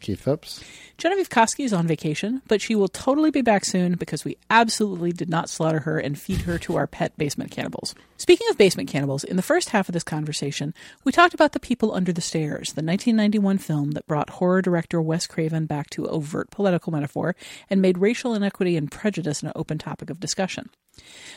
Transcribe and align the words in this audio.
Keith 0.00 0.20
Phipps. 0.20 0.62
Genevieve 0.98 1.30
Koski 1.30 1.64
is 1.64 1.72
on 1.72 1.86
vacation, 1.86 2.42
but 2.48 2.60
she 2.60 2.74
will 2.74 2.88
totally 2.88 3.30
be 3.30 3.40
back 3.40 3.64
soon 3.64 3.94
because 3.94 4.24
we 4.24 4.36
absolutely 4.50 5.12
did 5.12 5.30
not 5.30 5.48
slaughter 5.48 5.80
her 5.80 5.98
and 5.98 6.18
feed 6.18 6.42
her 6.42 6.58
to 6.58 6.76
our 6.76 6.86
pet 6.86 7.16
basement 7.16 7.50
cannibals. 7.50 7.94
Speaking 8.16 8.46
of 8.50 8.58
basement 8.58 8.88
cannibals, 8.88 9.24
in 9.24 9.36
the 9.36 9.42
first 9.42 9.70
half 9.70 9.88
of 9.88 9.92
this 9.94 10.02
conversation, 10.02 10.74
we 11.04 11.12
talked 11.12 11.32
about 11.32 11.52
The 11.52 11.60
People 11.60 11.94
Under 11.94 12.12
the 12.12 12.20
Stairs, 12.20 12.74
the 12.74 12.82
1991 12.82 13.58
film 13.58 13.92
that 13.92 14.06
brought 14.06 14.30
horror 14.30 14.60
director 14.60 15.00
Wes 15.00 15.26
Craven 15.26 15.64
back 15.66 15.88
to 15.90 16.06
overt 16.06 16.50
political 16.50 16.92
metaphor 16.92 17.34
and 17.70 17.80
made 17.80 17.96
racial 17.96 18.34
inequity 18.34 18.76
and 18.76 18.90
prejudice 18.90 19.42
an 19.42 19.52
open 19.54 19.78
topic 19.78 20.10
of 20.10 20.20
discussion. 20.20 20.68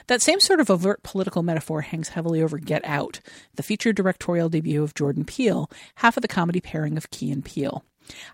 That 0.07 0.21
same 0.21 0.39
sort 0.39 0.59
of 0.59 0.69
overt 0.69 1.03
political 1.03 1.43
metaphor 1.43 1.81
hangs 1.81 2.09
heavily 2.09 2.41
over 2.41 2.57
Get 2.57 2.83
Out, 2.85 3.21
the 3.55 3.63
feature 3.63 3.93
directorial 3.93 4.49
debut 4.49 4.83
of 4.83 4.93
Jordan 4.93 5.23
Peele, 5.23 5.69
half 5.95 6.17
of 6.17 6.21
the 6.21 6.27
comedy 6.27 6.59
pairing 6.59 6.97
of 6.97 7.11
Key 7.11 7.31
and 7.31 7.45
Peele. 7.45 7.85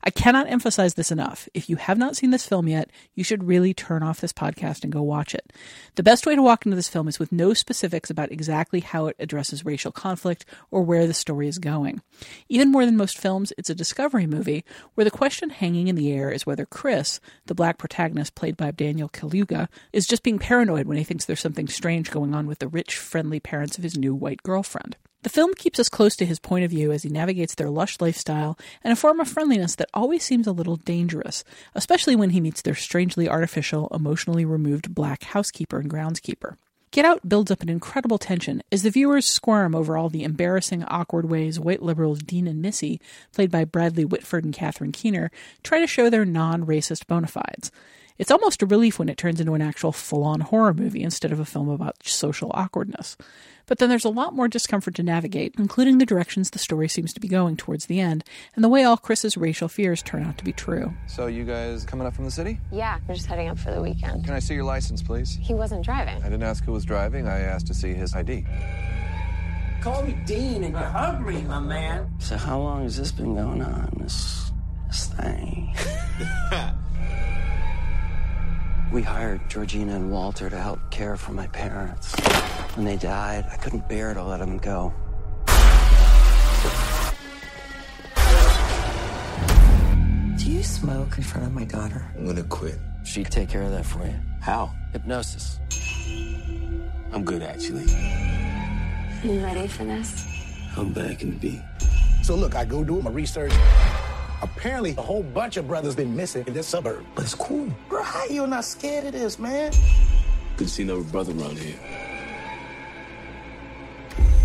I 0.03 0.09
cannot 0.09 0.49
emphasize 0.49 0.93
this 0.93 1.11
enough. 1.11 1.47
If 1.53 1.69
you 1.69 1.75
have 1.75 1.97
not 1.97 2.15
seen 2.15 2.31
this 2.31 2.47
film 2.47 2.67
yet, 2.67 2.89
you 3.15 3.23
should 3.23 3.43
really 3.43 3.73
turn 3.73 4.03
off 4.03 4.21
this 4.21 4.33
podcast 4.33 4.83
and 4.83 4.91
go 4.91 5.01
watch 5.01 5.35
it. 5.35 5.51
The 5.95 6.03
best 6.03 6.25
way 6.25 6.35
to 6.35 6.41
walk 6.41 6.65
into 6.65 6.75
this 6.75 6.89
film 6.89 7.07
is 7.07 7.19
with 7.19 7.31
no 7.31 7.53
specifics 7.53 8.09
about 8.09 8.31
exactly 8.31 8.79
how 8.79 9.07
it 9.07 9.15
addresses 9.19 9.65
racial 9.65 9.91
conflict 9.91 10.45
or 10.71 10.81
where 10.81 11.07
the 11.07 11.13
story 11.13 11.47
is 11.47 11.59
going. 11.59 12.01
Even 12.47 12.71
more 12.71 12.85
than 12.85 12.97
most 12.97 13.17
films, 13.17 13.53
it's 13.57 13.69
a 13.69 13.75
discovery 13.75 14.25
movie 14.25 14.63
where 14.95 15.05
the 15.05 15.11
question 15.11 15.49
hanging 15.49 15.87
in 15.87 15.95
the 15.95 16.11
air 16.11 16.31
is 16.31 16.45
whether 16.45 16.65
Chris, 16.65 17.19
the 17.45 17.55
black 17.55 17.77
protagonist 17.77 18.35
played 18.35 18.57
by 18.57 18.71
Daniel 18.71 19.09
Kaluuya, 19.09 19.67
is 19.93 20.07
just 20.07 20.23
being 20.23 20.39
paranoid 20.39 20.87
when 20.87 20.97
he 20.97 21.03
thinks 21.03 21.25
there's 21.25 21.39
something 21.39 21.67
strange 21.67 22.11
going 22.11 22.33
on 22.33 22.47
with 22.47 22.59
the 22.59 22.67
rich, 22.67 22.97
friendly 22.97 23.39
parents 23.39 23.77
of 23.77 23.83
his 23.83 23.97
new 23.97 24.15
white 24.15 24.43
girlfriend. 24.43 24.97
The 25.21 25.29
film 25.29 25.53
keeps 25.53 25.79
us 25.79 25.89
close 25.89 26.15
to 26.15 26.25
his 26.25 26.39
point 26.39 26.63
of 26.63 26.71
view 26.71 26.93
as 26.93 27.03
he 27.03 27.09
navigates 27.09 27.53
their 27.53 27.69
lush 27.69 27.97
lifestyle 27.99 28.57
and 28.85 28.93
a 28.93 28.95
form 28.95 29.19
of 29.19 29.27
friendliness 29.27 29.75
that 29.75 29.89
always 29.93 30.23
seems 30.23 30.47
a 30.47 30.53
little 30.53 30.77
dangerous, 30.77 31.43
especially 31.75 32.15
when 32.15 32.29
he 32.29 32.39
meets 32.39 32.61
their 32.61 32.75
strangely 32.75 33.27
artificial, 33.27 33.89
emotionally 33.93 34.45
removed 34.45 34.95
black 34.95 35.23
housekeeper 35.23 35.77
and 35.77 35.89
groundskeeper. 35.89 36.55
Get 36.91 37.03
Out 37.03 37.27
builds 37.27 37.51
up 37.51 37.61
an 37.61 37.69
incredible 37.69 38.17
tension 38.17 38.63
as 38.71 38.83
the 38.83 38.89
viewers 38.89 39.25
squirm 39.25 39.75
over 39.75 39.97
all 39.97 40.09
the 40.09 40.23
embarrassing, 40.23 40.85
awkward 40.85 41.29
ways 41.29 41.59
white 41.59 41.83
liberals 41.83 42.19
Dean 42.19 42.47
and 42.47 42.61
Missy, 42.61 43.01
played 43.33 43.51
by 43.51 43.65
Bradley 43.65 44.05
Whitford 44.05 44.45
and 44.45 44.53
Catherine 44.53 44.93
Keener, 44.93 45.31
try 45.63 45.79
to 45.79 45.87
show 45.87 46.09
their 46.09 46.25
non 46.25 46.65
racist 46.65 47.05
bona 47.07 47.27
fides. 47.27 47.71
It's 48.19 48.31
almost 48.31 48.61
a 48.61 48.65
relief 48.65 48.99
when 48.99 49.07
it 49.07 49.17
turns 49.17 49.39
into 49.39 49.53
an 49.53 49.61
actual 49.61 49.93
full 49.93 50.23
on 50.25 50.41
horror 50.41 50.73
movie 50.73 51.03
instead 51.03 51.31
of 51.31 51.39
a 51.39 51.45
film 51.45 51.69
about 51.69 52.05
social 52.05 52.51
awkwardness. 52.53 53.15
But 53.65 53.77
then 53.77 53.87
there's 53.87 54.03
a 54.03 54.09
lot 54.09 54.35
more 54.35 54.49
discomfort 54.49 54.95
to 54.95 55.03
navigate, 55.03 55.55
including 55.57 55.99
the 55.99 56.05
directions 56.05 56.49
the 56.49 56.59
story 56.59 56.89
seems 56.89 57.13
to 57.13 57.21
be 57.21 57.29
going 57.29 57.55
towards 57.55 57.85
the 57.85 58.01
end, 58.01 58.25
and 58.55 58.63
the 58.63 58.67
way 58.67 58.83
all 58.83 58.97
Chris's 58.97 59.37
racial 59.37 59.69
fears 59.69 60.01
turn 60.03 60.23
out 60.23 60.37
to 60.37 60.43
be 60.43 60.51
true. 60.51 60.93
So, 61.07 61.27
you 61.27 61.45
guys 61.45 61.85
coming 61.85 62.05
up 62.05 62.13
from 62.13 62.25
the 62.25 62.31
city? 62.31 62.59
Yeah, 62.73 62.99
we're 63.07 63.15
just 63.15 63.27
heading 63.27 63.47
up 63.47 63.57
for 63.57 63.71
the 63.71 63.81
weekend. 63.81 64.25
Can 64.25 64.33
I 64.33 64.39
see 64.39 64.53
your 64.53 64.65
license, 64.65 65.01
please? 65.01 65.37
He 65.41 65.53
wasn't 65.53 65.85
driving. 65.85 66.17
I 66.17 66.23
didn't 66.23 66.43
ask 66.43 66.65
who 66.65 66.73
was 66.73 66.83
driving, 66.83 67.25
I 67.25 67.39
asked 67.39 67.67
to 67.67 67.73
see 67.73 67.93
his 67.93 68.13
ID. 68.13 68.45
Call 69.81 70.03
me 70.03 70.17
Dean 70.25 70.65
and 70.65 70.73
you 70.73 70.83
hug 70.83 71.25
me, 71.25 71.41
my 71.43 71.59
man. 71.61 72.11
So, 72.19 72.35
how 72.35 72.59
long 72.59 72.83
has 72.83 72.97
this 72.97 73.13
been 73.13 73.35
going 73.35 73.61
on? 73.61 73.97
This, 74.01 74.51
this 74.87 75.05
thing? 75.07 75.73
we 78.91 79.01
hired 79.03 79.47
Georgina 79.49 79.95
and 79.95 80.11
Walter 80.11 80.49
to 80.49 80.57
help 80.57 80.79
care 80.89 81.15
for 81.15 81.33
my 81.33 81.47
parents. 81.47 82.15
When 82.75 82.85
they 82.85 82.97
died, 82.97 83.45
I 83.51 83.55
couldn't 83.57 83.87
bear 83.87 84.13
to 84.13 84.23
let 84.23 84.39
them 84.39 84.57
go. 84.57 84.93
Do 90.37 90.51
you 90.51 90.63
smoke 90.63 91.17
in 91.17 91.23
front 91.23 91.45
of 91.45 91.53
my 91.53 91.65
daughter? 91.65 92.05
I'm 92.17 92.25
gonna 92.25 92.43
quit. 92.43 92.79
She'd 93.03 93.29
take 93.29 93.49
care 93.49 93.63
of 93.63 93.71
that 93.71 93.85
for 93.85 94.05
you. 94.05 94.15
How? 94.41 94.71
Hypnosis. 94.91 95.59
I'm 97.11 97.23
good, 97.23 97.43
actually. 97.43 97.85
You 99.23 99.43
ready 99.43 99.67
for 99.67 99.83
this? 99.83 100.25
I'm 100.77 100.93
back 100.93 101.21
in 101.21 101.31
the 101.31 101.35
beat. 101.35 101.61
So 102.23 102.35
look, 102.35 102.55
I 102.55 102.65
go 102.65 102.83
do 102.83 103.01
my 103.01 103.11
research. 103.11 103.51
Apparently, 104.41 104.95
a 104.97 105.01
whole 105.01 105.23
bunch 105.23 105.57
of 105.57 105.67
brothers 105.67 105.95
been 105.95 106.15
missing 106.15 106.45
in 106.47 106.53
this 106.53 106.67
suburb. 106.67 107.05
But 107.15 107.25
it's 107.25 107.35
cool. 107.35 107.67
Bro, 107.89 108.03
how 108.03 108.25
you 108.25 108.47
not 108.47 108.63
scared 108.63 109.05
of 109.05 109.13
this, 109.13 109.37
man? 109.37 109.73
Couldn't 110.55 110.69
see 110.69 110.83
no 110.83 111.01
brother 111.03 111.33
around 111.33 111.57
here. 111.57 111.77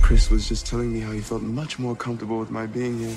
Chris 0.02 0.30
was 0.30 0.48
just 0.48 0.66
telling 0.66 0.92
me 0.92 1.00
how 1.00 1.12
he 1.12 1.20
felt 1.20 1.42
much 1.42 1.78
more 1.78 1.96
comfortable 1.96 2.38
with 2.38 2.50
my 2.50 2.66
being 2.66 2.98
here. 2.98 3.16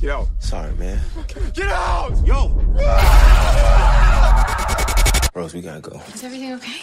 Get 0.00 0.10
out. 0.10 0.28
Sorry, 0.38 0.72
man. 0.74 1.00
Get 1.54 1.68
out! 1.68 2.26
Yo! 2.26 2.48
Rose, 5.34 5.54
we 5.54 5.60
gotta 5.60 5.80
go. 5.80 6.00
Is 6.12 6.24
everything 6.24 6.52
okay? 6.54 6.80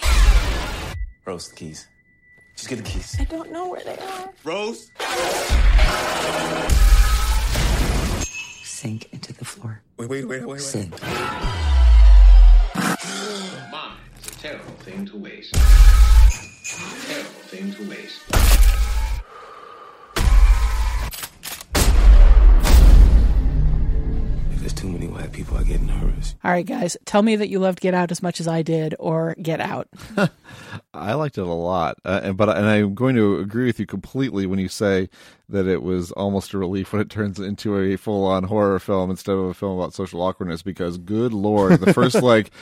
Rose, 1.26 1.50
the 1.50 1.56
keys. 1.56 1.88
Just 2.60 2.68
get 2.68 2.76
the 2.80 2.84
keys. 2.84 3.16
I 3.18 3.24
don't 3.24 3.54
know 3.54 3.70
where 3.70 3.82
they 3.86 3.98
are. 3.98 4.34
Rose? 4.44 4.92
Sink 8.66 9.08
into 9.14 9.32
the 9.32 9.46
floor. 9.46 9.82
Wait, 9.96 10.10
wait, 10.10 10.26
wait, 10.26 10.42
wait, 10.42 10.46
wait. 10.46 10.60
Sink. 10.60 10.92
Mine 11.02 11.22
is 14.20 14.28
a 14.28 14.32
terrible 14.42 14.74
thing 14.84 15.06
to 15.06 15.16
waste. 15.16 15.56
A 15.56 15.60
terrible 17.08 17.30
thing 17.48 17.72
to 17.76 17.90
waste. 17.90 18.99
There's 24.70 24.82
too 24.82 24.90
many 24.90 25.08
white 25.08 25.32
people, 25.32 25.58
I 25.58 25.64
get 25.64 25.82
nervous. 25.82 26.36
All 26.44 26.52
right, 26.52 26.66
guys, 26.66 26.96
tell 27.06 27.24
me 27.24 27.36
that 27.36 27.50
you 27.50 27.60
loved 27.60 27.82
Get 27.82 27.94
Out 27.94 28.12
as 28.12 28.22
much 28.22 28.40
as 28.40 28.48
I 28.48 28.62
did, 28.62 28.94
or 29.00 29.36
Get 29.42 29.60
Out. 29.60 29.88
I 30.94 31.14
liked 31.14 31.38
it 31.38 31.42
a 31.42 31.46
lot, 31.46 31.98
uh, 32.06 32.22
and 32.24 32.38
but 32.38 32.50
and 32.50 32.68
I'm 32.68 32.94
going 32.94 33.16
to 33.16 33.40
agree 33.40 33.66
with 33.66 33.80
you 33.80 33.86
completely 33.86 34.46
when 34.46 34.60
you 34.60 34.68
say 34.68 35.10
that 35.48 35.66
it 35.66 35.82
was 35.82 36.12
almost 36.12 36.54
a 36.54 36.60
relief 36.60 36.94
when 36.94 37.02
it 37.02 37.10
turns 37.10 37.40
into 37.40 37.80
a 37.80 37.96
full-on 37.96 38.44
horror 38.44 38.80
film 38.80 39.10
instead 39.10 39.34
of 39.34 39.46
a 39.46 39.54
film 39.54 39.80
about 39.80 39.94
social 39.94 40.22
awkwardness. 40.22 40.62
Because 40.62 40.98
good 40.98 41.34
lord, 41.34 41.80
the 41.80 41.94
first 41.94 42.16
like 42.22 42.54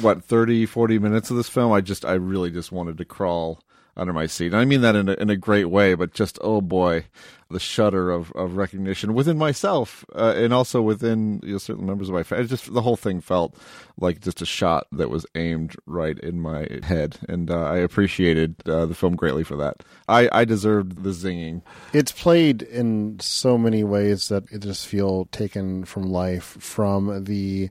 what 0.00 0.22
30, 0.24 0.66
40 0.66 0.98
minutes 1.00 1.30
of 1.30 1.36
this 1.36 1.48
film, 1.48 1.72
I 1.72 1.80
just 1.80 2.04
I 2.04 2.14
really 2.14 2.50
just 2.50 2.70
wanted 2.70 2.98
to 2.98 3.04
crawl 3.04 3.60
under 3.98 4.12
my 4.12 4.26
seat. 4.26 4.52
And 4.52 4.56
I 4.56 4.64
mean 4.64 4.80
that 4.82 4.96
in 4.96 5.08
a, 5.08 5.12
in 5.14 5.30
a 5.30 5.36
great 5.36 5.66
way, 5.66 5.94
but 5.94 6.14
just 6.14 6.38
oh 6.40 6.60
boy, 6.60 7.04
the 7.50 7.58
shudder 7.58 8.10
of, 8.10 8.30
of 8.32 8.56
recognition 8.56 9.14
within 9.14 9.38
myself 9.38 10.04
uh, 10.14 10.34
and 10.36 10.52
also 10.52 10.82
within 10.82 11.40
you 11.42 11.52
know, 11.52 11.58
certain 11.58 11.86
members 11.86 12.08
of 12.08 12.14
my 12.14 12.22
family. 12.22 12.46
Just 12.46 12.72
the 12.72 12.82
whole 12.82 12.96
thing 12.96 13.20
felt 13.20 13.56
like 13.98 14.20
just 14.20 14.42
a 14.42 14.46
shot 14.46 14.86
that 14.92 15.08
was 15.08 15.26
aimed 15.34 15.74
right 15.86 16.18
in 16.18 16.40
my 16.40 16.68
head, 16.82 17.18
and 17.28 17.50
uh, 17.50 17.64
I 17.64 17.78
appreciated 17.78 18.56
uh, 18.66 18.86
the 18.86 18.94
film 18.94 19.16
greatly 19.16 19.44
for 19.44 19.56
that. 19.56 19.82
I, 20.08 20.28
I 20.30 20.44
deserved 20.44 21.02
the 21.02 21.10
zinging. 21.10 21.62
It's 21.92 22.12
played 22.12 22.62
in 22.62 23.18
so 23.20 23.56
many 23.56 23.82
ways 23.82 24.28
that 24.28 24.44
it 24.52 24.60
just 24.60 24.86
feel 24.86 25.26
taken 25.26 25.84
from 25.84 26.02
life 26.02 26.56
from 26.60 27.24
the 27.24 27.70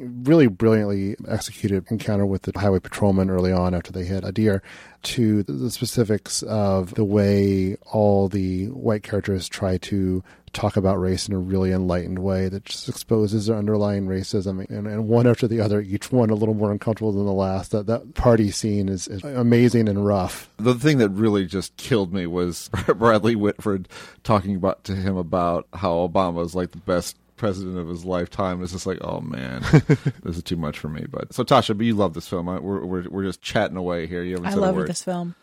really 0.00 0.46
brilliantly 0.46 1.16
executed 1.28 1.84
encounter 1.90 2.26
with 2.26 2.42
the 2.42 2.58
highway 2.58 2.80
patrolman 2.80 3.30
early 3.30 3.52
on 3.52 3.74
after 3.74 3.92
they 3.92 4.04
hit 4.04 4.24
a 4.24 4.32
deer 4.32 4.62
to 5.02 5.42
the 5.44 5.70
specifics 5.70 6.42
of 6.42 6.94
the 6.94 7.04
way 7.04 7.76
all 7.92 8.28
the 8.28 8.66
white 8.66 9.02
characters 9.02 9.48
try 9.48 9.78
to 9.78 10.22
talk 10.52 10.76
about 10.76 10.98
race 10.98 11.28
in 11.28 11.34
a 11.34 11.38
really 11.38 11.70
enlightened 11.70 12.18
way 12.18 12.48
that 12.48 12.64
just 12.64 12.88
exposes 12.88 13.46
their 13.46 13.56
underlying 13.56 14.06
racism 14.06 14.68
and, 14.68 14.86
and 14.86 15.08
one 15.08 15.26
after 15.26 15.46
the 15.46 15.60
other 15.60 15.80
each 15.80 16.10
one 16.10 16.30
a 16.30 16.34
little 16.34 16.54
more 16.54 16.72
uncomfortable 16.72 17.12
than 17.12 17.24
the 17.24 17.32
last. 17.32 17.70
That 17.70 17.86
that 17.86 18.14
party 18.14 18.50
scene 18.50 18.88
is, 18.88 19.06
is 19.06 19.22
amazing 19.22 19.88
and 19.88 20.04
rough. 20.04 20.50
The 20.58 20.74
thing 20.74 20.98
that 20.98 21.10
really 21.10 21.46
just 21.46 21.76
killed 21.76 22.12
me 22.12 22.26
was 22.26 22.68
Bradley 22.96 23.36
Whitford 23.36 23.88
talking 24.24 24.56
about 24.56 24.84
to 24.84 24.96
him 24.96 25.16
about 25.16 25.68
how 25.72 26.06
Obama 26.06 26.44
is 26.44 26.54
like 26.54 26.72
the 26.72 26.78
best 26.78 27.16
president 27.40 27.78
of 27.78 27.88
his 27.88 28.04
lifetime. 28.04 28.62
It's 28.62 28.72
just 28.72 28.86
like, 28.86 28.98
oh 29.00 29.20
man, 29.20 29.62
this 30.22 30.36
is 30.36 30.42
too 30.42 30.56
much 30.56 30.78
for 30.78 30.88
me. 30.88 31.06
But 31.10 31.32
so 31.32 31.42
Tasha, 31.42 31.76
but 31.76 31.86
you 31.86 31.94
love 31.94 32.12
this 32.14 32.28
film. 32.28 32.46
We're 32.46 32.84
we're 32.84 33.08
we're 33.08 33.24
just 33.24 33.40
chatting 33.40 33.78
away 33.78 34.06
here. 34.06 34.22
You 34.22 34.34
haven't 34.34 34.46
I 34.46 34.50
said 34.50 34.58
a 34.58 34.60
love 34.60 34.76
word. 34.76 34.88
this 34.88 35.02
film. 35.02 35.34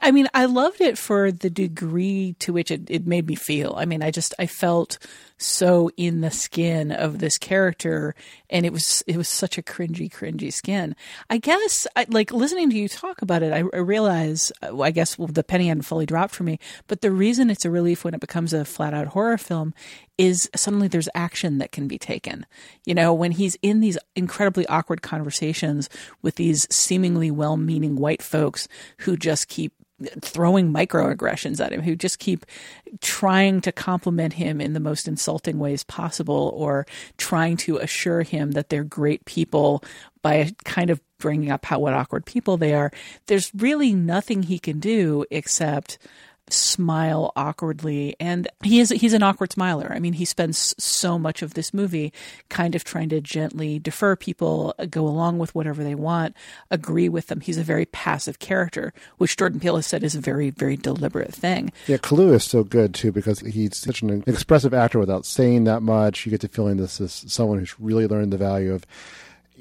I 0.00 0.10
mean, 0.10 0.28
I 0.34 0.44
loved 0.46 0.80
it 0.80 0.98
for 0.98 1.32
the 1.32 1.50
degree 1.50 2.34
to 2.40 2.52
which 2.52 2.70
it, 2.70 2.82
it 2.90 3.06
made 3.06 3.26
me 3.26 3.36
feel. 3.36 3.74
I 3.76 3.86
mean, 3.86 4.02
I 4.02 4.10
just 4.10 4.34
I 4.38 4.46
felt 4.46 4.98
so 5.36 5.90
in 5.96 6.20
the 6.20 6.30
skin 6.30 6.92
of 6.92 7.18
this 7.18 7.38
character, 7.38 8.14
and 8.48 8.64
it 8.64 8.72
was 8.72 9.02
it 9.06 9.16
was 9.16 9.28
such 9.28 9.58
a 9.58 9.62
cringy, 9.62 10.10
cringy 10.10 10.52
skin. 10.52 10.94
I 11.28 11.38
guess, 11.38 11.86
I, 11.96 12.06
like 12.08 12.32
listening 12.32 12.70
to 12.70 12.76
you 12.76 12.88
talk 12.88 13.22
about 13.22 13.42
it, 13.42 13.52
I, 13.52 13.58
I 13.58 13.80
realize, 13.80 14.52
uh, 14.62 14.80
I 14.80 14.90
guess 14.90 15.18
well, 15.18 15.28
the 15.28 15.42
penny 15.42 15.68
hadn't 15.68 15.82
fully 15.82 16.06
dropped 16.06 16.34
for 16.34 16.44
me. 16.44 16.58
But 16.86 17.00
the 17.00 17.10
reason 17.10 17.50
it's 17.50 17.64
a 17.64 17.70
relief 17.70 18.04
when 18.04 18.14
it 18.14 18.20
becomes 18.20 18.52
a 18.52 18.64
flat 18.64 18.94
out 18.94 19.08
horror 19.08 19.38
film 19.38 19.74
is 20.16 20.48
suddenly 20.54 20.88
there's 20.88 21.08
action 21.14 21.58
that 21.58 21.72
can 21.72 21.88
be 21.88 21.98
taken. 21.98 22.46
You 22.84 22.94
know, 22.94 23.12
when 23.12 23.32
he's 23.32 23.56
in 23.62 23.80
these 23.80 23.98
incredibly 24.14 24.66
awkward 24.68 25.02
conversations 25.02 25.90
with 26.22 26.36
these 26.36 26.66
seemingly 26.74 27.30
well 27.30 27.56
meaning 27.56 27.96
white 27.96 28.22
folks 28.22 28.68
who 28.98 29.16
just 29.16 29.48
keep 29.48 29.72
throwing 30.20 30.72
microaggressions 30.72 31.64
at 31.64 31.72
him, 31.72 31.82
who 31.82 31.96
just 31.96 32.18
keep 32.18 32.44
trying 33.00 33.60
to 33.60 33.72
compliment 33.72 34.34
him 34.34 34.60
in 34.60 34.72
the 34.72 34.80
most 34.80 35.06
insulting 35.06 35.58
ways 35.58 35.84
possible 35.84 36.52
or 36.54 36.86
trying 37.16 37.56
to 37.56 37.78
assure 37.78 38.22
him 38.22 38.52
that 38.52 38.68
they're 38.68 38.84
great 38.84 39.24
people 39.24 39.82
by 40.22 40.50
kind 40.64 40.90
of 40.90 41.00
bringing 41.18 41.50
up 41.50 41.64
how 41.64 41.78
what 41.78 41.94
awkward 41.94 42.26
people 42.26 42.56
they 42.56 42.74
are. 42.74 42.90
There's 43.26 43.52
really 43.54 43.92
nothing 43.92 44.42
he 44.42 44.58
can 44.58 44.80
do 44.80 45.24
except 45.30 45.98
smile 46.50 47.32
awkwardly 47.36 48.14
and 48.20 48.48
he 48.62 48.80
is 48.80 48.90
he's 48.90 49.14
an 49.14 49.22
awkward 49.22 49.52
smiler 49.52 49.90
i 49.94 49.98
mean 49.98 50.12
he 50.12 50.24
spends 50.24 50.74
so 50.78 51.18
much 51.18 51.42
of 51.42 51.54
this 51.54 51.72
movie 51.72 52.12
kind 52.48 52.74
of 52.74 52.84
trying 52.84 53.08
to 53.08 53.20
gently 53.20 53.78
defer 53.78 54.14
people 54.14 54.74
go 54.90 55.06
along 55.06 55.38
with 55.38 55.54
whatever 55.54 55.82
they 55.82 55.94
want 55.94 56.34
agree 56.70 57.08
with 57.08 57.28
them 57.28 57.40
he's 57.40 57.58
a 57.58 57.62
very 57.62 57.86
passive 57.86 58.38
character 58.38 58.92
which 59.18 59.36
jordan 59.36 59.58
peele 59.58 59.76
has 59.76 59.86
said 59.86 60.04
is 60.04 60.14
a 60.14 60.20
very 60.20 60.50
very 60.50 60.76
deliberate 60.76 61.32
thing 61.32 61.72
Yeah, 61.86 61.96
Kalu 61.96 62.32
is 62.34 62.44
so 62.44 62.62
good 62.64 62.94
too 62.94 63.12
because 63.12 63.40
he's 63.40 63.76
such 63.76 64.02
an 64.02 64.22
expressive 64.26 64.74
actor 64.74 64.98
without 64.98 65.26
saying 65.26 65.64
that 65.64 65.82
much. 65.82 66.24
You 66.24 66.30
get 66.30 66.40
the 66.40 66.48
feeling 66.48 66.76
this 66.76 67.00
is 67.00 67.24
someone 67.28 67.58
who's 67.58 67.78
really 67.80 68.06
learned 68.06 68.32
the 68.32 68.38
value 68.38 68.72
of. 68.74 68.84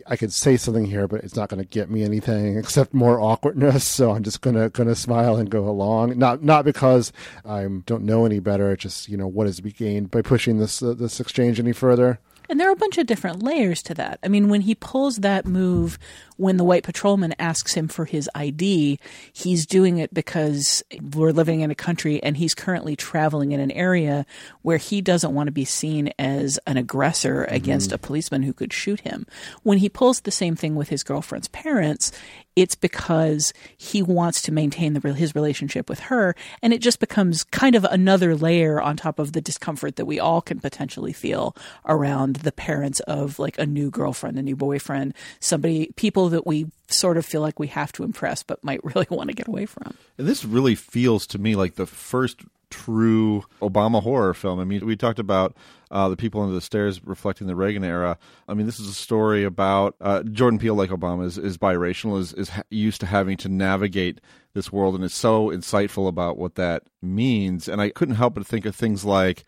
I 0.07 0.17
could 0.17 0.33
say 0.33 0.57
something 0.57 0.85
here, 0.85 1.07
but 1.07 1.23
it's 1.23 1.35
not 1.35 1.49
going 1.49 1.61
to 1.61 1.67
get 1.67 1.89
me 1.89 2.03
anything 2.03 2.57
except 2.57 2.93
more 2.93 3.19
awkwardness. 3.19 3.83
So 3.93 4.11
I'm 4.11 4.23
just 4.23 4.41
gonna 4.41 4.69
gonna 4.69 4.95
smile 4.95 5.35
and 5.35 5.49
go 5.49 5.67
along. 5.67 6.17
Not 6.17 6.43
not 6.43 6.65
because 6.65 7.11
I 7.45 7.67
don't 7.85 8.03
know 8.03 8.25
any 8.25 8.39
better. 8.39 8.71
It's 8.71 8.83
just 8.83 9.09
you 9.09 9.17
know 9.17 9.27
what 9.27 9.47
is 9.47 9.57
to 9.57 9.63
be 9.63 9.71
gained 9.71 10.11
by 10.11 10.21
pushing 10.21 10.57
this 10.57 10.81
uh, 10.81 10.93
this 10.93 11.19
exchange 11.19 11.59
any 11.59 11.73
further. 11.73 12.19
And 12.49 12.59
there 12.59 12.69
are 12.69 12.73
a 12.73 12.77
bunch 12.77 12.97
of 12.97 13.07
different 13.07 13.41
layers 13.41 13.81
to 13.83 13.93
that. 13.95 14.19
I 14.23 14.27
mean, 14.27 14.49
when 14.49 14.61
he 14.61 14.75
pulls 14.75 15.17
that 15.17 15.45
move, 15.45 15.97
when 16.37 16.57
the 16.57 16.63
white 16.63 16.83
patrolman 16.83 17.33
asks 17.39 17.73
him 17.73 17.87
for 17.87 18.05
his 18.05 18.29
ID, 18.35 18.99
he's 19.31 19.65
doing 19.65 19.97
it 19.97 20.13
because 20.13 20.83
we're 21.13 21.31
living 21.31 21.61
in 21.61 21.71
a 21.71 21.75
country 21.75 22.21
and 22.21 22.37
he's 22.37 22.53
currently 22.53 22.95
traveling 22.95 23.51
in 23.51 23.59
an 23.59 23.71
area 23.71 24.25
where 24.61 24.77
he 24.77 25.01
doesn't 25.01 25.33
want 25.33 25.47
to 25.47 25.51
be 25.51 25.65
seen 25.65 26.11
as 26.19 26.59
an 26.67 26.77
aggressor 26.77 27.43
mm-hmm. 27.45 27.55
against 27.55 27.91
a 27.91 27.97
policeman 27.97 28.43
who 28.43 28.53
could 28.53 28.73
shoot 28.73 29.01
him. 29.01 29.25
When 29.63 29.77
he 29.77 29.89
pulls 29.89 30.21
the 30.21 30.31
same 30.31 30.55
thing 30.55 30.75
with 30.75 30.89
his 30.89 31.03
girlfriend's 31.03 31.47
parents, 31.47 32.11
it's 32.55 32.75
because 32.75 33.53
he 33.77 34.01
wants 34.01 34.41
to 34.43 34.51
maintain 34.51 34.93
the, 34.93 35.13
his 35.13 35.35
relationship 35.35 35.89
with 35.89 35.99
her, 36.01 36.35
and 36.61 36.73
it 36.73 36.81
just 36.81 36.99
becomes 36.99 37.43
kind 37.43 37.75
of 37.75 37.83
another 37.85 38.35
layer 38.35 38.81
on 38.81 38.97
top 38.97 39.19
of 39.19 39.33
the 39.33 39.41
discomfort 39.41 39.95
that 39.95 40.05
we 40.05 40.19
all 40.19 40.41
can 40.41 40.59
potentially 40.59 41.13
feel 41.13 41.55
around 41.85 42.37
the 42.37 42.51
parents 42.51 42.99
of 43.01 43.39
like 43.39 43.57
a 43.57 43.65
new 43.65 43.89
girlfriend, 43.89 44.37
a 44.37 44.43
new 44.43 44.55
boyfriend, 44.55 45.13
somebody, 45.39 45.91
people 45.95 46.29
that 46.29 46.45
we 46.45 46.67
sort 46.87 47.17
of 47.17 47.25
feel 47.25 47.41
like 47.41 47.59
we 47.59 47.67
have 47.67 47.91
to 47.93 48.03
impress, 48.03 48.43
but 48.43 48.63
might 48.63 48.83
really 48.95 49.07
want 49.09 49.29
to 49.29 49.35
get 49.35 49.47
away 49.47 49.65
from. 49.65 49.95
And 50.17 50.27
this 50.27 50.45
really 50.45 50.75
feels 50.75 51.27
to 51.27 51.39
me 51.39 51.55
like 51.55 51.75
the 51.75 51.85
first 51.85 52.41
true 52.69 53.43
Obama 53.61 54.01
horror 54.01 54.33
film. 54.33 54.59
I 54.59 54.63
mean, 54.63 54.85
we 54.85 54.95
talked 54.95 55.19
about 55.19 55.55
uh, 55.93 56.09
the 56.09 56.17
people 56.17 56.41
under 56.41 56.55
the 56.55 56.59
stairs 56.59 57.01
reflecting 57.05 57.45
the 57.45 57.55
Reagan 57.55 57.83
era. 57.83 58.17
I 58.47 58.55
mean, 58.55 58.65
this 58.65 58.79
is 58.79 58.89
a 58.89 58.93
story 58.93 59.43
about 59.43 59.95
uh, 60.01 60.23
Jordan 60.23 60.59
Peele, 60.59 60.73
like 60.73 60.89
Obama, 60.89 61.23
is, 61.23 61.37
is 61.37 61.57
biracial, 61.57 62.19
is, 62.19 62.33
is 62.33 62.51
used 62.71 62.99
to 63.01 63.05
having 63.05 63.37
to 63.37 63.47
navigate 63.47 64.19
this 64.55 64.71
world, 64.71 64.95
and 64.95 65.03
is 65.03 65.13
so 65.13 65.49
insightful 65.49 66.07
about 66.07 66.37
what 66.37 66.55
that 66.55 66.83
means. 67.01 67.69
And 67.69 67.79
I 67.79 67.89
couldn't 67.89 68.15
help 68.15 68.33
but 68.33 68.45
think 68.45 68.65
of 68.65 68.75
things 68.75 69.05
like, 69.05 69.43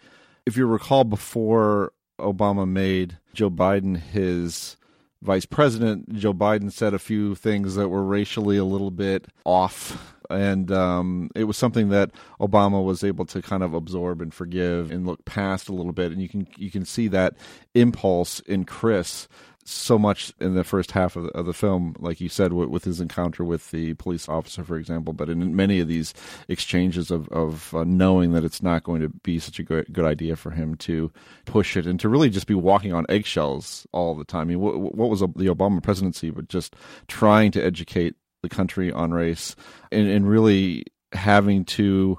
if 0.46 0.56
you 0.56 0.68
recall, 0.68 1.04
before 1.04 1.94
Obama 2.20 2.68
made 2.68 3.18
Joe 3.34 3.50
Biden 3.50 3.98
his 3.98 4.78
vice 5.22 5.46
president, 5.46 6.14
Joe 6.14 6.34
Biden 6.34 6.72
said 6.72 6.94
a 6.94 7.00
few 7.00 7.34
things 7.34 7.74
that 7.74 7.90
were 7.90 8.04
racially 8.04 8.58
a 8.58 8.64
little 8.64 8.92
bit 8.92 9.28
off. 9.46 10.15
And 10.30 10.72
um, 10.72 11.30
it 11.36 11.46
was 11.46 11.58
something 11.58 11.90
that 11.90 12.12
Obama 12.40 12.84
was 12.84 13.04
able 13.04 13.26
to 13.26 13.42
kind 13.42 13.64
of 13.64 13.74
absorb 13.74 14.22
and 14.22 14.34
forgive 14.34 14.92
and 14.92 15.06
look 15.06 15.26
past 15.26 15.70
a 15.70 15.74
little 15.74 15.94
bit. 15.94 16.12
And 16.12 16.22
you 16.22 16.30
can 16.30 16.48
you 16.58 16.72
can 16.72 16.86
see 16.86 17.08
that 17.10 17.36
impulse 17.74 18.40
in 18.42 18.66
Chris 18.66 19.28
so 19.68 19.98
much 19.98 20.32
in 20.40 20.54
the 20.54 20.64
first 20.64 20.92
half 20.92 21.16
of 21.16 21.24
the, 21.24 21.30
of 21.30 21.48
the 21.48 21.54
film, 21.54 21.96
like 22.00 22.22
you 22.22 22.30
said, 22.30 22.54
with, 22.54 22.70
with, 22.70 22.84
his 22.84 23.02
encounter 23.02 23.44
with 23.44 23.72
the 23.72 23.96
police 23.96 24.30
officer, 24.30 24.64
for 24.64 24.78
example. 24.78 25.12
But 25.12 25.28
in 25.28 25.56
many 25.56 25.80
of 25.80 25.88
these 25.88 26.14
exchanges 26.48 27.10
of, 27.10 27.28
of 27.30 27.74
uh, 27.74 27.84
knowing 27.84 28.34
that 28.34 28.44
it's 28.44 28.62
not 28.62 28.84
going 28.84 29.02
to 29.02 29.10
be 29.10 29.40
such 29.40 29.58
a 29.58 29.64
good, 29.64 29.92
good 29.92 30.06
idea 30.06 30.36
for 30.36 30.52
him 30.52 30.76
to 30.76 31.12
push 31.46 31.76
it 31.76 31.88
and 31.88 32.00
to 32.00 32.10
really 32.10 32.30
just 32.30 32.46
be 32.46 32.54
walking 32.54 32.94
on 32.94 33.08
eggshells 33.10 33.88
all 33.92 34.14
the 34.14 34.24
time. 34.24 34.42
I 34.42 34.46
mean, 34.46 34.60
what, 34.60 34.78
what 34.78 35.10
was 35.10 35.22
the 35.22 35.28
Obama 35.48 35.82
presidency, 35.82 36.30
but 36.30 36.48
just 36.48 36.76
trying 37.08 37.52
to 37.52 37.64
educate 37.64 38.16
the 38.48 38.56
country 38.56 38.92
on 38.92 39.12
race 39.12 39.56
and, 39.92 40.08
and 40.08 40.30
really 40.30 40.86
having 41.14 41.66
to 41.66 42.18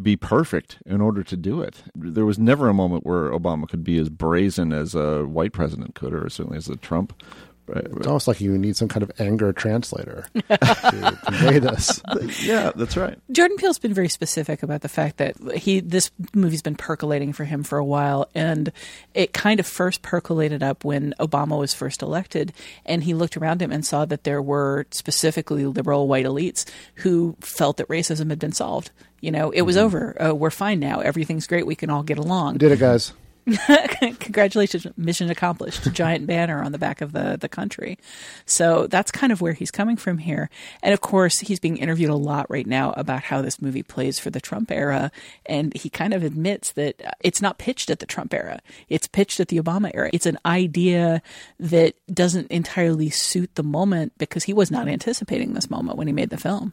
be 0.00 0.16
perfect 0.16 0.78
in 0.86 1.00
order 1.00 1.22
to 1.22 1.36
do 1.36 1.60
it. 1.60 1.82
There 1.94 2.24
was 2.24 2.38
never 2.38 2.68
a 2.68 2.74
moment 2.74 3.06
where 3.06 3.30
Obama 3.30 3.68
could 3.68 3.84
be 3.84 3.98
as 3.98 4.08
brazen 4.08 4.72
as 4.72 4.94
a 4.94 5.24
white 5.24 5.52
president 5.52 5.94
could, 5.94 6.12
or 6.12 6.28
certainly 6.28 6.58
as 6.58 6.68
a 6.68 6.76
Trump. 6.76 7.22
It's 7.68 8.06
almost 8.06 8.28
like 8.28 8.40
you 8.40 8.56
need 8.58 8.76
some 8.76 8.88
kind 8.88 9.02
of 9.02 9.10
anger 9.18 9.52
translator 9.52 10.26
to 10.34 11.18
convey 11.24 11.58
this. 11.58 12.00
yeah, 12.42 12.72
that's 12.74 12.96
right. 12.96 13.18
Jordan 13.32 13.56
Peele's 13.56 13.78
been 13.78 13.94
very 13.94 14.08
specific 14.08 14.62
about 14.62 14.82
the 14.82 14.88
fact 14.88 15.16
that 15.16 15.36
he 15.56 15.80
this 15.80 16.10
movie's 16.34 16.62
been 16.62 16.76
percolating 16.76 17.32
for 17.32 17.44
him 17.44 17.62
for 17.62 17.78
a 17.78 17.84
while, 17.84 18.28
and 18.34 18.72
it 19.14 19.32
kind 19.32 19.60
of 19.60 19.66
first 19.66 20.02
percolated 20.02 20.62
up 20.62 20.84
when 20.84 21.14
Obama 21.18 21.58
was 21.58 21.72
first 21.72 22.02
elected, 22.02 22.52
and 22.84 23.04
he 23.04 23.14
looked 23.14 23.36
around 23.36 23.62
him 23.62 23.72
and 23.72 23.84
saw 23.86 24.04
that 24.04 24.24
there 24.24 24.42
were 24.42 24.86
specifically 24.90 25.64
liberal 25.64 26.06
white 26.06 26.26
elites 26.26 26.68
who 26.96 27.36
felt 27.40 27.78
that 27.78 27.88
racism 27.88 28.30
had 28.30 28.38
been 28.38 28.52
solved. 28.52 28.90
You 29.20 29.30
know, 29.30 29.50
it 29.50 29.62
was 29.62 29.76
mm-hmm. 29.76 29.86
over. 29.86 30.22
Uh, 30.22 30.34
we're 30.34 30.50
fine 30.50 30.80
now. 30.80 31.00
Everything's 31.00 31.46
great. 31.46 31.66
We 31.66 31.76
can 31.76 31.88
all 31.88 32.02
get 32.02 32.18
along. 32.18 32.54
We 32.54 32.58
did 32.58 32.72
it, 32.72 32.78
guys. 32.78 33.14
Congratulations, 34.20 34.86
mission 34.96 35.30
accomplished. 35.30 35.92
Giant 35.92 36.26
banner 36.26 36.62
on 36.62 36.72
the 36.72 36.78
back 36.78 37.00
of 37.00 37.12
the 37.12 37.36
the 37.38 37.48
country. 37.48 37.98
So 38.46 38.86
that's 38.86 39.10
kind 39.10 39.32
of 39.32 39.40
where 39.40 39.52
he's 39.52 39.70
coming 39.70 39.96
from 39.96 40.18
here. 40.18 40.48
And 40.82 40.94
of 40.94 41.00
course, 41.02 41.40
he's 41.40 41.60
being 41.60 41.76
interviewed 41.76 42.10
a 42.10 42.14
lot 42.14 42.46
right 42.48 42.66
now 42.66 42.92
about 42.92 43.22
how 43.24 43.42
this 43.42 43.60
movie 43.60 43.82
plays 43.82 44.18
for 44.18 44.30
the 44.30 44.40
Trump 44.40 44.70
era, 44.70 45.10
and 45.44 45.76
he 45.76 45.90
kind 45.90 46.14
of 46.14 46.22
admits 46.22 46.72
that 46.72 47.16
it's 47.20 47.42
not 47.42 47.58
pitched 47.58 47.90
at 47.90 47.98
the 47.98 48.06
Trump 48.06 48.32
era. 48.32 48.60
It's 48.88 49.06
pitched 49.06 49.40
at 49.40 49.48
the 49.48 49.60
Obama 49.60 49.90
era. 49.92 50.08
It's 50.12 50.26
an 50.26 50.38
idea 50.46 51.20
that 51.60 51.96
doesn't 52.12 52.50
entirely 52.50 53.10
suit 53.10 53.54
the 53.56 53.62
moment 53.62 54.12
because 54.16 54.44
he 54.44 54.54
was 54.54 54.70
not 54.70 54.88
anticipating 54.88 55.52
this 55.52 55.68
moment 55.68 55.98
when 55.98 56.06
he 56.06 56.12
made 56.12 56.30
the 56.30 56.38
film. 56.38 56.72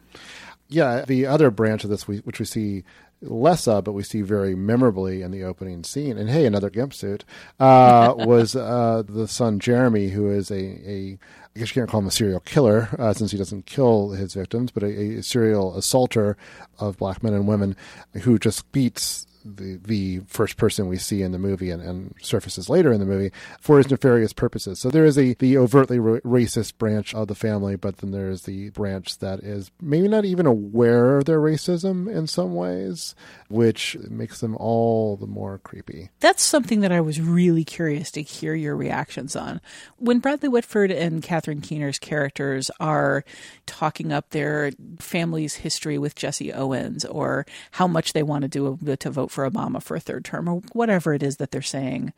Yeah, 0.70 1.04
the 1.06 1.26
other 1.26 1.52
branch 1.52 1.84
of 1.84 1.90
this, 1.90 2.08
which 2.08 2.40
we 2.40 2.46
see 2.46 2.86
less 3.22 3.68
of, 3.68 3.84
but 3.84 3.94
we 3.94 4.04
see 4.04 4.22
very 4.22 4.56
memorably 4.56 5.22
in 5.22 5.32
the 5.32 5.44
opening 5.44 5.84
scene. 5.84 6.18
And 6.18 6.30
hey, 6.30 6.46
another 6.46 6.70
gimp 6.70 6.94
suit 6.94 7.24
uh, 7.60 8.14
was 8.18 8.56
uh, 8.56 9.04
the 9.08 9.28
son 9.28 9.60
Jeremy, 9.60 10.10
who 10.10 10.30
is 10.30 10.52
a, 10.52 10.56
a 10.56 11.20
I 11.56 11.60
guess 11.60 11.76
you 11.76 11.82
can't 11.82 11.90
call 11.90 12.00
him 12.00 12.08
a 12.08 12.12
serial 12.12 12.40
killer 12.40 12.90
uh, 12.98 13.14
since 13.14 13.32
he 13.32 13.38
doesn't 13.38 13.66
kill 13.66 14.12
his 14.12 14.34
victims, 14.34 14.72
but 14.72 14.84
a, 14.84 15.18
a 15.18 15.24
serial 15.24 15.76
assaulter 15.78 16.38
of 16.80 16.98
black 16.98 17.22
men 17.24 17.34
and 17.34 17.48
women 17.48 17.76
who 18.22 18.40
just 18.40 18.72
beats 18.72 19.28
the 19.44 19.80
the 19.84 20.20
first 20.28 20.58
person 20.58 20.88
we 20.88 20.98
see 20.98 21.22
in 21.22 21.32
the 21.32 21.40
movie 21.40 21.70
and, 21.70 21.82
and, 21.82 22.14
surfaces 22.22 22.70
later 22.70 22.92
in 22.92 23.00
the 23.00 23.06
movie 23.06 23.32
for 23.60 23.78
his 23.78 23.90
nefarious 23.90 24.34
purposes. 24.34 24.80
So 24.80 24.90
there 24.90 25.06
is 25.06 25.18
a 25.18 25.34
the 25.36 25.58
overtly 25.58 25.98
racist 25.98 26.78
branch 26.78 27.14
of 27.14 27.28
the 27.28 27.36
family, 27.36 27.76
but 27.76 27.98
then 27.98 28.12
there 28.12 28.30
is 28.30 28.44
the 28.44 28.70
branch 28.70 29.20
that 29.20 29.40
is 29.40 29.72
maybe 29.82 30.08
not 30.08 30.26
even 30.26 30.46
aware 30.46 31.18
of 31.18 31.26
their 31.26 31.40
racism 31.40 32.14
in 32.14 32.28
some 32.28 32.54
ways, 32.54 33.16
which 33.50 33.98
makes 34.10 34.40
them 34.40 34.56
all 34.58 35.18
the 35.18 35.28
more 35.28 35.58
creepy. 35.60 36.10
That's 36.20 36.44
something 36.44 36.82
that 36.82 36.92
I 36.92 37.02
was 37.02 37.22
really 37.22 37.64
curious 37.64 38.12
to 38.12 38.22
hear 38.22 38.54
your 38.54 38.76
reactions 38.76 39.36
on. 39.36 39.62
When 39.98 40.20
Bradley 40.20 40.50
Whitford 40.50 40.92
and 40.92 41.24
Catherine 41.24 41.62
Keener's 41.62 42.00
characters 42.00 42.70
are 42.80 43.24
talking 43.66 44.12
up 44.12 44.30
their 44.30 44.72
family's 45.00 45.56
history 45.56 45.98
with 45.98 46.16
Jesse 46.16 46.54
Owens 46.54 47.06
or 47.06 47.46
how 47.72 47.88
much 47.88 48.14
they 48.14 48.24
want 48.24 48.44
to 48.44 48.48
do 48.48 48.78
to 48.98 49.10
vote 49.10 49.31
for 49.32 49.50
Obama 49.50 49.82
for 49.82 49.96
a 49.96 50.00
third 50.00 50.26
term 50.26 50.48
or 50.48 50.62
whatever 50.74 51.14
it 51.14 51.24
is 51.24 51.38
that 51.38 51.52
they're 51.52 51.62
saying. 51.62 52.14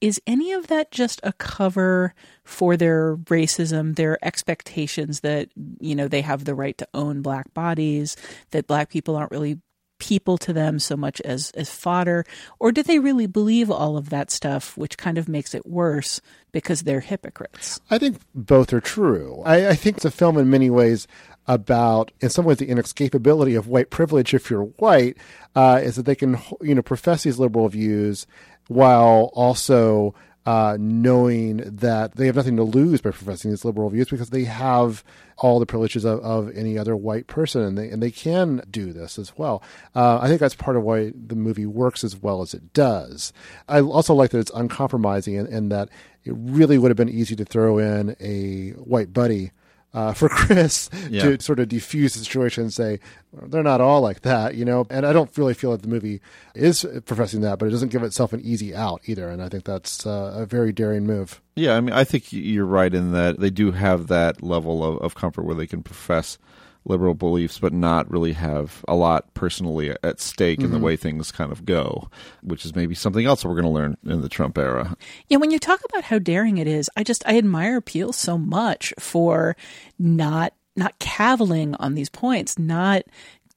is 0.00 0.20
any 0.26 0.52
of 0.52 0.68
that 0.68 0.90
just 0.90 1.20
a 1.22 1.32
cover 1.34 2.14
for 2.44 2.76
their 2.76 3.16
racism, 3.16 3.96
their 3.96 4.18
expectations 4.24 5.20
that, 5.20 5.50
you 5.78 5.94
know, 5.94 6.08
they 6.08 6.22
have 6.22 6.44
the 6.44 6.54
right 6.54 6.78
to 6.78 6.88
own 6.94 7.20
black 7.20 7.52
bodies, 7.52 8.16
that 8.50 8.66
black 8.66 8.88
people 8.88 9.14
aren't 9.16 9.30
really 9.30 9.60
people 9.98 10.38
to 10.38 10.52
them 10.54 10.78
so 10.78 10.96
much 10.96 11.20
as 11.20 11.50
as 11.50 11.70
fodder 11.70 12.24
or 12.58 12.72
do 12.72 12.82
they 12.82 12.98
really 12.98 13.26
believe 13.26 13.70
all 13.70 13.98
of 13.98 14.08
that 14.08 14.30
stuff 14.30 14.74
which 14.78 14.96
kind 14.96 15.18
of 15.18 15.28
makes 15.28 15.54
it 15.54 15.66
worse 15.66 16.22
because 16.52 16.84
they're 16.84 17.00
hypocrites 17.00 17.78
I 17.90 17.98
think 17.98 18.16
both 18.34 18.72
are 18.72 18.80
true. 18.80 19.42
I, 19.44 19.68
I 19.68 19.74
think 19.74 20.02
a 20.02 20.10
film 20.10 20.38
in 20.38 20.48
many 20.48 20.70
ways 20.70 21.06
about, 21.50 22.12
in 22.20 22.30
some 22.30 22.44
ways, 22.44 22.58
the 22.58 22.68
inescapability 22.68 23.58
of 23.58 23.66
white 23.66 23.90
privilege. 23.90 24.32
If 24.32 24.50
you're 24.50 24.62
white, 24.62 25.16
uh, 25.56 25.80
is 25.82 25.96
that 25.96 26.04
they 26.04 26.14
can, 26.14 26.38
you 26.60 26.76
know, 26.76 26.82
profess 26.82 27.24
these 27.24 27.40
liberal 27.40 27.68
views 27.68 28.28
while 28.68 29.32
also 29.34 30.14
uh, 30.46 30.76
knowing 30.78 31.56
that 31.56 32.14
they 32.14 32.26
have 32.26 32.36
nothing 32.36 32.56
to 32.56 32.62
lose 32.62 33.00
by 33.00 33.10
professing 33.10 33.50
these 33.50 33.64
liberal 33.64 33.90
views 33.90 34.08
because 34.08 34.30
they 34.30 34.44
have 34.44 35.02
all 35.38 35.58
the 35.58 35.66
privileges 35.66 36.04
of, 36.04 36.20
of 36.20 36.56
any 36.56 36.78
other 36.78 36.94
white 36.94 37.26
person, 37.26 37.62
and 37.62 37.76
they 37.76 37.90
and 37.90 38.00
they 38.00 38.12
can 38.12 38.62
do 38.70 38.92
this 38.92 39.18
as 39.18 39.36
well. 39.36 39.60
Uh, 39.92 40.20
I 40.22 40.28
think 40.28 40.38
that's 40.38 40.54
part 40.54 40.76
of 40.76 40.84
why 40.84 41.12
the 41.14 41.34
movie 41.34 41.66
works 41.66 42.04
as 42.04 42.16
well 42.16 42.42
as 42.42 42.54
it 42.54 42.72
does. 42.72 43.32
I 43.68 43.80
also 43.80 44.14
like 44.14 44.30
that 44.30 44.38
it's 44.38 44.52
uncompromising 44.54 45.36
and, 45.36 45.48
and 45.48 45.72
that 45.72 45.88
it 46.22 46.34
really 46.36 46.78
would 46.78 46.92
have 46.92 46.96
been 46.96 47.08
easy 47.08 47.34
to 47.34 47.44
throw 47.44 47.78
in 47.78 48.14
a 48.20 48.70
white 48.78 49.12
buddy 49.12 49.50
uh, 49.92 50.12
for 50.12 50.28
Chris 50.30 50.88
Yeah. 51.08 51.22
to 51.22 51.40
sort 51.42 51.58
of 51.60 51.68
defuse 51.68 52.12
the 52.14 52.20
situation 52.20 52.64
and 52.64 52.72
say 52.72 53.00
they're 53.32 53.62
not 53.62 53.80
all 53.80 54.00
like 54.00 54.20
that, 54.22 54.54
you 54.54 54.64
know. 54.64 54.86
And 54.90 55.04
I 55.06 55.12
don't 55.12 55.36
really 55.38 55.54
feel 55.54 55.72
that 55.72 55.82
the 55.82 55.88
movie 55.88 56.20
is 56.54 56.86
professing 57.06 57.40
that, 57.42 57.58
but 57.58 57.66
it 57.66 57.70
doesn't 57.70 57.90
give 57.90 58.02
itself 58.02 58.32
an 58.32 58.40
easy 58.40 58.74
out 58.74 59.00
either. 59.06 59.28
And 59.28 59.42
I 59.42 59.48
think 59.48 59.64
that's 59.64 60.06
uh, 60.06 60.32
a 60.36 60.46
very 60.46 60.72
daring 60.72 61.06
move. 61.06 61.40
Yeah, 61.56 61.76
I 61.76 61.80
mean, 61.80 61.92
I 61.92 62.04
think 62.04 62.32
you're 62.32 62.64
right 62.66 62.92
in 62.94 63.12
that 63.12 63.40
they 63.40 63.50
do 63.50 63.72
have 63.72 64.06
that 64.08 64.42
level 64.42 64.84
of, 64.84 64.98
of 65.02 65.14
comfort 65.14 65.44
where 65.44 65.54
they 65.54 65.66
can 65.66 65.82
profess 65.82 66.38
liberal 66.84 67.14
beliefs, 67.14 67.58
but 67.58 67.72
not 67.72 68.10
really 68.10 68.32
have 68.32 68.84
a 68.88 68.94
lot 68.94 69.32
personally 69.34 69.94
at 70.02 70.20
stake 70.20 70.60
in 70.60 70.70
the 70.70 70.78
Mhm. 70.78 70.82
way 70.82 70.96
things 70.96 71.30
kind 71.30 71.52
of 71.52 71.64
go, 71.66 72.08
which 72.42 72.64
is 72.64 72.74
maybe 72.74 72.94
something 72.94 73.26
else 73.26 73.44
we're 73.44 73.52
going 73.52 73.64
to 73.64 73.70
learn 73.70 73.96
in 74.04 74.22
the 74.22 74.28
Trump 74.28 74.56
era. 74.56 74.96
Yeah, 75.28 75.36
when 75.36 75.50
you 75.50 75.58
talk 75.58 75.80
about 75.90 76.04
how 76.04 76.18
daring 76.18 76.58
it 76.58 76.66
is, 76.66 76.88
I 76.96 77.04
just 77.04 77.22
I 77.26 77.36
admire 77.38 77.80
Peele 77.80 78.12
so 78.12 78.38
much 78.38 78.92
for 78.98 79.56
not 79.98 80.54
not 80.76 80.98
caviling 81.00 81.74
on 81.74 81.94
these 81.94 82.08
points, 82.08 82.58
not 82.58 83.02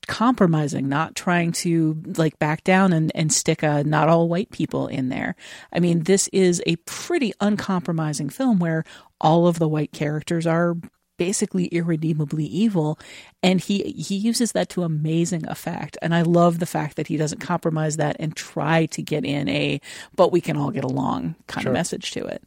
compromising, 0.08 0.90
not 0.90 1.16
trying 1.16 1.52
to 1.54 2.02
like 2.18 2.38
back 2.40 2.64
down 2.64 2.92
and, 2.92 3.12
and 3.16 3.32
stick 3.32 3.64
a 3.64 3.84
not 3.86 4.10
all 4.10 4.28
white 4.28 4.52
people 4.52 4.88
in 4.88 5.08
there. 5.10 5.36
I 5.72 5.80
mean, 5.80 6.02
this 6.04 6.28
is 6.34 6.62
a 6.68 6.76
pretty 6.78 7.32
uncompromising 7.40 8.30
film 8.30 8.60
where 8.60 8.84
all 9.22 9.48
of 9.48 9.60
the 9.60 9.68
white 9.68 9.94
characters 9.94 10.46
are 10.46 10.76
basically 11.18 11.66
irredeemably 11.66 12.46
evil. 12.46 12.98
And 13.42 13.60
he 13.62 13.84
he 13.92 14.16
uses 14.16 14.52
that 14.54 14.70
to 14.70 14.84
amazing 14.84 15.48
effect. 15.48 15.98
And 16.02 16.14
i 16.16 16.22
love 16.22 16.60
the 16.60 16.66
fact 16.66 16.96
that 16.96 17.08
he 17.08 17.18
doesn't 17.18 17.40
compromise 17.40 17.98
that 17.98 18.16
and 18.20 18.36
try 18.36 18.86
to 18.88 19.02
get 19.02 19.24
in 19.26 19.48
a 19.50 19.80
but 20.16 20.32
we 20.32 20.42
can 20.42 20.58
all 20.58 20.72
get 20.72 20.84
along 20.84 21.36
kind 21.48 21.64
Sure. 21.64 21.72
of 21.72 21.74
message 21.74 22.12
to 22.12 22.26
it. 22.26 22.42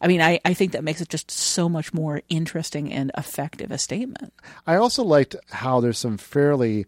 I 0.00 0.08
mean 0.08 0.20
I, 0.20 0.40
I 0.44 0.54
think 0.54 0.72
that 0.72 0.84
makes 0.84 1.00
it 1.00 1.08
just 1.08 1.30
so 1.30 1.68
much 1.68 1.94
more 1.94 2.22
interesting 2.28 2.92
and 2.92 3.10
effective 3.16 3.70
a 3.70 3.78
statement. 3.78 4.32
I 4.66 4.76
also 4.76 5.02
liked 5.04 5.36
how 5.50 5.80
there's 5.80 5.98
some 5.98 6.18
fairly 6.18 6.86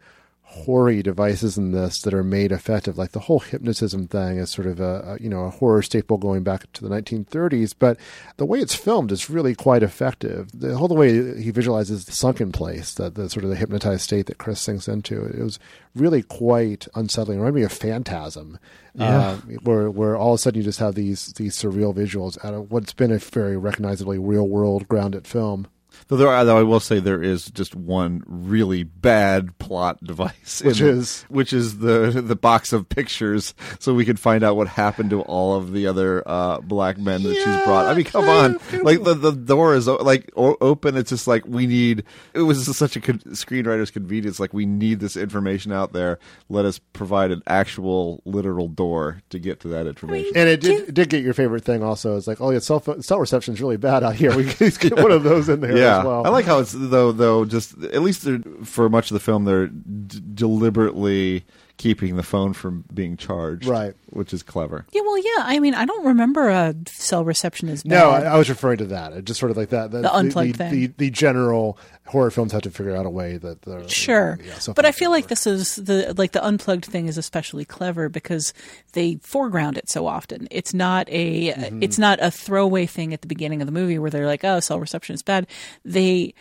hoary 0.55 1.03
devices 1.03 1.59
in 1.59 1.73
this 1.73 2.01
that 2.03 2.15
are 2.15 2.23
made 2.23 2.53
effective. 2.53 2.97
Like 2.97 3.11
the 3.13 3.21
whole 3.21 3.41
hypnotism 3.41 4.07
thing 4.09 4.39
is 4.39 4.51
sort 4.51 4.69
of 4.69 4.79
a, 4.81 5.17
a 5.19 5.23
you 5.23 5.29
know 5.29 5.45
a 5.45 5.51
horror 5.51 5.83
staple 5.83 6.17
going 6.17 6.43
back 6.45 6.71
to 6.73 6.83
the 6.83 6.89
1930s, 6.89 7.75
but 7.79 7.99
the 8.37 8.47
way 8.47 8.61
it's 8.61 8.75
filmed 8.75 9.11
is 9.13 9.29
really 9.29 9.55
quite 9.55 9.83
effective. 9.83 10.49
The 10.55 10.77
whole 10.79 10.89
way 10.89 11.41
he 11.43 11.51
visualizes 11.51 12.05
the 12.05 12.13
sunken 12.13 12.53
place, 12.53 12.95
that 12.95 13.15
the 13.17 13.29
sort 13.29 13.45
of 13.45 13.51
the 13.51 13.57
hypnotized 13.57 14.03
state 14.03 14.27
that 14.27 14.39
Chris 14.39 14.61
sinks 14.61 14.87
into, 14.89 15.25
it 15.25 15.39
was 15.43 15.59
really 15.95 16.23
quite 16.23 16.87
unsettling. 16.95 17.39
It 17.39 17.41
reminded 17.41 17.61
me 17.61 17.65
of 17.65 17.73
Phantasm, 17.73 18.59
Yeah. 18.95 19.19
uh, 19.19 19.37
where 19.65 19.91
where 19.91 20.17
all 20.17 20.35
of 20.35 20.39
a 20.39 20.43
sudden 20.43 20.59
you 20.59 20.65
just 20.65 20.79
have 20.79 20.95
these 20.95 21.33
these 21.35 21.57
surreal 21.57 21.95
visuals 21.95 22.43
out 22.45 22.55
of 22.55 22.71
what's 22.71 22.93
been 22.93 23.11
a 23.13 23.19
very 23.19 23.57
recognizably 23.57 24.19
real 24.19 24.49
world 24.49 24.87
grounded 24.89 25.27
film. 25.27 25.67
Though 26.09 26.17
there 26.17 26.29
are, 26.29 26.45
though 26.45 26.59
I 26.59 26.63
will 26.63 26.81
say 26.81 26.99
there 27.01 27.23
is 27.23 27.47
just 27.47 27.75
one 27.75 28.23
really 28.27 28.83
bad 28.83 29.57
plot 29.59 30.03
device, 30.05 30.61
in 30.61 30.69
Which 30.69 30.81
it, 30.81 30.87
is? 30.89 31.23
which 31.29 31.53
is 31.53 31.79
the 31.79 32.11
the 32.25 32.37
box 32.37 32.73
of 32.73 32.89
pictures, 32.89 33.55
so 33.79 33.95
we 33.95 34.05
can 34.05 34.17
find 34.17 34.45
out 34.45 34.57
what 34.57 34.69
happened 34.69 35.11
to 35.11 35.23
all 35.23 35.55
of 35.57 35.73
the 35.73 35.87
other 35.87 36.23
uh, 36.27 36.61
black 36.61 36.99
men 36.99 37.23
that 37.23 37.35
she's 37.35 37.65
brought. 37.65 37.87
I 37.87 37.95
mean, 37.95 38.05
come 38.05 38.29
on, 38.29 38.59
like 38.83 39.03
the 39.03 39.15
the 39.15 39.33
door 39.33 39.75
is 39.75 39.87
like 39.87 40.31
o- 40.37 40.57
open. 40.61 40.97
It's 40.97 41.11
just 41.11 41.27
like 41.27 41.47
we 41.47 41.67
need. 41.67 42.05
It 42.35 42.41
was 42.41 42.77
such 42.77 42.97
a 42.97 43.01
con- 43.01 43.21
screenwriter's 43.31 43.91
convenience. 43.91 44.39
Like 44.39 44.53
we 44.53 44.67
need 44.67 45.01
this 45.01 45.17
information 45.17 45.73
out 45.73 45.93
there. 45.93 46.19
Let 46.49 46.65
us 46.65 46.79
provide 46.93 47.31
an 47.31 47.43
actual 47.47 48.23
literal 48.25 48.69
door 48.69 49.23
to 49.31 49.39
get 49.39 49.61
to 49.61 49.69
that 49.69 49.87
information. 49.87 50.33
And 50.37 50.49
it 50.49 50.61
did, 50.61 50.89
it 50.89 50.95
did 50.95 51.09
get 51.09 51.23
your 51.25 51.35
favorite 51.35 51.65
thing 51.65 51.83
also. 51.83 52.17
It's 52.17 52.27
like, 52.27 52.41
oh 52.41 52.51
yeah, 52.51 52.59
cell 52.59 52.81
phone, 52.81 53.03
cell 53.03 53.19
reception 53.19 53.55
is 53.55 53.61
really 53.61 53.77
bad 53.77 54.05
out 54.05 54.15
here. 54.17 54.35
We 54.37 54.45
can 54.53 54.71
get 54.71 54.97
one 54.97 55.11
of 55.11 55.23
those 55.23 55.49
in 55.49 55.61
there 55.61 55.77
yeah, 55.77 55.94
as 56.01 56.05
well. 56.05 56.27
I 56.27 56.31
like 56.31 56.45
how 56.45 56.59
it's 56.59 56.73
though 56.73 57.13
though 57.13 57.45
just 57.45 57.77
at 57.85 58.03
least 58.03 58.27
for 58.65 58.89
much 58.89 59.11
of 59.11 59.15
the 59.15 59.21
film 59.21 59.45
they're 59.45 59.69
d- 59.69 60.21
deliberately 60.35 61.45
keeping 61.77 62.17
the 62.17 62.23
phone 62.23 62.53
from 62.53 62.85
being 62.95 63.17
charged, 63.17 63.67
Right. 63.67 63.95
Which 64.11 64.33
is 64.33 64.43
clever. 64.45 64.87
yeah 64.93 65.01
well 65.03 65.19
yeah 65.19 65.43
i 65.45 65.59
mean 65.59 65.75
i 65.75 65.85
don't 65.85 66.07
remember 66.07 66.49
a 66.49 66.73
cell 66.87 67.25
reception 67.25 67.69
as 67.69 67.83
bad 67.83 67.91
No, 67.91 68.11
I, 68.11 68.21
I 68.21 68.37
was 68.39 68.49
referring 68.49 68.79
to 68.79 68.85
that. 68.87 69.13
It 69.13 69.25
just 69.25 69.41
sort 69.41 69.51
of 69.51 69.57
like 69.57 69.71
that. 69.71 69.91
The 69.91 70.13
unplugged 70.15 70.53
the, 70.55 70.57
thing. 70.59 70.71
The, 70.71 70.87
the 70.99 71.11
general 71.11 71.77
horror 72.07 72.31
films 72.31 72.53
have 72.53 72.63
to 72.63 72.71
figure 72.71 72.95
out 72.95 73.07
a 73.07 73.11
way 73.11 73.39
that 73.39 73.63
they're 73.63 73.89
Sure. 73.89 74.39
Yeah, 74.45 74.55
but 74.77 74.85
I 74.87 74.93
feel 74.93 75.11
like 75.11 75.27
this 75.27 75.47
is 75.49 75.75
the 75.77 76.15
like 76.17 76.31
the 76.33 76.45
unplugged 76.45 76.85
thing 76.85 77.07
is 77.09 77.19
especially 77.19 77.65
clever 77.65 78.09
because 78.09 78.55
they 78.93 79.17
foreground 79.23 79.77
it 79.77 79.89
so 79.91 80.07
often. 80.07 80.47
It's 80.53 80.73
not 80.75 81.09
a 81.11 81.49
Mm-hmm. 81.55 81.83
it's 81.83 81.99
not 81.99 82.19
a 82.23 82.31
throwaway 82.31 82.87
thing 82.87 83.13
at 83.13 83.21
the 83.23 83.27
beginning 83.29 83.61
of 83.63 83.67
the 83.67 83.73
movie 83.73 83.99
where 83.99 84.11
they're 84.11 84.27
like, 84.27 84.45
"Oh, 84.45 84.61
cell 84.61 84.79
reception 84.79 85.15
is 85.15 85.23
bad." 85.23 85.47
They 85.85 86.35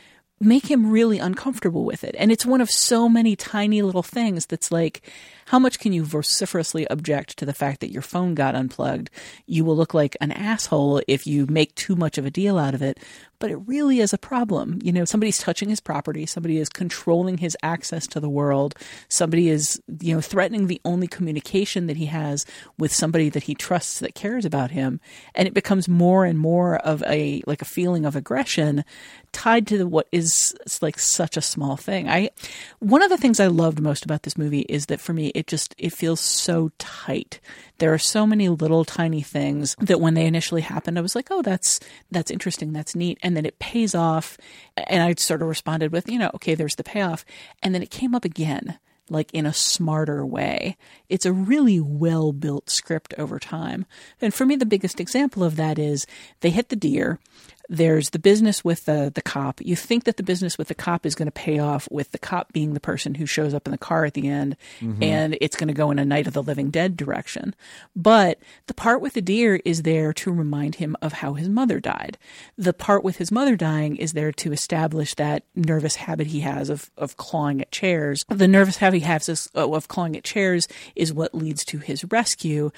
make 0.44 0.70
him 0.70 0.92
really 0.92 1.20
uncomfortable 1.20 1.86
with 1.86 2.04
it. 2.04 2.16
And 2.18 2.32
it's 2.32 2.46
one 2.46 2.62
of 2.62 2.70
so 2.70 3.08
many 3.10 3.36
tiny 3.36 3.82
little 3.82 4.04
things 4.04 4.46
that's 4.46 4.72
like 4.72 5.02
how 5.48 5.60
much 5.60 5.80
can 5.80 5.94
you 5.94 6.04
vociferously 6.04 6.88
object 6.88 7.38
to 7.38 7.46
the 7.46 7.54
fact 7.54 7.82
that 7.82 7.92
your 7.92 8.02
phone 8.02 8.34
got 8.34 8.56
unplugged? 8.56 9.10
You 9.46 9.66
will 9.66 9.76
look 9.76 9.94
like 9.94 10.16
an 10.22 10.32
asshole 10.32 11.02
if 11.08 11.28
you 11.28 11.46
make 11.48 11.76
too 11.76 11.96
much 11.96 12.18
of 12.18 12.26
a 12.26 12.32
deal 12.32 12.58
out 12.58 12.74
of 12.74 12.82
it, 12.82 13.00
but 13.44 13.52
it 13.52 13.58
really 13.66 14.00
is 14.00 14.14
a 14.14 14.18
problem. 14.18 14.80
You 14.82 14.94
know, 14.94 15.04
somebody's 15.04 15.38
touching 15.38 15.68
his 15.68 15.82
property, 15.82 16.26
somebody 16.26 16.60
is 16.60 16.70
controlling 16.70 17.40
his 17.40 17.58
access 17.62 18.08
to 18.08 18.22
the 18.22 18.30
world, 18.30 18.74
somebody 19.10 19.50
is, 19.50 19.82
you 20.00 20.16
know, 20.16 20.22
threatening 20.22 20.68
the 20.68 20.80
only 20.86 21.08
communication 21.08 21.88
that 21.88 21.98
he 21.98 22.06
has 22.06 22.46
with 22.80 22.94
somebody 22.94 23.28
that 23.28 23.44
he 23.44 23.54
trusts 23.54 24.00
that 24.00 24.16
cares 24.16 24.46
about 24.46 24.72
him, 24.72 25.02
and 25.36 25.46
it 25.46 25.54
becomes 25.54 25.90
more 25.90 26.24
and 26.24 26.40
more 26.40 26.78
of 26.78 27.04
a 27.04 27.44
like 27.46 27.62
a 27.62 27.66
feeling 27.66 28.06
of 28.06 28.16
aggression 28.16 28.86
tied 29.34 29.68
to 29.68 29.90
what 29.90 30.08
is 30.14 30.56
like 30.82 30.98
such 30.98 31.36
a 31.36 31.42
small 31.42 31.76
thing. 31.76 32.08
I 32.08 32.30
one 32.80 33.02
of 33.02 33.10
the 33.10 33.18
things 33.18 33.42
I 33.42 33.48
loved 33.48 33.82
most 33.82 34.06
about 34.06 34.24
this 34.24 34.38
movie 34.38 34.62
is 34.70 34.86
that 34.86 35.02
for 35.02 35.12
me 35.12 35.34
it 35.36 35.48
just 35.48 35.76
it 35.78 35.92
feels 35.92 36.22
so 36.22 36.72
tight. 36.80 37.42
There 37.80 37.94
are 37.94 38.00
so 38.00 38.26
many 38.26 38.50
little 38.50 38.86
tiny 38.86 39.22
things 39.22 39.76
that 39.80 40.00
when 40.00 40.14
they 40.14 40.26
initially 40.26 40.62
happened 40.62 40.98
I 40.98 41.02
was 41.02 41.16
like, 41.16 41.30
"Oh, 41.32 41.42
that's 41.42 41.80
that's 42.12 42.32
interesting, 42.32 42.74
that's 42.74 42.96
neat." 42.96 43.18
And 43.24 43.36
then 43.36 43.46
it 43.46 43.60
pays 43.60 43.96
off 43.96 44.38
and 44.78 45.04
I 45.04 45.14
sort 45.18 45.42
of 45.42 45.48
responded 45.48 45.92
with, 45.92 46.10
you 46.10 46.20
know, 46.20 46.32
okay, 46.36 46.56
there's 46.56 46.76
the 46.76 46.84
payoff. 46.84 47.26
And 47.62 47.74
then 47.74 47.84
it 47.84 47.92
came 47.92 48.16
up 48.16 48.26
again 48.26 48.78
like 49.10 49.34
in 49.34 49.46
a 49.46 49.54
smarter 49.54 50.26
way. 50.26 50.78
It's 51.10 51.26
a 51.26 51.34
really 51.34 51.80
well 51.80 52.32
built 52.32 52.70
script 52.70 53.14
over 53.18 53.40
time. 53.40 53.86
And 54.22 54.34
for 54.34 54.46
me, 54.46 54.56
the 54.56 54.66
biggest 54.66 55.00
example 55.00 55.44
of 55.44 55.56
that 55.58 55.78
is 55.78 56.06
they 56.42 56.50
hit 56.50 56.70
the 56.70 56.76
deer. 56.76 57.20
There's 57.76 58.12
the 58.12 58.20
business 58.20 58.64
with 58.64 58.86
the, 58.86 59.12
the 59.14 59.22
cop. 59.24 59.60
You 59.62 59.76
think 59.76 60.04
that 60.04 60.18
the 60.18 60.24
business 60.24 60.60
with 60.60 60.68
the 60.68 60.76
cop 60.76 61.08
is 61.08 61.16
going 61.16 61.26
to 61.26 61.32
pay 61.32 61.58
off 61.58 61.88
with 61.90 62.12
the 62.12 62.20
cop 62.20 62.54
being 62.54 62.76
the 62.76 62.80
person 62.80 63.16
who 63.16 63.26
shows 63.26 63.52
up 63.56 63.66
in 63.68 63.72
the 63.72 63.80
car 63.80 64.06
at 64.06 64.14
the 64.14 64.28
end 64.30 64.56
Mhm. 64.80 65.04
and 65.04 65.38
it's 65.42 65.56
going 65.56 65.70
to 65.70 65.74
go 65.74 65.90
in 65.90 65.98
a 65.98 66.06
Night 66.06 66.28
of 66.28 66.34
the 66.34 66.44
Living 66.44 66.70
Dead 66.70 66.96
direction. 66.96 67.56
But 67.96 68.38
the 68.68 68.76
part 68.76 69.02
with 69.02 69.14
the 69.14 69.22
deer 69.24 69.60
is 69.66 69.82
there 69.82 70.14
to 70.14 70.32
remind 70.32 70.76
him 70.76 70.96
of 71.02 71.14
how 71.14 71.34
his 71.34 71.50
mother 71.50 71.80
died. 71.80 72.20
The 72.60 72.74
part 72.74 73.04
with 73.04 73.18
his 73.18 73.32
mother 73.32 73.56
dying 73.56 73.96
is 73.96 74.14
there 74.14 74.32
to 74.34 74.54
establish 74.54 75.16
that 75.16 75.44
nervous 75.56 75.96
habit 75.96 76.28
he 76.28 76.42
has 76.42 76.70
of, 76.70 76.92
of 76.96 77.18
clawing 77.18 77.60
at 77.60 77.72
chairs. 77.72 78.24
The 78.30 78.48
nervous 78.48 78.78
habit 78.78 79.00
he 79.00 79.06
has 79.06 79.50
of 79.56 79.88
clawing 79.88 80.16
at 80.16 80.24
chairs 80.24 80.68
is 80.96 81.12
what 81.12 81.34
leads 81.34 81.66
to 81.66 81.80
his 81.80 82.04
rescue. 82.06 82.70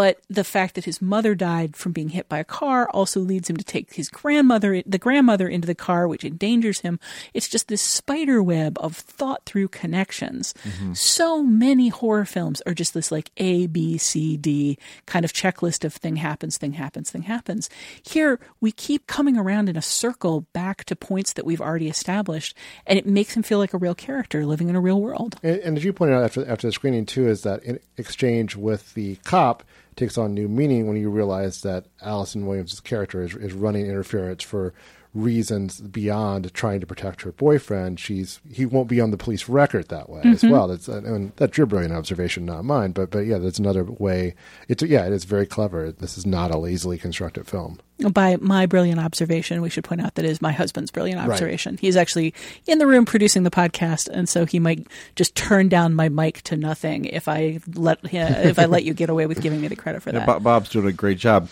But 0.00 0.22
the 0.30 0.44
fact 0.44 0.76
that 0.76 0.86
his 0.86 1.02
mother 1.02 1.34
died 1.34 1.76
from 1.76 1.92
being 1.92 2.08
hit 2.08 2.26
by 2.26 2.38
a 2.38 2.44
car 2.44 2.88
also 2.88 3.20
leads 3.20 3.50
him 3.50 3.58
to 3.58 3.64
take 3.64 3.92
his 3.92 4.08
grandmother, 4.08 4.82
the 4.86 4.96
grandmother, 4.96 5.46
into 5.46 5.66
the 5.66 5.74
car, 5.74 6.08
which 6.08 6.24
endangers 6.24 6.80
him. 6.80 6.98
It's 7.34 7.50
just 7.50 7.68
this 7.68 7.82
spider 7.82 8.42
web 8.42 8.78
of 8.80 8.96
thought 8.96 9.44
through 9.44 9.68
connections. 9.68 10.54
Mm-hmm. 10.64 10.94
So 10.94 11.42
many 11.42 11.88
horror 11.90 12.24
films 12.24 12.62
are 12.64 12.72
just 12.72 12.94
this 12.94 13.12
like 13.12 13.30
A, 13.36 13.66
B, 13.66 13.98
C, 13.98 14.38
D 14.38 14.78
kind 15.04 15.22
of 15.22 15.34
checklist 15.34 15.84
of 15.84 15.92
thing 15.92 16.16
happens, 16.16 16.56
thing 16.56 16.72
happens, 16.72 17.10
thing 17.10 17.24
happens. 17.24 17.68
Here, 18.02 18.40
we 18.58 18.72
keep 18.72 19.06
coming 19.06 19.36
around 19.36 19.68
in 19.68 19.76
a 19.76 19.82
circle 19.82 20.46
back 20.54 20.84
to 20.84 20.96
points 20.96 21.34
that 21.34 21.44
we've 21.44 21.60
already 21.60 21.90
established, 21.90 22.56
and 22.86 22.98
it 22.98 23.04
makes 23.04 23.36
him 23.36 23.42
feel 23.42 23.58
like 23.58 23.74
a 23.74 23.78
real 23.78 23.94
character 23.94 24.46
living 24.46 24.70
in 24.70 24.76
a 24.76 24.80
real 24.80 25.02
world. 25.02 25.36
And, 25.42 25.58
and 25.58 25.76
as 25.76 25.84
you 25.84 25.92
pointed 25.92 26.16
out 26.16 26.24
after 26.24 26.48
after 26.48 26.68
the 26.68 26.72
screening 26.72 27.04
too, 27.04 27.28
is 27.28 27.42
that 27.42 27.62
in 27.64 27.78
exchange 27.98 28.56
with 28.56 28.94
the 28.94 29.16
cop 29.24 29.62
takes 30.00 30.18
on 30.18 30.34
new 30.34 30.48
meaning 30.48 30.86
when 30.88 30.96
you 30.96 31.10
realize 31.10 31.60
that 31.62 31.86
Allison 32.02 32.46
Williams' 32.46 32.80
character 32.80 33.22
is, 33.22 33.34
is 33.36 33.52
running 33.52 33.86
interference 33.86 34.42
for 34.42 34.74
reasons 35.12 35.80
beyond 35.80 36.52
trying 36.54 36.78
to 36.80 36.86
protect 36.86 37.22
her 37.22 37.32
boyfriend. 37.32 37.98
She's 37.98 38.40
he 38.50 38.64
won't 38.64 38.88
be 38.88 39.00
on 39.00 39.10
the 39.10 39.16
police 39.16 39.48
record 39.48 39.88
that 39.88 40.08
way 40.08 40.22
as 40.24 40.42
Mhm. 40.42 40.50
well. 40.52 40.68
That's 40.68 40.88
uh, 40.88 41.02
and 41.04 41.32
that's 41.36 41.56
your 41.58 41.66
brilliant 41.66 41.92
observation, 41.94 42.44
not 42.46 42.64
mine. 42.64 42.92
But 42.92 43.10
but 43.10 43.26
yeah, 43.26 43.38
that's 43.38 43.58
another 43.58 43.84
way. 43.84 44.34
It's 44.68 44.82
yeah, 44.84 45.06
it 45.06 45.12
is 45.12 45.24
very 45.24 45.46
clever. 45.46 45.90
This 45.90 46.16
is 46.16 46.24
not 46.26 46.54
a 46.54 46.58
lazily 46.58 46.96
constructed 46.96 47.46
film. 47.48 47.80
By 48.12 48.36
my 48.40 48.66
brilliant 48.66 48.98
observation, 49.00 49.60
we 49.60 49.68
should 49.70 49.84
point 49.84 50.00
out 50.00 50.14
that 50.14 50.24
is 50.24 50.40
my 50.40 50.52
husband's 50.52 50.90
brilliant 50.90 51.20
Right. 51.20 51.30
observation. 51.30 51.76
He's 51.80 51.96
actually 51.96 52.32
in 52.66 52.78
the 52.78 52.86
room 52.86 53.04
producing 53.04 53.42
the 53.42 53.50
podcast, 53.50 54.08
and 54.08 54.28
so 54.28 54.46
he 54.46 54.58
might 54.58 54.86
just 55.16 55.34
turn 55.34 55.68
down 55.68 55.94
my 55.94 56.08
mic 56.08 56.40
to 56.42 56.56
nothing 56.56 57.04
if 57.04 57.28
I 57.28 57.60
let 57.74 58.04
him, 58.06 58.32
if 58.32 58.58
I 58.58 58.64
let 58.64 58.84
you 58.84 58.94
get 58.94 59.10
away 59.10 59.26
with 59.26 59.42
giving 59.42 59.60
me 59.60 59.68
the 59.68 59.76
credit 59.76 60.02
for 60.02 60.10
Yeah, 60.10 60.20
that. 60.20 60.26
Bob, 60.26 60.42
Bob's 60.42 60.70
doing 60.70 60.86
a 60.86 60.92
great 60.92 61.18
job. 61.18 61.48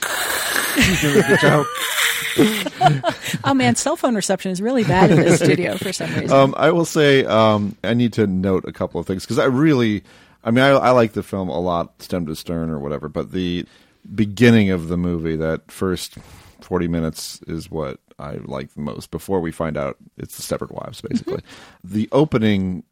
He's 0.77 1.01
doing 1.03 1.23
a 1.25 1.29
good 1.29 1.41
job. 1.41 1.67
oh 3.45 3.55
man, 3.55 3.75
cell 3.75 3.97
phone 3.97 4.15
reception 4.15 4.51
is 4.51 4.63
really 4.63 4.85
bad 4.85 5.11
in 5.11 5.17
this 5.19 5.41
studio 5.41 5.77
for 5.77 5.93
some 5.93 6.09
reason. 6.15 6.31
Um, 6.37 6.55
I 6.57 6.71
will 6.71 6.85
say 6.85 7.25
um, 7.25 7.77
I 7.85 7.95
need 7.95 8.13
to 8.15 8.27
note 8.27 8.65
a 8.67 8.73
couple 8.73 9.01
of 9.01 9.07
things 9.07 9.25
because 9.25 9.39
I 9.39 9.45
really, 9.47 10.03
I 10.45 10.51
mean, 10.51 10.65
I, 10.65 10.69
I 10.71 10.91
like 10.91 11.13
the 11.13 11.23
film 11.23 11.49
a 11.49 11.59
lot, 11.59 12.01
stem 12.03 12.27
to 12.27 12.37
stern 12.37 12.71
or 12.71 12.79
whatever. 12.79 13.09
But 13.09 13.33
the 13.33 13.67
beginning 14.15 14.71
of 14.71 14.89
the 14.89 14.97
movie, 14.97 15.37
that 15.37 15.71
first 15.71 16.17
forty 16.69 16.87
minutes, 16.89 17.41
is 17.47 17.71
what 17.71 17.99
I 18.19 18.35
like 18.45 18.75
the 18.75 18.81
most. 18.83 19.11
Before 19.11 19.41
we 19.41 19.51
find 19.53 19.77
out 19.77 19.97
it's 20.19 20.37
the 20.37 20.43
Stepford 20.43 20.71
Wives, 20.71 21.01
basically, 21.01 21.43
the 21.83 22.09
opening 22.13 22.85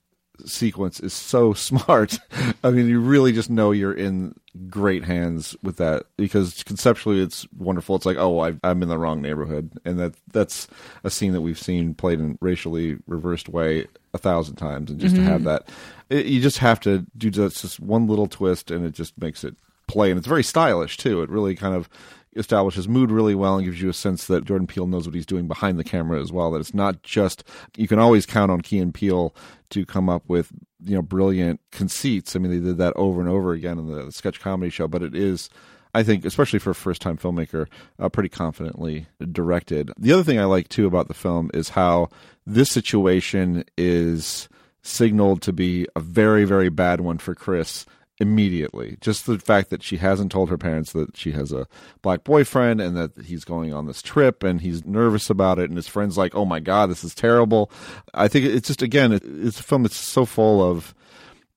sequence 0.45 1.01
is 1.01 1.13
so 1.13 1.53
smart. 1.69 2.19
I 2.65 2.71
mean, 2.71 2.89
you 2.89 3.01
really 3.01 3.33
just 3.33 3.51
know 3.51 3.71
you're 3.71 3.93
in 3.93 4.35
great 4.69 5.05
hands 5.05 5.57
with 5.63 5.77
that 5.77 6.05
because 6.17 6.63
conceptually 6.63 7.21
it's 7.23 7.47
wonderful. 7.57 7.97
It's 7.97 8.07
like, 8.07 8.17
oh, 8.19 8.41
I, 8.41 8.55
I'm 8.65 8.83
in 8.83 8.89
the 8.89 8.99
wrong 8.99 9.21
neighborhood, 9.23 9.73
and 9.85 9.99
that 9.99 10.15
that's 10.33 10.69
a 11.05 11.11
scene 11.11 11.33
that 11.33 11.41
we've 11.43 11.59
seen 11.59 11.95
played 11.95 12.19
in 12.21 12.39
racially 12.41 12.97
reversed 13.07 13.49
way 13.49 13.87
a 14.15 14.19
thousand 14.19 14.57
times, 14.57 14.91
and 14.91 14.99
just 15.01 15.15
Mhm. 15.15 15.19
to 15.19 15.25
have 15.25 15.45
that, 15.45 15.69
it, 16.11 16.27
you 16.27 16.41
just 16.41 16.59
have 16.59 16.81
to 16.81 17.05
do 17.17 17.31
just 17.31 17.63
this 17.63 17.79
one 17.81 18.07
little 18.07 18.27
twist, 18.27 18.71
and 18.71 18.85
it 18.87 18.93
just 18.93 19.19
makes 19.21 19.45
it 19.45 19.55
play, 19.89 20.11
and 20.11 20.19
it's 20.19 20.27
very 20.27 20.43
stylish 20.45 20.97
too. 20.97 21.23
It 21.23 21.31
really 21.31 21.55
kind 21.55 21.75
of 21.75 21.89
establishes 22.37 22.89
mood 22.89 23.11
really 23.11 23.35
well 23.35 23.57
and 23.57 23.65
gives 23.65 23.81
you 23.81 23.89
a 23.89 23.95
sense 23.95 24.27
that 24.27 24.45
Jordan 24.45 24.67
Peele 24.67 24.87
knows 24.87 25.07
what 25.07 25.15
he's 25.15 25.27
doing 25.27 25.49
behind 25.49 25.79
the 25.79 25.85
camera 25.85 26.21
as 26.21 26.31
well. 26.31 26.51
That 26.51 26.61
it's 26.61 26.75
not 26.75 27.03
just 27.03 27.45
you 27.77 27.89
can 27.89 27.99
always 27.99 28.27
count 28.27 28.51
on 28.51 28.61
Key 28.61 28.79
and 28.79 28.95
Peele 28.95 29.35
to 29.71 29.85
come 29.85 30.09
up 30.09 30.23
with 30.29 30.53
you 30.85 30.95
know 30.95 31.03
brilliant 31.03 31.61
conceits. 31.73 32.37
I 32.37 32.39
mean, 32.39 32.53
they 32.53 32.67
did 32.67 32.79
that 32.79 32.93
over 32.97 33.21
and 33.21 33.29
over 33.29 33.53
again 33.53 33.79
in 33.79 33.87
the 33.87 34.13
sketch 34.13 34.41
comedy 34.41 34.71
show, 34.71 34.89
but 34.89 35.03
it 35.03 35.15
is. 35.15 35.51
I 35.95 36.03
think, 36.03 36.27
especially 36.27 36.59
for 36.59 36.71
a 36.71 36.75
first 36.75 37.01
time 37.01 37.17
filmmaker, 37.17 37.69
uh, 37.99 38.11
pretty 38.11 38.29
confidently 38.29 39.07
directed. 39.33 39.91
The 39.99 40.13
other 40.13 40.25
thing 40.25 40.39
I 40.39 40.45
like 40.45 40.69
too 40.69 40.87
about 40.87 41.09
the 41.09 41.15
film 41.15 41.51
is 41.55 41.71
how 41.71 42.11
this 42.45 42.69
situation 42.69 43.65
is 43.79 44.51
signaled 44.83 45.41
to 45.43 45.55
be 45.55 45.87
a 45.97 46.01
very, 46.01 46.45
very 46.45 46.69
bad 46.69 47.01
one 47.01 47.17
for 47.17 47.35
Chris 47.35 47.87
immediately. 48.19 48.97
Just 49.01 49.27
the 49.27 49.39
fact 49.39 49.71
that 49.71 49.83
she 49.83 49.99
hasn't 49.99 50.33
told 50.33 50.49
her 50.49 50.59
parents 50.59 50.93
that 50.93 51.17
she 51.17 51.33
has 51.33 51.53
a 51.53 51.67
black 52.03 52.25
boyfriend 52.25 52.81
and 52.81 52.97
that 52.97 53.13
he's 53.25 53.45
going 53.45 53.73
on 53.73 53.87
this 53.87 54.03
trip 54.03 54.43
and 54.43 54.61
he's 54.61 54.85
nervous 54.85 55.29
about 55.31 55.59
it 55.59 55.69
and 55.69 55.77
his 55.77 55.89
friend's 55.89 56.17
like, 56.17 56.35
"Oh 56.35 56.45
my 56.45 56.61
god, 56.61 56.91
this 56.91 57.05
is 57.05 57.15
terrible." 57.15 57.71
I 58.15 58.29
think 58.29 58.47
it's 58.47 58.69
just 58.69 58.83
again, 58.83 59.13
it's 59.13 59.61
a 59.61 59.63
film 59.63 59.83
that's 59.83 59.97
so 59.97 60.25
full 60.25 60.63
of 60.63 60.95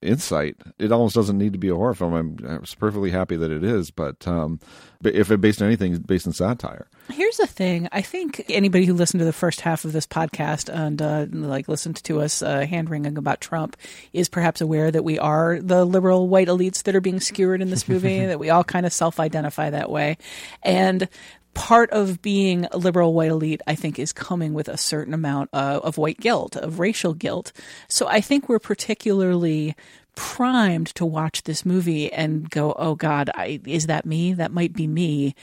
insight. 0.02 0.56
It 0.78 0.92
almost 0.92 1.14
doesn't 1.14 1.36
need 1.36 1.52
to 1.52 1.58
be 1.58 1.68
a 1.68 1.74
horror 1.74 1.94
film. 1.94 2.14
I'm, 2.14 2.36
I'm 2.46 2.64
perfectly 2.78 3.10
happy 3.10 3.36
that 3.36 3.50
it 3.50 3.62
is, 3.62 3.90
but 3.90 4.26
um, 4.26 4.60
if 5.04 5.30
it 5.30 5.40
based 5.40 5.60
on 5.60 5.66
anything, 5.66 5.92
it's 5.92 6.04
based 6.04 6.26
on 6.26 6.32
satire. 6.32 6.86
Here's 7.10 7.36
the 7.36 7.46
thing. 7.46 7.88
I 7.92 8.02
think 8.02 8.44
anybody 8.48 8.86
who 8.86 8.94
listened 8.94 9.18
to 9.18 9.24
the 9.24 9.32
first 9.32 9.60
half 9.60 9.84
of 9.84 9.92
this 9.92 10.06
podcast 10.06 10.72
and 10.72 11.02
uh, 11.02 11.26
like 11.30 11.68
listened 11.68 12.02
to 12.04 12.20
us 12.20 12.42
uh, 12.42 12.66
hand 12.66 12.88
wringing 12.88 13.18
about 13.18 13.40
Trump 13.40 13.76
is 14.12 14.28
perhaps 14.28 14.60
aware 14.60 14.90
that 14.90 15.02
we 15.02 15.18
are 15.18 15.58
the 15.60 15.84
liberal 15.84 16.28
white 16.28 16.48
elites 16.48 16.84
that 16.84 16.94
are 16.94 17.00
being 17.00 17.20
skewered 17.20 17.60
in 17.60 17.70
this 17.70 17.88
movie. 17.88 18.24
that 18.26 18.38
we 18.38 18.50
all 18.50 18.64
kind 18.64 18.86
of 18.86 18.92
self-identify 18.92 19.70
that 19.70 19.90
way, 19.90 20.16
and 20.62 21.08
part 21.54 21.90
of 21.90 22.22
being 22.22 22.66
a 22.70 22.78
liberal 22.78 23.14
white 23.14 23.30
elite, 23.30 23.60
I 23.66 23.74
think, 23.74 23.98
is 23.98 24.12
coming 24.12 24.54
with 24.54 24.68
a 24.68 24.76
certain 24.76 25.14
amount 25.14 25.50
uh, 25.52 25.80
of 25.82 25.98
white 25.98 26.20
guilt, 26.20 26.56
of 26.56 26.78
racial 26.78 27.14
guilt. 27.14 27.52
So 27.88 28.06
I 28.06 28.20
think 28.20 28.48
we're 28.48 28.58
particularly 28.58 29.74
primed 30.14 30.88
to 30.94 31.06
watch 31.06 31.44
this 31.44 31.64
movie 31.64 32.12
and 32.12 32.48
go, 32.50 32.74
"Oh 32.76 32.94
God, 32.94 33.30
I, 33.34 33.60
is 33.66 33.86
that 33.86 34.06
me? 34.06 34.32
That 34.32 34.52
might 34.52 34.72
be 34.72 34.86
me." 34.86 35.34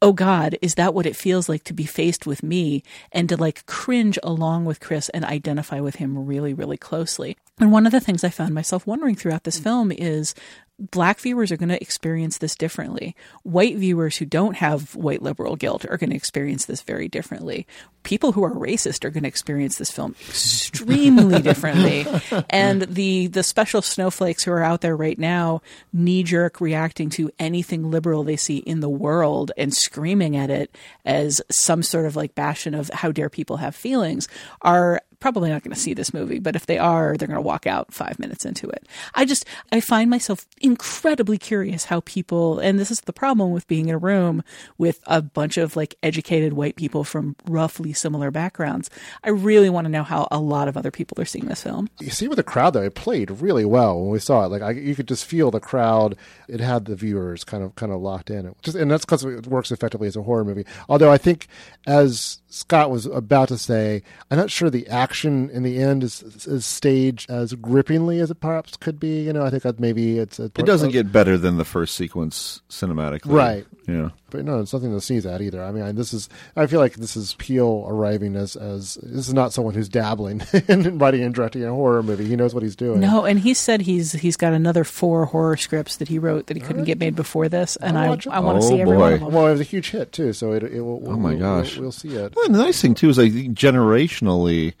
Oh 0.00 0.12
God, 0.12 0.56
is 0.62 0.76
that 0.76 0.94
what 0.94 1.06
it 1.06 1.16
feels 1.16 1.48
like 1.48 1.64
to 1.64 1.74
be 1.74 1.84
faced 1.84 2.24
with 2.24 2.44
me 2.44 2.84
and 3.10 3.28
to 3.28 3.36
like 3.36 3.66
cringe 3.66 4.16
along 4.22 4.64
with 4.64 4.78
Chris 4.78 5.08
and 5.08 5.24
identify 5.24 5.80
with 5.80 5.96
him 5.96 6.24
really, 6.24 6.54
really 6.54 6.76
closely? 6.76 7.36
And 7.58 7.72
one 7.72 7.84
of 7.84 7.90
the 7.90 7.98
things 7.98 8.22
I 8.22 8.28
found 8.28 8.54
myself 8.54 8.86
wondering 8.86 9.16
throughout 9.16 9.42
this 9.42 9.58
film 9.58 9.90
is 9.90 10.36
black 10.78 11.18
viewers 11.18 11.50
are 11.50 11.56
going 11.56 11.68
to 11.68 11.82
experience 11.82 12.38
this 12.38 12.54
differently. 12.54 13.16
White 13.42 13.76
viewers 13.76 14.16
who 14.16 14.24
don't 14.24 14.56
have 14.56 14.94
white 14.94 15.22
liberal 15.22 15.56
guilt 15.56 15.84
are 15.84 15.96
going 15.96 16.10
to 16.10 16.16
experience 16.16 16.66
this 16.66 16.82
very 16.82 17.08
differently. 17.08 17.66
People 18.08 18.32
who 18.32 18.42
are 18.42 18.50
racist 18.50 19.04
are 19.04 19.10
going 19.10 19.24
to 19.24 19.28
experience 19.28 19.76
this 19.76 19.90
film 19.90 20.14
extremely 20.26 21.42
differently. 21.42 22.06
And 22.48 22.80
the 22.80 23.26
the 23.26 23.42
special 23.42 23.82
snowflakes 23.82 24.44
who 24.44 24.50
are 24.50 24.62
out 24.62 24.80
there 24.80 24.96
right 24.96 25.18
now, 25.18 25.60
knee 25.92 26.22
jerk 26.22 26.58
reacting 26.58 27.10
to 27.10 27.30
anything 27.38 27.90
liberal 27.90 28.24
they 28.24 28.36
see 28.36 28.56
in 28.56 28.80
the 28.80 28.88
world 28.88 29.52
and 29.58 29.74
screaming 29.74 30.36
at 30.36 30.48
it 30.48 30.74
as 31.04 31.42
some 31.50 31.82
sort 31.82 32.06
of 32.06 32.16
like 32.16 32.34
bastion 32.34 32.72
of 32.72 32.88
how 32.94 33.12
dare 33.12 33.28
people 33.28 33.58
have 33.58 33.76
feelings, 33.76 34.26
are 34.62 35.02
probably 35.20 35.50
not 35.50 35.62
going 35.62 35.74
to 35.74 35.80
see 35.80 35.94
this 35.94 36.14
movie, 36.14 36.38
but 36.38 36.54
if 36.54 36.66
they 36.66 36.78
are, 36.78 37.16
they're 37.16 37.28
going 37.28 37.36
to 37.36 37.42
walk 37.42 37.66
out 37.66 37.92
five 37.92 38.18
minutes 38.18 38.44
into 38.44 38.68
it. 38.68 38.86
I 39.14 39.24
just, 39.24 39.44
I 39.72 39.80
find 39.80 40.08
myself 40.08 40.46
incredibly 40.60 41.38
curious 41.38 41.84
how 41.84 42.00
people, 42.00 42.58
and 42.60 42.78
this 42.78 42.90
is 42.90 43.00
the 43.00 43.12
problem 43.12 43.50
with 43.50 43.66
being 43.66 43.88
in 43.88 43.94
a 43.94 43.98
room 43.98 44.44
with 44.76 45.00
a 45.06 45.20
bunch 45.20 45.56
of 45.56 45.76
like 45.76 45.96
educated 46.02 46.52
white 46.52 46.76
people 46.76 47.04
from 47.04 47.36
roughly 47.46 47.92
similar 47.98 48.30
backgrounds. 48.30 48.90
I 49.24 49.30
really 49.30 49.68
want 49.70 49.84
to 49.86 49.90
know 49.90 50.02
how 50.02 50.28
a 50.30 50.38
lot 50.38 50.68
of 50.68 50.76
other 50.76 50.90
people 50.90 51.20
are 51.20 51.26
seeing 51.26 51.46
this 51.46 51.62
film. 51.62 51.88
You 52.00 52.10
see 52.10 52.28
with 52.28 52.36
the 52.36 52.42
crowd 52.42 52.74
though, 52.74 52.82
it 52.82 52.94
played 52.94 53.30
really 53.30 53.64
well 53.64 54.00
when 54.00 54.10
we 54.10 54.18
saw 54.18 54.44
it. 54.44 54.48
Like 54.48 54.62
I, 54.62 54.70
you 54.70 54.94
could 54.94 55.08
just 55.08 55.24
feel 55.24 55.50
the 55.50 55.60
crowd. 55.60 56.16
It 56.48 56.60
had 56.60 56.86
the 56.86 56.96
viewers 56.96 57.44
kind 57.44 57.62
of 57.62 57.74
kind 57.74 57.92
of 57.92 58.00
locked 58.00 58.30
in. 58.30 58.46
It 58.46 58.56
just, 58.62 58.76
and 58.76 58.90
that's 58.90 59.04
because 59.04 59.24
it 59.24 59.46
works 59.46 59.70
effectively 59.70 60.08
as 60.08 60.16
a 60.16 60.22
horror 60.22 60.44
movie. 60.44 60.64
Although 60.88 61.12
I 61.12 61.18
think, 61.18 61.48
as 61.86 62.38
Scott 62.50 62.90
was 62.90 63.04
about 63.06 63.48
to 63.48 63.58
say, 63.58 64.02
I'm 64.30 64.38
not 64.38 64.50
sure 64.50 64.70
the 64.70 64.88
action 64.88 65.50
in 65.50 65.62
the 65.62 65.78
end 65.82 66.02
is, 66.02 66.22
is 66.46 66.64
staged 66.64 67.30
as 67.30 67.52
grippingly 67.54 68.20
as 68.20 68.30
it 68.30 68.40
perhaps 68.40 68.76
could 68.76 68.98
be. 68.98 69.20
You 69.22 69.32
know, 69.34 69.44
I 69.44 69.50
think 69.50 69.62
that 69.64 69.78
maybe 69.78 70.18
it's 70.18 70.38
a, 70.38 70.44
It 70.44 70.64
doesn't 70.66 70.90
get 70.92 71.12
better 71.12 71.36
than 71.36 71.58
the 71.58 71.64
first 71.64 71.94
sequence 71.94 72.62
cinematically, 72.70 73.32
Right. 73.32 73.66
Yeah. 73.86 74.10
But 74.30 74.44
no, 74.44 74.60
it's 74.60 74.74
nothing 74.74 74.92
to 74.92 75.00
sneeze 75.00 75.24
at 75.24 75.40
either. 75.40 75.62
I 75.64 75.72
mean, 75.72 75.82
I, 75.82 75.92
this 75.92 76.12
is. 76.12 76.28
I 76.54 76.66
feel 76.66 76.78
like 76.80 76.96
this 76.96 77.16
is 77.16 77.32
Peele 77.38 77.86
arriving 77.88 78.36
as 78.36 78.54
as 78.56 78.96
this 79.02 79.26
is 79.26 79.32
not 79.32 79.54
someone 79.54 79.72
who's 79.72 79.88
dabbling 79.88 80.42
in 80.68 80.98
writing 80.98 81.22
and 81.22 81.34
directing 81.34 81.64
a 81.64 81.70
horror 81.70 82.02
movie. 82.02 82.26
He 82.26 82.36
knows 82.36 82.52
what 82.52 82.62
he's 82.62 82.76
doing. 82.76 83.00
No, 83.00 83.24
and 83.24 83.38
he 83.40 83.54
said 83.54 83.80
he's 83.80 84.12
he's 84.12 84.36
got 84.36 84.52
another 84.52 84.84
four 84.84 85.24
horror 85.24 85.56
scripts 85.56 85.96
that 85.96 86.08
he 86.08 86.18
wrote 86.18 86.48
that 86.48 86.58
he 86.58 86.60
couldn't 86.62 86.84
get 86.84 86.98
made 86.98 87.16
before 87.16 87.48
this, 87.48 87.76
and 87.76 87.96
I 87.96 88.18
I 88.30 88.40
want 88.40 88.60
to 88.60 88.66
Oh, 88.66 88.68
see 88.68 88.82
every 88.82 88.94
one 88.98 89.14
of 89.14 89.20
boy. 89.20 89.24
them. 89.24 89.34
Well, 89.34 89.46
it 89.46 89.52
was 89.52 89.60
a 89.60 89.64
huge 89.64 89.88
hit 89.92 90.12
too, 90.12 90.34
so 90.34 90.52
it, 90.52 90.62
it 90.64 90.82
will. 90.82 91.02
Oh 91.08 91.16
my 91.16 91.30
we'll- 91.30 91.38
gosh. 91.38 91.76
we'll, 91.76 91.84
we'll 91.84 91.92
see 91.92 92.10
it. 92.14 92.34
Well, 92.38 92.48
the 92.50 92.58
nice 92.64 92.80
thing 92.80 92.94
too 92.94 93.08
is 93.08 93.18
I 93.18 93.30
think 93.30 93.58
generationally, 93.58 94.74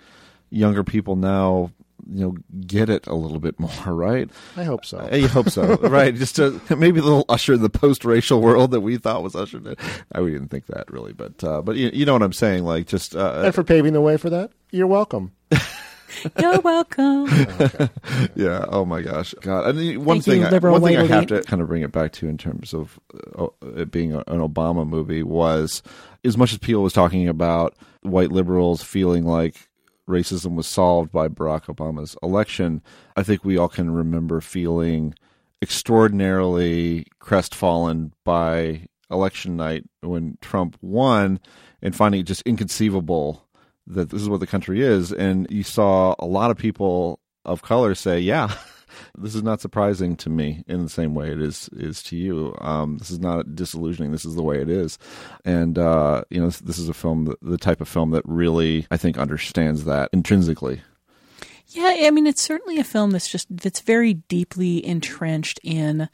younger 0.50 0.84
people 0.84 1.16
now 1.16 1.70
you 2.10 2.24
know 2.24 2.36
get 2.66 2.88
it 2.88 3.06
a 3.06 3.14
little 3.14 3.40
bit 3.40 3.58
more, 3.58 3.70
right? 3.86 4.30
I 4.56 4.64
hope 4.64 4.84
so. 4.84 4.98
I 5.10 5.22
hope 5.22 5.50
so, 5.50 5.76
right? 5.82 6.14
Just 6.14 6.36
to, 6.36 6.60
maybe 6.76 7.00
a 7.00 7.02
little 7.02 7.24
usher 7.28 7.54
in 7.54 7.62
the 7.62 7.68
post-racial 7.68 8.40
world 8.40 8.70
that 8.70 8.80
we 8.80 8.96
thought 8.96 9.22
was 9.22 9.34
ushered 9.34 9.66
in. 9.66 9.76
I 10.12 10.20
we 10.20 10.30
didn't 10.30 10.48
think 10.48 10.66
that 10.66 10.90
really, 10.90 11.12
but 11.12 11.42
uh, 11.42 11.62
but 11.62 11.76
you, 11.76 11.90
you 11.92 12.06
know 12.06 12.12
what 12.12 12.22
I'm 12.22 12.32
saying? 12.32 12.64
Like 12.64 12.86
just 12.86 13.16
uh, 13.16 13.42
and 13.44 13.54
for 13.54 13.64
paving 13.64 13.92
the 13.92 14.00
way 14.00 14.16
for 14.16 14.30
that, 14.30 14.50
you're 14.70 14.86
welcome. 14.86 15.32
You're 16.40 16.58
welcome. 16.60 17.26
yeah. 18.34 18.64
Oh 18.68 18.84
my 18.86 19.02
gosh. 19.02 19.34
God. 19.42 19.68
And 19.68 19.78
the- 19.78 19.98
one 19.98 20.16
Thank 20.20 20.26
you, 20.26 20.32
thing, 20.32 20.44
I, 20.44 20.50
liberal 20.50 20.72
one 20.72 20.82
thing 20.82 20.96
I 20.96 21.04
have 21.06 21.26
to 21.26 21.42
kind 21.42 21.60
of 21.62 21.68
bring 21.68 21.82
it 21.82 21.92
back 21.92 22.12
to 22.14 22.28
in 22.28 22.38
terms 22.38 22.74
of 22.74 22.98
uh, 23.38 23.48
it 23.76 23.90
being 23.90 24.14
a, 24.14 24.18
an 24.20 24.40
Obama 24.40 24.88
movie 24.88 25.22
was 25.22 25.82
as 26.24 26.36
much 26.36 26.52
as 26.52 26.58
Peele 26.58 26.82
was 26.82 26.92
talking 26.92 27.28
about 27.28 27.76
white 28.02 28.32
liberals 28.32 28.82
feeling 28.82 29.24
like 29.24 29.68
racism 30.08 30.54
was 30.54 30.66
solved 30.66 31.12
by 31.12 31.28
Barack 31.28 31.66
Obama's 31.66 32.16
election, 32.22 32.82
I 33.16 33.22
think 33.22 33.44
we 33.44 33.58
all 33.58 33.68
can 33.68 33.90
remember 33.90 34.40
feeling 34.40 35.14
extraordinarily 35.62 37.06
crestfallen 37.18 38.12
by 38.24 38.86
election 39.10 39.56
night 39.56 39.84
when 40.00 40.38
Trump 40.40 40.76
won 40.80 41.40
and 41.82 41.94
finding 41.94 42.20
it 42.20 42.26
just 42.26 42.42
inconceivable 42.42 43.46
that 43.86 44.10
this 44.10 44.20
is 44.20 44.28
what 44.28 44.40
the 44.40 44.46
country 44.46 44.82
is. 44.82 45.12
And 45.12 45.46
you 45.50 45.62
saw 45.62 46.14
a 46.18 46.26
lot 46.26 46.50
of 46.50 46.56
people 46.56 47.20
of 47.44 47.62
color 47.62 47.94
say, 47.94 48.20
yeah, 48.20 48.52
this 49.16 49.34
is 49.34 49.42
not 49.42 49.60
surprising 49.60 50.16
to 50.16 50.30
me 50.30 50.64
in 50.66 50.82
the 50.82 50.88
same 50.88 51.14
way 51.14 51.30
it 51.30 51.40
is 51.40 51.68
is 51.72 52.02
to 52.04 52.16
you. 52.16 52.54
Um, 52.60 52.98
this 52.98 53.10
is 53.10 53.20
not 53.20 53.54
disillusioning. 53.54 54.12
This 54.12 54.24
is 54.24 54.34
the 54.34 54.42
way 54.42 54.60
it 54.60 54.68
is. 54.68 54.98
And, 55.44 55.78
uh, 55.78 56.24
you 56.30 56.40
know, 56.40 56.46
this, 56.46 56.60
this 56.60 56.78
is 56.78 56.88
a 56.88 56.94
film, 56.94 57.26
that, 57.26 57.38
the 57.42 57.58
type 57.58 57.80
of 57.80 57.88
film 57.88 58.10
that 58.10 58.22
really, 58.24 58.86
I 58.90 58.96
think, 58.96 59.18
understands 59.18 59.84
that 59.84 60.10
intrinsically. 60.12 60.82
Yeah, 61.68 62.06
I 62.06 62.10
mean, 62.10 62.26
it's 62.26 62.42
certainly 62.42 62.78
a 62.78 62.84
film 62.84 63.10
that's 63.10 63.28
just 63.28 63.46
that's 63.50 63.80
very 63.80 64.14
deeply 64.14 64.84
entrenched 64.84 65.60
in 65.62 66.08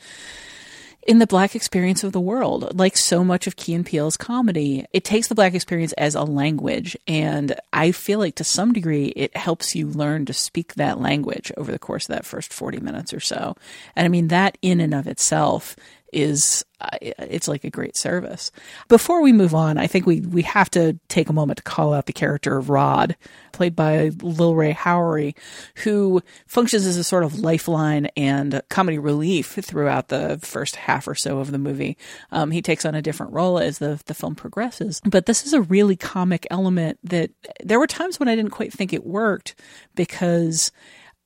in 1.07 1.19
the 1.19 1.27
black 1.27 1.55
experience 1.55 2.03
of 2.03 2.13
the 2.13 2.21
world. 2.21 2.79
Like 2.79 2.97
so 2.97 3.25
much 3.25 3.47
of 3.47 3.57
Key 3.57 3.75
and 3.75 3.85
Peele's 3.85 4.17
comedy, 4.17 4.87
it 4.93 5.05
takes 5.05 5.29
the 5.29 5.35
black 5.35 5.55
experience 5.55 5.93
as 5.95 6.15
a 6.15 6.23
language, 6.23 6.97
and 7.07 7.55
I 7.73 7.93
feel 7.93 8.19
like 8.19 8.37
to 8.37 8.45
some 8.45 8.73
degree 8.73 9.07
it 9.17 9.37
helps 9.37 9.75
you 9.75 9.89
learn 9.89 10.25
to 10.27 10.33
speak 10.33 10.75
that 10.75 11.01
language 11.01 11.53
over 11.57 11.71
the 11.71 11.79
course 11.79 12.09
of 12.09 12.15
that 12.15 12.27
first 12.27 12.53
forty 12.53 12.81
minutes 12.81 13.13
or 13.13 13.21
so. 13.21 13.57
And 13.95 14.05
I 14.05 14.09
mean, 14.09 14.29
that 14.29 14.59
in 14.63 14.81
and 14.81 14.95
of 14.95 15.07
itself 15.07 15.77
is 16.15 16.65
uh, 16.81 16.89
it's 17.01 17.49
like 17.49 17.65
a 17.65 17.71
great 17.71 17.97
service. 17.97 18.51
Before 18.89 19.23
we 19.23 19.33
move 19.33 19.55
on, 19.55 19.79
I 19.79 19.87
think 19.87 20.07
we 20.07 20.21
we 20.21 20.43
have 20.43 20.71
to 20.71 20.99
take 21.09 21.29
a 21.29 21.33
moment 21.33 21.59
to 21.59 21.63
call 21.63 21.93
out 21.93 22.07
the 22.07 22.13
character 22.13 22.57
of 22.57 22.71
Rod, 22.71 23.17
played 23.53 23.77
by 23.77 24.11
Lil 24.23 24.55
Rel 24.55 24.75
Howery, 24.75 25.35
who 25.77 26.23
functions 26.47 26.87
as 26.87 26.97
a 26.97 27.05
sort 27.05 27.25
of 27.25 27.39
lifeline 27.39 28.07
and 28.17 28.63
comedy 28.69 28.99
relief 28.99 29.59
throughout 29.63 30.09
the 30.09 30.39
first 30.43 30.77
half 30.77 31.07
or 31.09 31.15
so 31.15 31.39
of 31.39 31.51
the 31.51 31.59
movie. 31.59 31.97
Um, 32.33 32.51
he 32.51 32.63
takes 32.63 32.85
on 32.85 32.95
a 32.95 33.03
different 33.03 33.33
role 33.33 33.59
as 33.59 33.79
the 33.79 34.01
the 34.07 34.15
film 34.15 34.35
progresses, 34.35 35.01
but 35.05 35.27
this 35.27 35.47
is 35.47 35.53
a 35.53 35.63
really 35.63 35.97
comic 35.97 36.47
element 36.51 36.99
that 37.05 37.31
there 37.63 37.79
were 37.79 37.87
times 37.87 38.19
when 38.19 38.29
I 38.29 38.37
didn't 38.37 38.53
quite 38.53 38.73
think 38.73 38.93
it 38.93 39.05
worked 39.05 39.55
because 39.95 40.71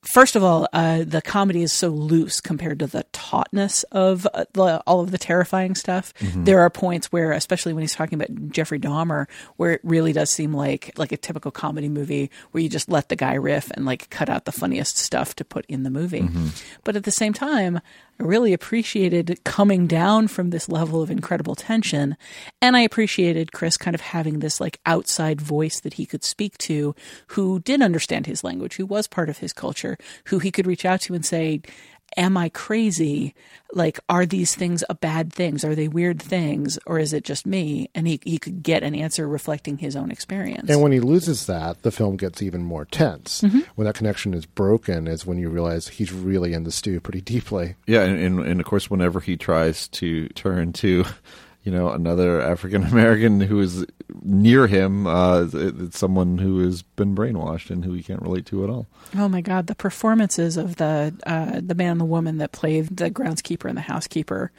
First 0.03 0.37
of 0.37 0.45
all, 0.45 0.69
uh, 0.73 1.03
the 1.05 1.21
comedy 1.21 1.63
is 1.63 1.73
so 1.73 1.89
loose 1.89 2.41
compared 2.41 2.79
to 2.79 2.87
the 2.87 3.05
tautness 3.13 3.83
of 3.91 4.29
uh, 4.33 4.45
the, 4.53 4.81
all 4.87 5.01
of 5.01 5.11
the 5.11 5.19
terrifying 5.19 5.75
stuff. 5.75 6.15
Mhm. 6.21 6.45
There 6.45 6.61
are 6.61 6.71
points 6.71 7.11
where, 7.11 7.33
especially 7.33 7.73
when 7.73 7.83
he's 7.83 7.95
talking 7.97 8.15
about 8.21 8.51
Jeffrey 8.53 8.79
Dahmer, 8.79 9.27
where 9.57 9.73
it 9.73 9.81
really 9.83 10.13
does 10.13 10.31
seem 10.31 10.55
like 10.55 10.93
like 10.97 11.11
a 11.11 11.17
typical 11.17 11.51
comedy 11.51 11.89
movie 11.89 12.31
where 12.53 12.63
you 12.63 12.69
just 12.69 12.89
let 12.89 13.09
the 13.09 13.17
guy 13.17 13.35
riff 13.35 13.73
and 13.73 13.85
like 13.85 14.09
cut 14.09 14.29
out 14.31 14.45
the 14.45 14.53
funniest 14.53 14.97
stuff 14.99 15.35
to 15.35 15.45
put 15.45 15.67
in 15.67 15.83
the 15.83 15.91
movie. 15.91 16.23
Mhm. 16.23 16.63
But 16.85 16.95
at 16.95 17.03
the 17.03 17.11
same 17.11 17.33
time, 17.33 17.81
I 18.21 18.25
really 18.25 18.53
appreciated 18.53 19.39
coming 19.45 19.87
down 19.87 20.27
from 20.27 20.51
this 20.51 20.69
level 20.69 21.03
of 21.03 21.11
incredible 21.11 21.55
tension. 21.55 22.17
And 22.61 22.77
I 22.77 22.81
appreciated 22.81 23.53
Chris 23.53 23.77
kind 23.77 23.95
of 23.95 24.01
having 24.01 24.41
this 24.41 24.61
like 24.61 24.81
outside 24.87 25.41
voice 25.41 25.81
that 25.81 25.95
he 25.95 26.07
could 26.07 26.25
speak 26.25 26.59
to 26.59 26.97
who 27.29 27.61
did 27.61 27.81
understand 27.81 28.27
his 28.27 28.43
language, 28.43 28.75
who 28.77 28.87
was 28.87 29.07
part 29.07 29.29
of 29.29 29.39
his 29.39 29.53
culture, 29.53 29.97
who 30.27 30.41
he 30.41 30.51
could 30.51 30.67
reach 30.67 30.85
out 30.85 31.01
to 31.03 31.15
and 31.15 31.25
say, 31.25 31.63
Am 32.17 32.37
I 32.37 32.49
crazy? 32.49 33.35
Like, 33.73 34.01
are 34.09 34.25
these 34.27 34.55
things 34.55 34.83
a 34.89 34.95
bad 34.95 35.33
things? 35.33 35.65
Are 35.65 35.75
they 35.75 35.89
weird 35.89 36.21
things? 36.21 36.79
Or 36.87 36.99
is 36.99 37.13
it 37.13 37.23
just 37.23 37.47
me? 37.47 37.91
And 37.95 38.09
he, 38.09 38.19
he 38.25 38.39
could 38.39 38.63
get 38.63 38.83
an 38.83 38.95
answer 38.95 39.29
reflecting 39.29 39.79
his 39.79 39.95
own 39.95 40.11
experience. 40.11 40.71
And 40.71 40.81
when 40.83 40.93
he 40.93 41.01
loses 41.01 41.47
that, 41.47 41.83
the 41.83 41.91
film 41.93 42.17
gets 42.17 42.43
even 42.43 42.65
more 42.65 42.87
tense. 42.87 43.43
Mhm. 43.43 43.67
When 43.75 43.85
that 43.85 43.95
connection 43.95 44.33
is 44.35 44.47
broken, 44.47 45.07
is 45.07 45.27
when 45.27 45.39
you 45.39 45.51
realize 45.51 45.89
he's 45.89 46.13
really 46.13 46.55
in 46.55 46.65
the 46.65 46.73
stew 46.73 46.99
pretty 47.01 47.21
deeply. 47.21 47.77
Yeah, 47.87 48.03
and, 48.03 48.19
and 48.19 48.41
and 48.41 48.61
of 48.61 48.67
course, 48.67 48.91
whenever 48.91 49.21
he 49.21 49.37
tries 49.37 49.87
to 49.89 50.29
turn 50.31 50.73
to, 50.75 51.05
you 51.69 51.75
know, 51.77 51.91
another 51.91 52.41
African 52.41 52.83
American 52.85 53.43
who 53.43 53.61
is 53.61 53.85
near 54.23 54.67
him, 54.67 55.07
uh, 55.07 55.43
it- 55.53 55.79
it's 55.83 55.99
someone 55.99 56.39
who 56.39 56.61
has 56.61 56.81
been 56.81 57.15
brainwashed 57.15 57.69
and 57.71 57.85
who 57.85 57.93
he 57.93 58.03
can't 58.03 58.23
relate 58.23 58.47
to 58.47 58.65
at 58.65 58.71
all. 58.71 58.87
Oh 59.15 59.29
my 59.29 59.43
God, 59.43 59.67
the 59.67 59.75
performances 59.75 60.57
of 60.57 60.77
the 60.77 61.13
uh, 61.27 61.61
the 61.63 61.75
man 61.75 61.93
and 61.93 62.01
the 62.01 62.07
woman 62.07 62.39
that 62.39 62.53
played 62.53 62.97
the 62.97 63.11
groundskeeper 63.11 63.67
and 63.69 63.77
the 63.77 63.83
housekeeper, 63.83 64.51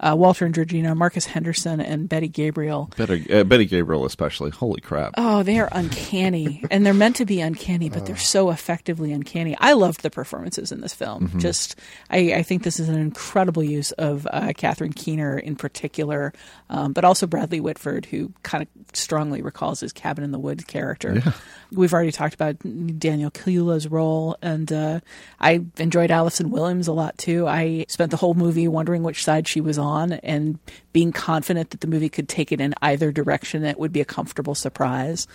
uh, 0.00 0.14
Walter 0.16 0.44
and 0.46 0.54
Georgina, 0.54 0.94
Marcus 0.94 1.26
Henderson, 1.26 1.80
and 1.80 2.08
Betty 2.08 2.28
Gabriel. 2.28 2.90
Betty, 2.96 3.32
uh, 3.32 3.44
Betty 3.44 3.64
Gabriel, 3.66 4.04
especially. 4.04 4.50
Holy 4.50 4.80
crap! 4.80 5.14
Oh, 5.16 5.42
they 5.42 5.58
are 5.58 5.68
uncanny, 5.72 6.64
and 6.70 6.84
they're 6.84 6.94
meant 6.94 7.16
to 7.16 7.24
be 7.24 7.40
uncanny, 7.40 7.88
but 7.88 8.06
they're 8.06 8.16
so 8.16 8.50
effectively 8.50 9.12
uncanny. 9.12 9.56
I 9.58 9.72
loved 9.72 10.02
the 10.02 10.10
performances 10.10 10.72
in 10.72 10.80
this 10.80 10.94
film. 10.94 11.28
Mhm. 11.28 11.40
Just, 11.40 11.76
I, 12.10 12.34
I 12.34 12.42
think 12.42 12.62
this 12.62 12.78
is 12.80 12.88
an 12.88 12.98
incredible 12.98 13.62
use 13.62 13.92
of 13.92 14.26
uh, 14.30 14.52
Catherine 14.56 14.92
Keener 14.92 15.38
in 15.38 15.56
particular, 15.56 16.32
um, 16.70 16.92
but 16.92 17.04
also 17.04 17.26
Bradley 17.26 17.60
Whitford, 17.60 18.06
who 18.06 18.32
kind 18.42 18.62
of 18.62 18.68
strongly 18.96 19.42
recalls 19.42 19.80
his 19.80 19.92
Cabin 19.92 20.24
in 20.24 20.30
the 20.32 20.38
Woods 20.38 20.64
character. 20.64 21.20
Yeah. 21.24 21.32
We've 21.72 21.92
already 21.92 22.12
talked 22.12 22.34
about 22.34 22.56
Daniel 22.98 23.30
Kaluuya's 23.30 23.88
role, 23.88 24.36
and 24.40 24.72
uh, 24.72 25.00
I 25.40 25.60
enjoyed 25.76 26.10
Allison 26.10 26.50
Williams 26.50 26.88
a 26.88 26.92
lot 26.92 27.18
too. 27.18 27.46
I 27.46 27.84
spent 27.88 28.10
the 28.10 28.16
whole 28.16 28.34
movie 28.34 28.68
wondering 28.68 29.02
which 29.02 29.22
side 29.24 29.46
she 29.46 29.60
was 29.60 29.78
on, 29.78 29.87
and 30.22 30.58
being 30.92 31.12
confident 31.12 31.70
that 31.70 31.80
the 31.80 31.86
movie 31.86 32.08
could 32.08 32.28
take 32.28 32.52
it 32.52 32.60
in 32.60 32.74
either 32.82 33.10
direction. 33.12 33.64
It 33.64 33.78
would 33.78 33.92
be 33.92 34.00
a 34.00 34.04
comfortable 34.04 34.54
surprise. 34.54 35.26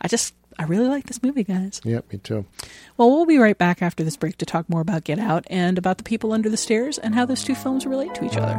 I 0.00 0.08
just, 0.08 0.34
I 0.58 0.64
really 0.64 0.88
like 0.88 1.06
this 1.06 1.22
movie, 1.22 1.44
guys. 1.44 1.80
Yep, 1.84 2.12
me 2.12 2.18
too. 2.18 2.44
Well, 2.96 3.10
we'll 3.10 3.26
be 3.26 3.38
right 3.38 3.56
back 3.56 3.82
after 3.82 4.04
this 4.04 4.16
break 4.16 4.38
to 4.38 4.46
talk 4.46 4.68
more 4.68 4.80
about 4.80 5.04
Get 5.04 5.18
Out 5.18 5.44
and 5.48 5.78
about 5.78 5.98
the 5.98 6.04
people 6.04 6.32
under 6.32 6.48
the 6.48 6.56
stairs 6.56 6.98
and 6.98 7.14
how 7.14 7.24
those 7.24 7.44
two 7.44 7.54
films 7.54 7.86
relate 7.86 8.14
to 8.16 8.24
each 8.24 8.36
other. 8.36 8.56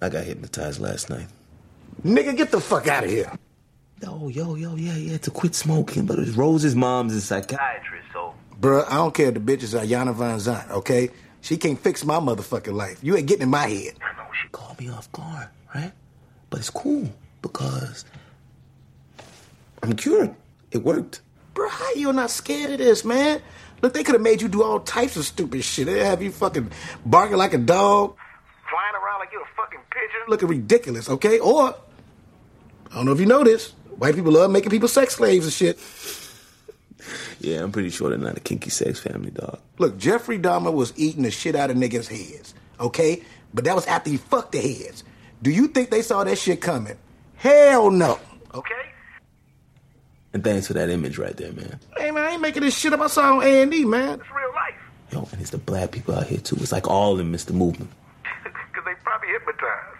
I 0.00 0.08
got 0.08 0.24
hypnotized 0.24 0.80
last 0.80 1.10
night. 1.10 1.26
Nigga, 2.04 2.36
get 2.36 2.52
the 2.52 2.60
fuck 2.60 2.86
out 2.86 3.04
of 3.04 3.10
here. 3.10 3.32
Yo, 4.00 4.28
yo, 4.28 4.54
yo, 4.54 4.76
yeah, 4.76 4.94
yeah, 4.94 5.18
to 5.18 5.30
quit 5.32 5.56
smoking, 5.56 6.06
but 6.06 6.20
it's 6.20 6.30
Rose's 6.30 6.76
mom's 6.76 7.14
a 7.14 7.20
psychiatrist, 7.20 8.06
so. 8.07 8.07
Bruh, 8.60 8.84
I 8.88 8.96
don't 8.96 9.14
care 9.14 9.28
if 9.28 9.34
the 9.34 9.40
bitch 9.40 9.62
is 9.62 9.74
Iyanla 9.74 10.14
Vanzant, 10.16 10.70
okay? 10.70 11.10
She 11.40 11.56
can't 11.56 11.78
fix 11.78 12.04
my 12.04 12.16
motherfucking 12.16 12.72
life. 12.72 12.98
You 13.02 13.16
ain't 13.16 13.26
getting 13.26 13.44
in 13.44 13.50
my 13.50 13.66
head. 13.66 13.94
I 14.02 14.16
know 14.16 14.28
she 14.42 14.48
caught 14.48 14.80
me 14.80 14.88
off 14.90 15.10
guard, 15.12 15.48
right? 15.74 15.92
But 16.50 16.60
it's 16.60 16.70
cool 16.70 17.08
because 17.40 18.04
I'm 19.82 19.94
cured. 19.94 20.34
It 20.72 20.78
worked. 20.78 21.20
Bruh, 21.54 21.70
how 21.70 21.92
you 21.94 22.12
not 22.12 22.30
scared 22.30 22.72
of 22.72 22.78
this, 22.78 23.04
man? 23.04 23.40
Look, 23.80 23.94
they 23.94 24.02
could 24.02 24.16
have 24.16 24.22
made 24.22 24.42
you 24.42 24.48
do 24.48 24.64
all 24.64 24.80
types 24.80 25.16
of 25.16 25.24
stupid 25.24 25.62
shit. 25.62 25.86
They 25.86 26.04
have 26.04 26.20
you 26.20 26.32
fucking 26.32 26.72
barking 27.06 27.36
like 27.36 27.54
a 27.54 27.58
dog, 27.58 28.16
flying 28.68 28.94
around 28.94 29.20
like 29.20 29.30
you're 29.32 29.42
a 29.42 29.48
fucking 29.56 29.80
pigeon, 29.90 30.20
looking 30.26 30.48
ridiculous, 30.48 31.08
okay? 31.08 31.38
Or, 31.38 31.76
I 32.90 32.94
don't 32.94 33.06
know 33.06 33.12
if 33.12 33.20
you 33.20 33.26
know 33.26 33.44
this, 33.44 33.70
white 33.96 34.16
people 34.16 34.32
love 34.32 34.50
making 34.50 34.70
people 34.70 34.88
sex 34.88 35.14
slaves 35.14 35.46
and 35.46 35.52
shit. 35.52 35.78
Yeah, 37.40 37.62
I'm 37.62 37.72
pretty 37.72 37.90
sure 37.90 38.10
they're 38.10 38.18
not 38.18 38.36
a 38.36 38.40
kinky 38.40 38.70
sex 38.70 39.00
family, 39.00 39.30
dog. 39.30 39.60
Look, 39.78 39.98
Jeffrey 39.98 40.38
Dahmer 40.38 40.72
was 40.72 40.92
eating 40.96 41.22
the 41.22 41.30
shit 41.30 41.54
out 41.54 41.70
of 41.70 41.76
niggas' 41.76 42.08
heads, 42.08 42.54
okay? 42.80 43.22
But 43.54 43.64
that 43.64 43.74
was 43.74 43.86
after 43.86 44.10
he 44.10 44.16
fucked 44.16 44.52
their 44.52 44.62
heads. 44.62 45.04
Do 45.42 45.50
you 45.50 45.68
think 45.68 45.90
they 45.90 46.02
saw 46.02 46.24
that 46.24 46.38
shit 46.38 46.60
coming? 46.60 46.96
Hell 47.36 47.90
no. 47.90 48.18
Okay? 48.54 48.74
And 50.32 50.44
thanks 50.44 50.66
for 50.66 50.74
that 50.74 50.90
image 50.90 51.18
right 51.18 51.36
there, 51.36 51.52
man. 51.52 51.78
Hey 51.96 52.10
man, 52.10 52.24
I 52.24 52.32
ain't 52.32 52.42
making 52.42 52.62
this 52.62 52.76
shit 52.76 52.92
up. 52.92 53.00
I 53.00 53.06
saw 53.06 53.36
on 53.38 53.42
A 53.42 53.62
and 53.62 53.72
E, 53.72 53.84
man. 53.84 54.20
It's 54.20 54.30
real 54.30 54.52
life. 54.54 54.74
Yo, 55.12 55.28
and 55.32 55.40
it's 55.40 55.50
the 55.50 55.58
black 55.58 55.90
people 55.90 56.14
out 56.14 56.26
here 56.26 56.38
too. 56.38 56.56
It's 56.60 56.72
like 56.72 56.86
all 56.86 57.12
of 57.12 57.18
them 57.18 57.30
missed 57.30 57.50
movement. 57.52 57.90
Cause 58.74 58.84
they 58.84 58.94
probably 59.02 59.28
hypnotized. 59.28 59.98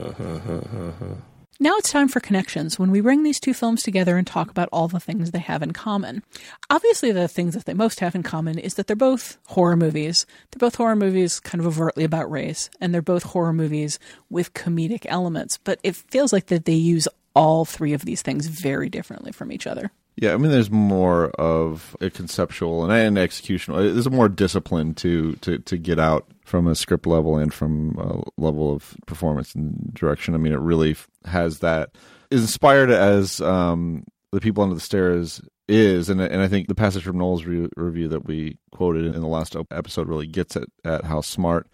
Uh-huh, 0.00 0.24
uh-huh, 0.24 0.86
uh-huh. 0.88 1.14
Now 1.62 1.76
it's 1.76 1.92
time 1.92 2.08
for 2.08 2.18
connections 2.18 2.76
when 2.76 2.90
we 2.90 3.00
bring 3.00 3.22
these 3.22 3.38
two 3.38 3.54
films 3.54 3.84
together 3.84 4.18
and 4.18 4.26
talk 4.26 4.50
about 4.50 4.68
all 4.72 4.88
the 4.88 4.98
things 4.98 5.30
they 5.30 5.38
have 5.38 5.62
in 5.62 5.70
common. 5.72 6.24
Obviously, 6.68 7.12
the 7.12 7.28
things 7.28 7.54
that 7.54 7.66
they 7.66 7.72
most 7.72 8.00
have 8.00 8.16
in 8.16 8.24
common 8.24 8.58
is 8.58 8.74
that 8.74 8.88
they're 8.88 8.96
both 8.96 9.38
horror 9.46 9.76
movies. 9.76 10.26
They're 10.50 10.58
both 10.58 10.74
horror 10.74 10.96
movies 10.96 11.38
kind 11.38 11.60
of 11.60 11.68
overtly 11.68 12.02
about 12.02 12.28
race, 12.28 12.68
and 12.80 12.92
they're 12.92 13.00
both 13.00 13.22
horror 13.22 13.52
movies 13.52 14.00
with 14.28 14.54
comedic 14.54 15.06
elements. 15.06 15.60
But 15.62 15.78
it 15.84 15.94
feels 15.94 16.32
like 16.32 16.46
that 16.46 16.64
they 16.64 16.72
use 16.72 17.06
all 17.32 17.64
three 17.64 17.92
of 17.92 18.04
these 18.04 18.22
things 18.22 18.48
very 18.48 18.88
differently 18.88 19.30
from 19.30 19.52
each 19.52 19.68
other. 19.68 19.92
Yeah, 20.16 20.34
I 20.34 20.36
mean, 20.36 20.50
there's 20.50 20.70
more 20.70 21.30
of 21.30 21.96
a 22.00 22.10
conceptual 22.10 22.84
and 22.84 22.92
an 22.92 23.14
executional. 23.14 23.92
There's 23.92 24.06
a 24.06 24.10
more 24.10 24.28
discipline 24.28 24.94
to 24.96 25.34
to 25.36 25.58
to 25.58 25.78
get 25.78 25.98
out 25.98 26.30
from 26.44 26.66
a 26.66 26.74
script 26.74 27.06
level 27.06 27.38
and 27.38 27.52
from 27.52 27.96
a 27.98 28.40
level 28.40 28.74
of 28.74 28.94
performance 29.06 29.54
and 29.54 29.92
direction. 29.94 30.34
I 30.34 30.38
mean, 30.38 30.52
it 30.52 30.60
really 30.60 30.96
has 31.24 31.60
that 31.60 31.96
is 32.30 32.42
inspired 32.42 32.90
as 32.90 33.40
um, 33.40 34.04
the 34.32 34.40
people 34.40 34.62
under 34.62 34.74
the 34.74 34.80
stairs 34.80 35.40
is, 35.66 36.10
and 36.10 36.20
and 36.20 36.42
I 36.42 36.48
think 36.48 36.68
the 36.68 36.74
passage 36.74 37.04
from 37.04 37.18
Noel's 37.18 37.44
re- 37.44 37.68
review 37.76 38.08
that 38.08 38.26
we 38.26 38.58
quoted 38.70 39.06
in 39.06 39.20
the 39.20 39.26
last 39.26 39.56
episode 39.70 40.08
really 40.08 40.26
gets 40.26 40.56
at 40.56 40.64
at 40.84 41.04
how 41.04 41.22
smart 41.22 41.68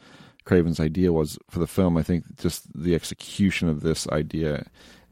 Craven's 0.45 0.81
idea 0.81 1.13
was 1.13 1.39
for 1.51 1.59
the 1.59 1.67
film. 1.67 1.97
I 1.97 2.03
think 2.05 2.25
just 2.37 2.67
the 2.73 2.95
execution 2.95 3.69
of 3.69 3.81
this 3.81 4.09
idea 4.09 4.67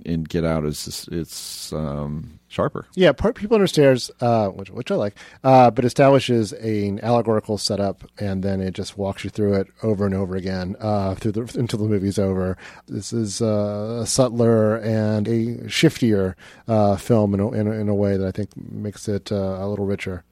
in 0.05 0.25
Get 0.25 0.45
Out 0.45 0.65
is 0.65 1.09
it's 1.11 1.73
um, 1.73 2.39
sharper. 2.49 2.87
Yeah, 2.95 3.13
part 3.13 3.37
people 3.37 3.55
under 3.55 3.67
stairs, 3.67 4.11
uh, 4.21 4.49
which 4.49 4.71
which 4.71 4.91
I 4.91 4.95
like, 4.95 5.17
uh, 5.43 5.71
but 5.71 5.85
establishes 5.85 6.53
an 6.53 7.01
allegorical 7.03 7.59
setup, 7.59 8.05
and 8.19 8.43
then 8.43 8.61
it 8.61 8.75
just 8.75 8.99
walks 8.99 9.25
you 9.25 9.31
through 9.31 9.55
it 9.55 9.69
over 9.83 10.07
and 10.07 10.15
over 10.15 10.37
again 10.37 10.77
uh, 10.81 11.15
through 11.15 11.33
the 11.33 11.59
until 11.59 11.79
the 11.79 11.89
movie's 11.89 12.19
over. 12.19 12.57
This 12.87 13.13
is 13.13 13.41
uh, 13.41 14.01
a 14.03 14.07
subtler 14.07 14.77
and 14.77 15.27
a 15.29 15.57
shiftier 15.69 16.35
uh, 16.69 16.97
film 16.97 17.35
in 17.35 17.41
a, 17.41 17.51
in, 17.53 17.67
a, 17.67 17.73
in 17.73 17.89
a 17.89 17.95
way 17.95 18.17
that 18.17 18.27
I 18.27 18.33
think 18.33 18.51
makes 18.57 19.09
it 19.09 19.33
uh, 19.33 19.59
a 19.61 19.69
little 19.69 19.87
richer. 19.87 20.25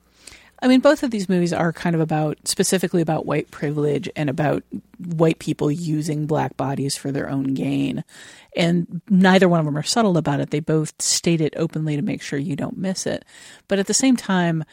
I 0.64 0.66
mean, 0.66 0.80
both 0.80 1.02
of 1.02 1.10
these 1.10 1.28
movies 1.28 1.52
are 1.52 1.74
kind 1.74 1.94
of 1.94 2.00
about 2.00 2.48
specifically 2.48 3.02
about 3.02 3.26
white 3.26 3.50
privilege 3.50 4.08
and 4.16 4.30
about 4.30 4.64
white 4.98 5.38
people 5.38 5.70
using 5.70 6.24
black 6.24 6.56
bodies 6.56 6.96
for 6.96 7.12
their 7.12 7.28
own 7.28 7.52
gain. 7.52 8.02
And 8.56 9.02
neither 9.10 9.46
one 9.46 9.60
of 9.60 9.66
them 9.66 9.76
are 9.76 9.82
subtle 9.82 10.16
about 10.16 10.40
it. 10.40 10.52
They 10.52 10.60
both 10.60 11.02
state 11.02 11.42
it 11.42 11.52
openly 11.58 11.96
to 11.96 12.02
make 12.02 12.22
sure 12.22 12.38
you 12.38 12.56
don't 12.56 12.78
miss 12.78 13.06
it. 13.06 13.26
But 13.68 13.78
at 13.78 13.88
the 13.88 13.92
same 13.92 14.16
time, 14.16 14.64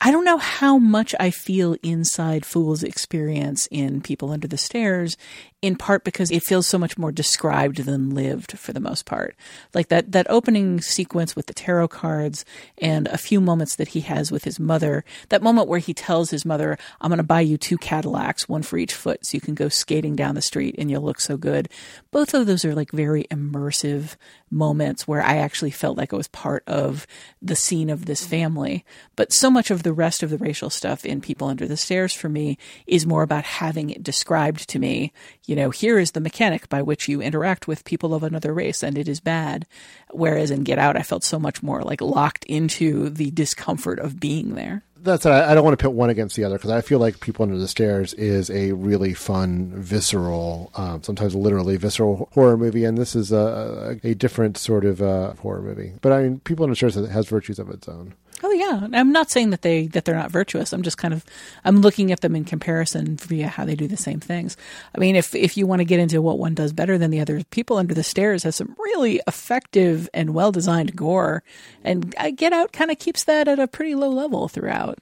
I 0.00 0.12
don't 0.12 0.24
know 0.24 0.38
how 0.38 0.78
much 0.78 1.12
I 1.18 1.30
feel 1.30 1.76
inside 1.82 2.46
Fool's 2.46 2.84
experience 2.84 3.66
in 3.72 4.02
People 4.02 4.30
Under 4.30 4.46
the 4.46 4.56
Stairs, 4.56 5.16
in 5.62 5.74
part 5.74 6.04
because 6.04 6.30
it 6.30 6.42
feels 6.42 6.66
so 6.66 6.78
much 6.78 6.98
more 6.98 7.10
described 7.10 7.84
than 7.84 8.10
lived 8.10 8.58
for 8.58 8.72
the 8.72 8.80
most 8.80 9.06
part. 9.06 9.34
Like 9.74 9.88
that, 9.88 10.12
that 10.12 10.30
opening 10.30 10.80
sequence 10.80 11.34
with 11.34 11.46
the 11.46 11.54
tarot 11.54 11.88
cards 11.88 12.44
and 12.78 13.08
a 13.08 13.18
few 13.18 13.40
moments 13.40 13.76
that 13.76 13.88
he 13.88 14.00
has 14.00 14.30
with 14.30 14.44
his 14.44 14.60
mother, 14.60 15.04
that 15.30 15.42
moment 15.42 15.68
where 15.68 15.78
he 15.78 15.94
tells 15.94 16.30
his 16.30 16.44
mother, 16.44 16.76
I'm 17.00 17.08
going 17.08 17.18
to 17.18 17.24
buy 17.24 17.40
you 17.40 17.56
two 17.56 17.78
Cadillacs, 17.78 18.48
one 18.48 18.62
for 18.62 18.76
each 18.76 18.94
foot, 18.94 19.24
so 19.24 19.34
you 19.34 19.40
can 19.40 19.54
go 19.54 19.68
skating 19.68 20.14
down 20.14 20.34
the 20.34 20.42
street 20.42 20.74
and 20.78 20.90
you'll 20.90 21.02
look 21.02 21.20
so 21.20 21.36
good. 21.36 21.68
Both 22.10 22.34
of 22.34 22.46
those 22.46 22.64
are 22.64 22.74
like 22.74 22.90
very 22.92 23.24
immersive 23.24 24.16
moments 24.50 25.08
where 25.08 25.22
I 25.22 25.38
actually 25.38 25.70
felt 25.70 25.96
like 25.96 26.12
I 26.12 26.16
was 26.16 26.28
part 26.28 26.64
of 26.66 27.06
the 27.40 27.56
scene 27.56 27.90
of 27.90 28.06
this 28.06 28.24
family. 28.24 28.84
But 29.16 29.32
so 29.32 29.50
much 29.50 29.70
of 29.70 29.82
the 29.82 29.92
rest 29.92 30.22
of 30.22 30.30
the 30.30 30.38
racial 30.38 30.70
stuff 30.70 31.04
in 31.04 31.20
People 31.20 31.48
Under 31.48 31.66
the 31.66 31.76
Stairs 31.76 32.12
for 32.12 32.28
me 32.28 32.58
is 32.86 33.06
more 33.06 33.22
about 33.22 33.44
having 33.44 33.90
it 33.90 34.02
described 34.02 34.68
to 34.68 34.78
me. 34.78 35.12
You 35.46 35.56
know, 35.56 35.70
here 35.70 35.98
is 35.98 36.12
the 36.12 36.20
mechanic 36.20 36.68
by 36.68 36.82
which 36.82 37.08
you 37.08 37.22
interact 37.22 37.68
with 37.68 37.84
people 37.84 38.14
of 38.14 38.22
another 38.22 38.52
race 38.52 38.82
and 38.82 38.98
it 38.98 39.08
is 39.08 39.20
bad. 39.20 39.66
Whereas 40.10 40.50
in 40.50 40.64
Get 40.64 40.78
Out, 40.78 40.96
I 40.96 41.02
felt 41.02 41.24
so 41.24 41.38
much 41.38 41.62
more 41.62 41.82
like 41.82 42.00
locked 42.00 42.44
into 42.44 43.08
the 43.10 43.30
discomfort 43.30 43.98
of 43.98 44.20
being 44.20 44.54
there 44.54 44.82
that's 45.06 45.24
it. 45.24 45.30
I 45.30 45.54
don't 45.54 45.64
want 45.64 45.78
to 45.78 45.82
pit 45.82 45.92
one 45.92 46.10
against 46.10 46.36
the 46.36 46.44
other 46.44 46.56
because 46.56 46.70
I 46.70 46.82
feel 46.82 46.98
like 46.98 47.20
People 47.20 47.44
Under 47.44 47.56
the 47.56 47.68
Stairs 47.68 48.12
is 48.14 48.50
a 48.50 48.72
really 48.72 49.14
fun, 49.14 49.72
visceral, 49.74 50.70
um, 50.74 51.02
sometimes 51.02 51.34
literally 51.34 51.76
visceral 51.78 52.28
horror 52.32 52.58
movie, 52.58 52.84
and 52.84 52.98
this 52.98 53.16
is 53.16 53.32
a, 53.32 53.98
a 54.02 54.14
different 54.14 54.58
sort 54.58 54.84
of 54.84 55.00
uh, 55.00 55.32
horror 55.34 55.62
movie. 55.62 55.94
But 56.02 56.12
I 56.12 56.22
mean, 56.22 56.40
People 56.40 56.64
Under 56.64 56.72
the 56.72 56.76
Stairs 56.76 56.96
has, 56.96 57.08
has 57.08 57.28
virtues 57.28 57.58
of 57.58 57.70
its 57.70 57.88
own. 57.88 58.14
Oh 58.42 58.52
yeah, 58.52 58.86
I'm 58.92 59.12
not 59.12 59.30
saying 59.30 59.50
that 59.50 59.62
they 59.62 59.86
that 59.88 60.04
they're 60.04 60.14
not 60.14 60.30
virtuous. 60.30 60.72
I'm 60.72 60.82
just 60.82 60.98
kind 60.98 61.14
of 61.14 61.24
I'm 61.64 61.80
looking 61.80 62.12
at 62.12 62.20
them 62.20 62.36
in 62.36 62.44
comparison 62.44 63.16
via 63.16 63.48
how 63.48 63.64
they 63.64 63.74
do 63.74 63.88
the 63.88 63.96
same 63.96 64.20
things. 64.20 64.56
I 64.94 64.98
mean, 64.98 65.16
if 65.16 65.34
if 65.34 65.56
you 65.56 65.66
want 65.66 65.80
to 65.80 65.84
get 65.84 66.00
into 66.00 66.20
what 66.20 66.38
one 66.38 66.54
does 66.54 66.72
better 66.72 66.98
than 66.98 67.10
the 67.10 67.20
other, 67.20 67.42
People 67.50 67.78
Under 67.78 67.94
the 67.94 68.02
Stairs 68.02 68.42
has 68.42 68.56
some 68.56 68.76
really 68.78 69.20
effective 69.26 70.08
and 70.12 70.34
well 70.34 70.52
designed 70.52 70.94
gore, 70.94 71.42
and 71.82 72.14
uh, 72.18 72.30
Get 72.30 72.52
Out 72.52 72.72
kind 72.72 72.90
of 72.90 72.98
keeps 72.98 73.24
that 73.24 73.48
at 73.48 73.58
a 73.58 73.66
pretty 73.66 73.94
low 73.94 74.10
level 74.10 74.48
throughout. 74.48 74.98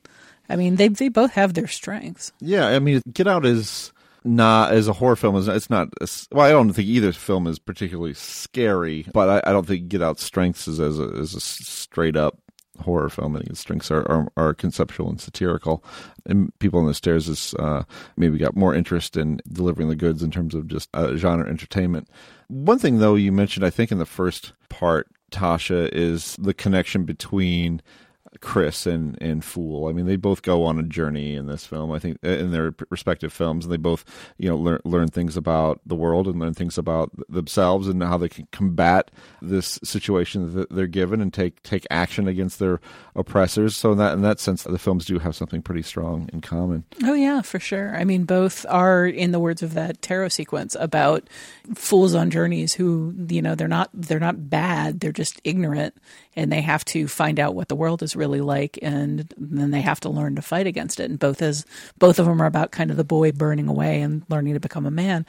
I 0.48 0.56
mean, 0.56 0.76
they 0.76 0.88
they 0.88 1.08
both 1.08 1.32
have 1.32 1.54
their 1.54 1.68
strengths. 1.68 2.32
Yeah, 2.40 2.68
I 2.68 2.78
mean, 2.78 3.02
Get 3.12 3.26
Out 3.26 3.44
is 3.44 3.92
not 4.24 4.72
as 4.72 4.88
a 4.88 4.92
horror 4.94 5.16
film 5.16 5.36
it's 5.36 5.68
not 5.68 5.88
well 6.32 6.46
i 6.46 6.50
don't 6.50 6.72
think 6.72 6.88
either 6.88 7.12
film 7.12 7.46
is 7.46 7.58
particularly 7.58 8.14
scary 8.14 9.06
but 9.12 9.28
i, 9.28 9.50
I 9.50 9.52
don't 9.52 9.66
think 9.66 9.88
get 9.88 10.02
out 10.02 10.18
strengths 10.18 10.66
is 10.66 10.80
as 10.80 10.98
a, 10.98 11.04
as 11.20 11.34
a 11.34 11.40
straight 11.40 12.16
up 12.16 12.38
horror 12.80 13.08
film. 13.08 13.34
Think 13.34 13.48
its 13.48 13.60
strengths 13.60 13.90
are, 13.90 14.08
are, 14.10 14.28
are 14.36 14.54
conceptual 14.54 15.08
and 15.08 15.20
satirical. 15.20 15.84
And 16.26 16.56
People 16.58 16.80
on 16.80 16.86
the 16.86 16.94
Stairs 16.94 17.28
is 17.28 17.54
uh, 17.58 17.84
maybe 18.16 18.38
got 18.38 18.56
more 18.56 18.74
interest 18.74 19.16
in 19.16 19.40
delivering 19.52 19.88
the 19.88 19.96
goods 19.96 20.22
in 20.22 20.30
terms 20.30 20.54
of 20.54 20.68
just 20.68 20.88
uh, 20.94 21.16
genre 21.16 21.48
entertainment. 21.48 22.08
One 22.48 22.78
thing, 22.78 22.98
though, 22.98 23.14
you 23.14 23.32
mentioned, 23.32 23.64
I 23.64 23.70
think, 23.70 23.90
in 23.90 23.98
the 23.98 24.06
first 24.06 24.52
part, 24.68 25.08
Tasha, 25.30 25.88
is 25.92 26.36
the 26.38 26.54
connection 26.54 27.04
between 27.04 27.82
Chris 28.40 28.86
and 28.86 29.20
and 29.20 29.44
Fool. 29.44 29.88
I 29.88 29.92
mean, 29.92 30.06
they 30.06 30.16
both 30.16 30.42
go 30.42 30.64
on 30.64 30.78
a 30.78 30.82
journey 30.82 31.34
in 31.34 31.46
this 31.46 31.66
film. 31.66 31.92
I 31.92 31.98
think 31.98 32.18
in 32.22 32.50
their 32.50 32.74
respective 32.90 33.32
films, 33.32 33.64
and 33.64 33.72
they 33.72 33.76
both 33.76 34.04
you 34.38 34.48
know 34.48 34.56
learn 34.56 34.80
learn 34.84 35.08
things 35.08 35.36
about 35.36 35.80
the 35.86 35.94
world 35.94 36.26
and 36.26 36.38
learn 36.38 36.54
things 36.54 36.78
about 36.78 37.10
themselves 37.28 37.88
and 37.88 38.02
how 38.02 38.18
they 38.18 38.28
can 38.28 38.46
combat 38.52 39.10
this 39.40 39.78
situation 39.82 40.54
that 40.54 40.70
they're 40.70 40.86
given 40.86 41.20
and 41.20 41.32
take 41.32 41.62
take 41.62 41.86
action 41.90 42.28
against 42.28 42.58
their 42.58 42.80
oppressors. 43.14 43.76
So 43.76 43.92
in 43.92 43.98
that 43.98 44.14
in 44.14 44.22
that 44.22 44.40
sense, 44.40 44.62
the 44.62 44.78
films 44.78 45.04
do 45.04 45.18
have 45.18 45.36
something 45.36 45.62
pretty 45.62 45.82
strong 45.82 46.28
in 46.32 46.40
common. 46.40 46.84
Oh 47.02 47.14
yeah, 47.14 47.42
for 47.42 47.58
sure. 47.58 47.96
I 47.96 48.04
mean, 48.04 48.24
both 48.24 48.66
are 48.68 49.06
in 49.06 49.32
the 49.32 49.40
words 49.40 49.62
of 49.62 49.74
that 49.74 50.02
tarot 50.02 50.28
sequence 50.28 50.76
about 50.78 51.28
fools 51.74 52.14
on 52.14 52.30
journeys 52.30 52.74
who 52.74 53.14
you 53.28 53.42
know 53.42 53.54
they're 53.54 53.68
not 53.68 53.90
they're 53.94 54.20
not 54.20 54.50
bad. 54.50 55.00
They're 55.00 55.12
just 55.12 55.40
ignorant 55.44 55.94
and 56.36 56.50
they 56.52 56.60
have 56.60 56.84
to 56.86 57.06
find 57.08 57.38
out 57.40 57.54
what 57.54 57.68
the 57.68 57.76
world 57.76 58.02
is 58.02 58.16
really 58.16 58.40
like 58.40 58.78
and 58.82 59.32
then 59.36 59.70
they 59.70 59.80
have 59.80 60.00
to 60.00 60.08
learn 60.08 60.36
to 60.36 60.42
fight 60.42 60.66
against 60.66 61.00
it. 61.00 61.10
And 61.10 61.18
both 61.18 61.40
as 61.42 61.64
both 61.98 62.18
of 62.18 62.26
them 62.26 62.40
are 62.42 62.46
about 62.46 62.70
kind 62.72 62.90
of 62.90 62.96
the 62.96 63.04
boy 63.04 63.32
burning 63.32 63.68
away 63.68 64.00
and 64.02 64.22
learning 64.28 64.54
to 64.54 64.60
become 64.60 64.86
a 64.86 64.90
man. 64.90 65.26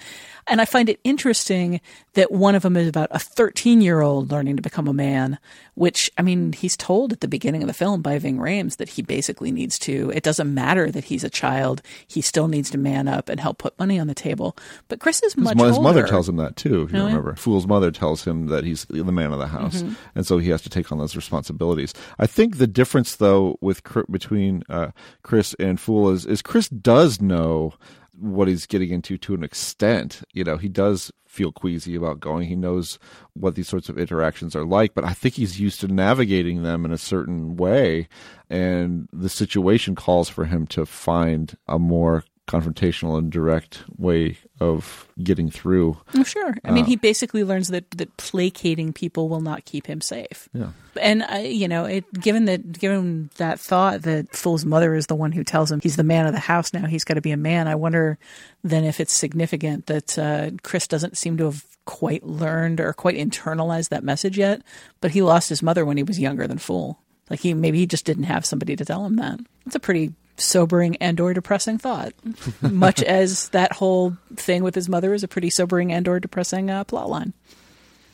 And 0.47 0.61
i 0.61 0.65
find 0.65 0.89
it 0.89 0.99
interesting 1.03 1.81
that 2.13 2.31
one 2.31 2.55
of 2.55 2.61
them 2.63 2.77
is 2.77 2.87
about 2.87 3.09
a 3.11 3.19
13 3.19 3.81
year 3.81 4.01
old 4.01 4.31
learning 4.31 4.55
to 4.57 4.61
become 4.61 4.87
a 4.87 4.93
man 4.93 5.37
which 5.75 6.09
i 6.17 6.21
mean 6.21 6.53
he's 6.53 6.77
told 6.77 7.11
at 7.11 7.19
the 7.21 7.27
beginning 7.27 7.61
of 7.61 7.67
the 7.67 7.73
film 7.73 8.01
by 8.01 8.17
ving 8.17 8.37
rhames 8.37 8.77
that 8.77 8.89
he 8.89 9.01
basically 9.01 9.51
needs 9.51 9.77
to 9.79 10.11
it 10.15 10.23
doesn't 10.23 10.53
matter 10.53 10.89
that 10.91 11.05
he's 11.05 11.23
a 11.23 11.29
child 11.29 11.81
he 12.07 12.21
still 12.21 12.47
needs 12.47 12.69
to 12.69 12.77
man 12.77 13.07
up 13.07 13.27
and 13.29 13.39
help 13.39 13.57
put 13.57 13.77
money 13.79 13.99
on 13.99 14.07
the 14.07 14.13
table. 14.15 14.55
But 14.87 14.99
chris 14.99 15.21
is 15.23 15.35
much 15.37 15.57
his, 15.57 15.67
his 15.67 15.79
mother 15.79 16.05
tells 16.07 16.29
him 16.29 16.37
that 16.37 16.55
too 16.55 16.83
if 16.83 16.91
you 16.93 16.99
Oh, 16.99 17.01
yeah? 17.03 17.07
remember. 17.07 17.35
Fool's 17.35 17.67
mother 17.67 17.91
tells 17.91 18.23
him 18.25 18.47
that 18.47 18.63
he's 18.63 18.85
the 18.85 19.03
man 19.11 19.31
of 19.33 19.39
the 19.39 19.47
house. 19.47 19.81
Mhm. 19.81 19.95
and 20.15 20.25
so 20.25 20.37
he 20.37 20.49
has 20.49 20.61
to 20.63 20.69
take 20.69 20.91
on 20.91 20.94
those 20.97 21.15
responsibilities. 21.15 21.93
I 22.19 22.27
think 22.27 22.57
the 22.57 22.67
difference 22.67 23.15
though 23.15 23.57
with 23.61 23.81
between 24.09 24.63
uh, 24.69 24.91
chris 25.23 25.53
and 25.59 25.79
fool 25.79 26.09
is 26.09 26.25
is 26.25 26.41
chris 26.41 26.69
does 26.69 27.21
know 27.21 27.73
what 28.17 28.47
he's 28.47 28.65
getting 28.65 28.91
into 28.91 29.17
to 29.17 29.33
an 29.33 29.43
extent. 29.43 30.23
You 30.33 30.43
know 30.43 30.57
he 30.57 30.69
does 30.69 31.11
feel 31.27 31.51
queasy 31.51 31.95
about 31.95 32.19
going. 32.19 32.47
He 32.47 32.55
knows 32.55 32.97
what 33.33 33.55
these 33.55 33.67
sorts 33.67 33.89
of 33.89 33.99
interactions 33.99 34.55
are 34.55 34.65
like 34.65 34.93
but 34.93 35.03
i 35.03 35.11
think 35.11 35.35
he's 35.35 35.59
used 35.59 35.81
to 35.81 35.87
navigating 35.87 36.63
them 36.63 36.85
in 36.85 36.91
a 36.91 36.97
certain 36.97 37.57
way 37.57 38.07
and 38.49 39.09
the 39.11 39.29
situation 39.29 39.93
calls 39.93 40.29
for 40.29 40.45
him 40.45 40.65
to 40.65 40.85
find 40.85 41.57
a 41.67 41.77
more 41.77 42.23
confrontational 42.47 43.17
and 43.17 43.31
direct 43.31 43.83
way 43.97 44.37
of 44.59 45.07
getting 45.23 45.49
through 45.49 45.97
Oh, 46.15 46.23
sure. 46.23 46.55
I 46.63 46.71
mean, 46.71 46.83
Uh, 46.85 46.87
he 46.87 46.95
basically 46.95 47.43
learns 47.43 47.69
that, 47.69 47.89
that 47.91 48.15
placating 48.17 48.93
people 48.93 49.29
will 49.29 49.41
not 49.41 49.65
keep 49.65 49.87
him 49.87 49.99
safe. 49.99 50.47
Yeah. 50.53 50.69
And 51.01 51.23
I, 51.23 51.39
you 51.41 51.67
know, 51.67 51.85
it, 51.85 52.05
given 52.13 52.45
that 52.45 52.71
given 52.71 53.29
that 53.37 53.59
thought 53.59 54.03
that 54.03 54.35
Fool's 54.35 54.63
mother 54.63 54.93
is 54.93 55.07
the 55.07 55.15
one 55.15 55.31
who 55.31 55.43
tells 55.43 55.71
him 55.71 55.79
he's 55.81 55.95
the 55.95 56.03
man 56.03 56.27
of 56.27 56.33
the 56.33 56.39
house 56.39 56.71
now, 56.71 56.85
he's 56.85 57.03
got 57.03 57.15
to 57.15 57.21
be 57.21 57.31
a 57.31 57.37
man. 57.37 57.67
I 57.67 57.75
wonder 57.75 58.17
then 58.63 58.83
if 58.83 58.99
it's 58.99 59.11
significant 59.13 59.87
that 59.87 60.17
uh, 60.19 60.51
Chris 60.63 60.87
doesn't 60.87 61.17
seem 61.17 61.37
to 61.37 61.45
have 61.45 61.65
quite 61.85 62.23
learned 62.25 62.79
or 62.79 62.93
quite 62.93 63.15
internalized 63.17 63.89
that 63.89 64.03
message 64.03 64.37
yet. 64.37 64.61
But 65.01 65.11
he 65.11 65.21
lost 65.21 65.49
his 65.49 65.61
mother 65.63 65.83
when 65.85 65.97
he 65.97 66.03
was 66.03 66.19
younger 66.19 66.47
than 66.47 66.59
Fool. 66.59 66.99
Like 67.29 67.39
he 67.39 67.53
maybe 67.55 67.79
he 67.79 67.87
just 67.87 68.05
didn't 68.05 68.23
have 68.25 68.45
somebody 68.45 68.75
to 68.75 68.85
tell 68.85 69.03
him 69.03 69.15
that. 69.17 69.39
It's 69.65 69.75
a 69.75 69.79
pretty 69.79 70.13
sobering 70.37 70.95
and 70.97 71.19
or 71.19 71.33
depressing 71.33 71.77
thought. 71.77 72.13
Much 72.61 73.01
as 73.03 73.49
that 73.49 73.73
whole 73.73 74.17
thing 74.35 74.63
with 74.63 74.75
his 74.75 74.89
mother 74.89 75.13
is 75.13 75.23
a 75.23 75.27
pretty 75.27 75.49
sobering 75.49 75.91
and 75.91 76.07
or 76.07 76.19
depressing 76.19 76.69
uh, 76.69 76.83
plot 76.83 77.09
line. 77.09 77.33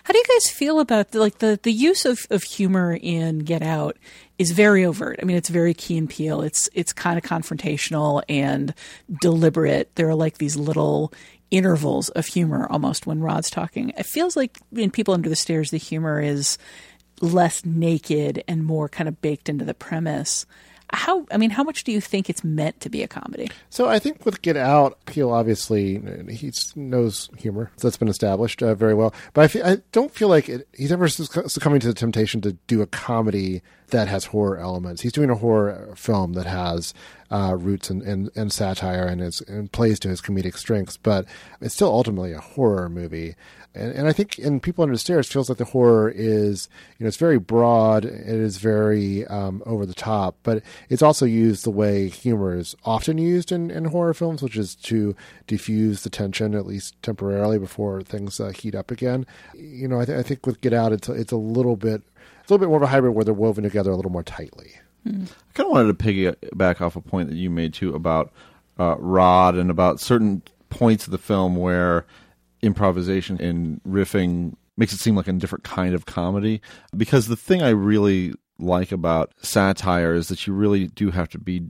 How 0.03 0.13
do 0.13 0.17
you 0.17 0.25
guys 0.27 0.49
feel 0.49 0.79
about 0.79 1.12
the, 1.12 1.19
like 1.19 1.38
the, 1.39 1.60
the 1.62 1.71
use 1.71 2.05
of, 2.05 2.25
of 2.31 2.43
humor 2.43 2.97
in 2.99 3.39
Get 3.39 3.62
Out 3.62 3.97
is 4.39 4.51
very 4.51 4.84
overt. 4.84 5.19
I 5.21 5.25
mean, 5.25 5.38
it's 5.38 5.49
very 5.49 5.75
Key 5.75 5.97
and 5.97 6.10
Peele. 6.10 6.41
It's 6.41 6.67
it's 6.73 6.91
kind 6.91 7.17
of 7.17 7.23
confrontational 7.23 8.23
and 8.27 8.73
deliberate. 9.21 9.95
There 9.95 10.10
are 10.10 10.15
like 10.15 10.39
these 10.39 10.57
little 10.57 11.13
intervals 11.51 12.10
of 12.10 12.25
humor 12.25 12.65
almost 12.71 13.05
when 13.05 13.19
Rod's 13.19 13.51
talking. 13.51 13.89
It 13.89 14.05
feels 14.05 14.36
like 14.36 14.57
in 14.75 14.89
People 14.89 15.13
Under 15.13 15.29
the 15.29 15.36
Stairs, 15.36 15.69
the 15.69 15.77
humor 15.77 16.19
is 16.19 16.57
less 17.21 17.63
naked 17.63 18.43
and 18.47 18.65
more 18.65 18.89
kind 18.89 19.07
of 19.07 19.21
baked 19.21 19.47
into 19.47 19.65
the 19.65 19.75
premise. 19.75 20.47
How 20.93 21.25
I 21.32 21.38
mean, 21.38 21.51
how 21.51 21.63
much 21.63 21.84
do 21.84 21.91
you 21.91 22.01
think 22.01 22.30
it's 22.30 22.43
meant 22.43 22.80
to 22.82 22.89
be 22.89 23.01
a 23.01 23.08
comedy? 23.08 23.49
So 23.69 23.88
I 23.88 23.99
think 23.99 24.25
with 24.25 24.41
Get 24.41 24.58
Out, 24.58 24.97
Peele 25.06 25.32
obviously 25.32 26.01
he 26.30 26.51
knows 26.75 27.30
humor. 27.38 27.71
That's 27.77 27.97
been 27.97 28.08
established 28.08 28.62
uh, 28.62 28.75
very 28.75 28.93
well. 28.93 29.13
But 29.34 29.43
I, 29.43 29.47
feel, 29.47 29.65
I 29.65 29.77
don't 29.91 30.13
feel 30.13 30.27
like 30.27 30.49
it, 30.49 30.67
he's 30.73 30.91
ever 30.91 31.08
succumbing 31.08 31.80
to 31.82 31.88
the 31.88 31.93
temptation 31.93 32.41
to 32.41 32.54
do 32.67 32.82
a 32.82 32.88
comedy 32.88 33.62
that 33.91 34.08
has 34.08 34.25
horror 34.25 34.58
elements. 34.58 35.01
He's 35.01 35.12
doing 35.13 35.30
a 35.30 35.36
horror 35.36 35.93
film 35.95 36.34
that 36.34 36.47
has 36.47 36.93
uh, 37.32 37.56
roots 37.58 37.89
and, 37.89 38.51
satire 38.51 39.06
and, 39.06 39.21
is, 39.21 39.41
and 39.41 39.71
plays 39.71 39.99
to 40.01 40.10
his 40.10 40.21
comedic 40.21 40.58
strengths, 40.58 40.97
but 40.97 41.25
it's 41.62 41.73
still 41.73 41.88
ultimately 41.88 42.34
a 42.34 42.41
horror 42.41 42.89
movie. 42.89 43.36
And, 43.73 43.93
and 43.93 44.08
I 44.08 44.12
think 44.12 44.38
in 44.38 44.60
People 44.60 44.84
Under 44.84 44.95
the 44.95 44.99
Stairs 44.99 45.32
feels 45.32 45.47
like 45.47 45.58
the 45.58 45.63
horror 45.63 46.10
is, 46.13 46.67
you 46.97 47.06
know, 47.06 47.08
it's 47.08 47.15
very 47.15 47.39
broad, 47.39 48.04
it 48.04 48.27
is 48.27 48.58
very 48.58 49.25
um, 49.27 49.63
over 49.65 49.86
the 49.86 49.93
top, 49.93 50.36
but 50.43 50.62
it's 50.89 51.01
also 51.01 51.25
used 51.25 51.63
the 51.63 51.71
way 51.71 52.10
humor 52.10 52.58
is 52.58 52.75
often 52.84 53.17
used 53.17 53.49
in, 53.49 53.71
in 53.71 53.86
horror 53.86 54.13
films, 54.13 54.41
which 54.41 54.58
is 54.58 54.75
to 54.75 55.15
diffuse 55.47 56.04
the 56.04 56.10
tension, 56.10 56.54
at 56.54 56.65
least 56.65 57.01
temporarily, 57.01 57.58
before 57.58 58.01
things 58.01 58.41
uh, 58.41 58.49
heat 58.49 58.75
up 58.75 58.91
again. 58.91 59.25
You 59.56 59.88
know, 59.88 60.01
I, 60.01 60.06
th- 60.06 60.19
I 60.19 60.23
think 60.23 60.45
with 60.45 60.60
Get 60.60 60.73
Out, 60.73 60.91
it's, 60.91 61.08
it's 61.08 61.32
a 61.32 61.38
little 61.38 61.77
bit 61.77 62.01
a 62.01 62.11
little 62.51 62.65
bit 62.65 62.69
more 62.69 62.77
of 62.77 62.83
a 62.83 62.87
hybrid 62.87 63.15
where 63.15 63.23
they're 63.23 63.33
woven 63.33 63.63
together 63.63 63.91
a 63.91 63.95
little 63.95 64.11
more 64.11 64.23
tightly. 64.23 64.73
Hmm. 65.03 65.23
I 65.23 65.53
kind 65.53 65.67
of 65.67 65.71
wanted 65.71 65.97
to 65.97 66.03
piggyback 66.03 66.81
off 66.81 66.95
a 66.95 67.01
point 67.01 67.29
that 67.29 67.35
you 67.35 67.49
made 67.49 67.73
too 67.73 67.95
about 67.95 68.31
uh, 68.79 68.95
Rod 68.97 69.55
and 69.55 69.71
about 69.71 69.99
certain 69.99 70.41
points 70.69 71.05
of 71.05 71.11
the 71.11 71.17
film 71.17 71.55
where 71.55 72.05
improvisation 72.61 73.41
and 73.41 73.81
riffing 73.83 74.55
makes 74.77 74.93
it 74.93 74.99
seem 74.99 75.15
like 75.15 75.27
a 75.27 75.33
different 75.33 75.63
kind 75.63 75.93
of 75.93 76.05
comedy. 76.05 76.61
Because 76.95 77.27
the 77.27 77.35
thing 77.35 77.61
I 77.61 77.69
really 77.69 78.33
like 78.59 78.91
about 78.91 79.33
satire 79.41 80.13
is 80.13 80.27
that 80.27 80.45
you 80.45 80.53
really 80.53 80.87
do 80.87 81.09
have 81.11 81.29
to 81.29 81.39
be 81.39 81.63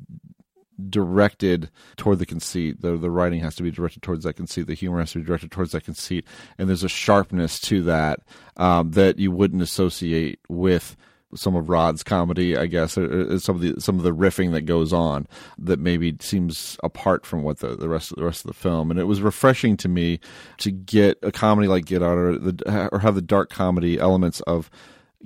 directed 0.90 1.70
toward 1.98 2.20
the 2.20 2.26
conceit. 2.26 2.82
The 2.82 2.98
the 2.98 3.12
writing 3.12 3.40
has 3.42 3.56
to 3.56 3.64
be 3.64 3.72
directed 3.72 4.02
towards 4.02 4.24
that 4.24 4.34
conceit. 4.34 4.68
The 4.68 4.74
humor 4.74 5.00
has 5.00 5.12
to 5.14 5.20
be 5.20 5.26
directed 5.26 5.52
towards 5.52 5.72
that 5.72 5.84
conceit. 5.84 6.26
And 6.58 6.68
there's 6.70 6.84
a 6.84 6.90
sharpness 6.90 7.60
to 7.62 7.84
that 7.84 8.20
um, 8.58 8.92
that 8.92 9.20
you 9.20 9.32
wouldn't 9.32 9.62
associate 9.62 10.40
with 10.50 10.96
some 11.36 11.56
of 11.56 11.70
Rod's 11.70 12.04
comedy, 12.04 12.58
I 12.58 12.66
guess, 12.66 12.98
or, 12.98 13.40
some 13.40 13.56
of 13.56 13.62
the 13.62 13.80
some 13.80 13.98
of 13.98 14.04
the 14.04 14.14
riffing 14.14 14.52
that 14.52 14.62
goes 14.62 14.92
on 14.94 15.28
that 15.58 15.80
maybe 15.80 16.16
seems 16.20 16.78
apart 16.84 17.26
from 17.26 17.44
what 17.44 17.60
the, 17.60 17.76
the 17.76 17.90
rest 17.90 18.12
of 18.12 18.18
the 18.18 18.26
rest 18.26 18.44
of 18.44 18.48
the 18.48 18.54
film. 18.58 18.92
And 18.92 19.00
it 19.00 19.06
was 19.06 19.22
refreshing 19.22 19.78
to 19.78 19.90
me 19.90 20.20
to 20.58 20.72
get 20.72 21.18
a 21.22 21.32
comedy 21.32 21.68
like 21.68 21.86
Get 21.86 22.04
Out 22.04 22.18
or 22.18 22.38
the, 22.38 22.90
or 22.92 23.00
have 23.00 23.16
the 23.16 23.22
dark 23.22 23.50
comedy 23.50 24.00
elements 24.00 24.42
of 24.42 24.70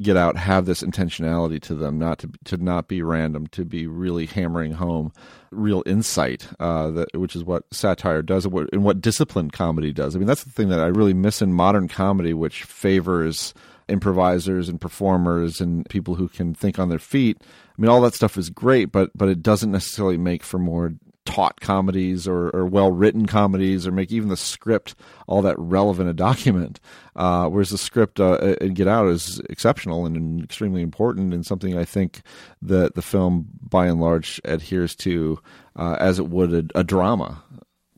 Get 0.02 0.18
Out 0.18 0.38
have 0.38 0.66
this 0.66 0.82
intentionality 0.82 1.62
to 1.64 1.76
them, 1.76 1.98
not 1.98 2.20
to 2.20 2.30
to 2.46 2.58
not 2.58 2.88
be 2.88 3.02
random, 3.02 3.48
to 3.48 3.64
be 3.64 3.88
really 3.88 4.26
hammering 4.26 4.74
home 4.74 5.14
real 5.52 5.84
insight, 5.86 6.48
uh, 6.60 6.92
that 6.92 7.18
which 7.18 7.36
is 7.36 7.44
what 7.44 7.64
satire 7.72 8.22
does, 8.22 8.46
and 8.46 8.54
what, 8.54 8.70
and 8.74 8.84
what 8.84 9.00
disciplined 9.00 9.54
comedy 9.54 9.94
does. 9.94 10.16
I 10.16 10.20
mean, 10.20 10.28
that's 10.28 10.44
the 10.44 10.52
thing 10.52 10.70
that 10.70 10.82
I 10.82 10.88
really 10.88 11.14
miss 11.14 11.42
in 11.42 11.54
modern 11.54 11.88
comedy, 11.88 12.34
which 12.34 12.64
favors 12.64 13.54
improvisers 13.88 14.68
and 14.68 14.82
performers 14.82 15.62
and 15.62 15.88
people 15.90 16.16
who 16.16 16.28
can 16.28 16.54
think 16.54 16.80
on 16.80 16.90
their 16.90 17.00
feet. 17.00 17.38
I 17.42 17.82
mean, 17.82 17.90
all 17.90 18.02
that 18.02 18.16
stuff 18.16 18.38
is 18.38 18.50
great, 18.50 18.92
but 18.92 19.12
but 19.16 19.30
it 19.30 19.42
doesn't 19.42 19.72
necessarily 19.72 20.18
make 20.18 20.44
for 20.44 20.58
more 20.58 20.94
taught 21.26 21.60
comedies 21.60 22.28
or, 22.28 22.50
or 22.50 22.66
well 22.66 22.92
written 22.92 23.26
comedies 23.26 23.86
or 23.86 23.92
make 23.92 24.12
even 24.12 24.30
the 24.30 24.38
script 24.38 24.96
all 25.28 25.42
that 25.42 25.58
relevant 25.58 26.10
a 26.10 26.14
document. 26.14 26.80
Uh, 27.16 27.48
whereas 27.48 27.70
the 27.70 27.78
script 27.78 28.20
uh, 28.20 28.56
and 28.62 28.76
Get 28.76 28.88
Out 28.88 29.08
is 29.08 29.40
exceptional 29.50 30.06
and 30.06 30.44
extremely 30.44 30.82
important 30.82 31.34
and 31.34 31.46
something 31.46 31.78
I 31.78 31.86
think 31.86 32.22
that 32.62 32.96
the 32.96 33.02
film 33.02 33.48
by 33.62 33.88
and 33.88 34.00
large 34.00 34.40
adheres 34.46 34.96
to 34.98 35.40
uh, 35.76 35.98
as 36.00 36.20
it 36.20 36.28
would 36.28 36.54
a, 36.54 36.80
a 36.80 36.84
drama. 36.84 37.44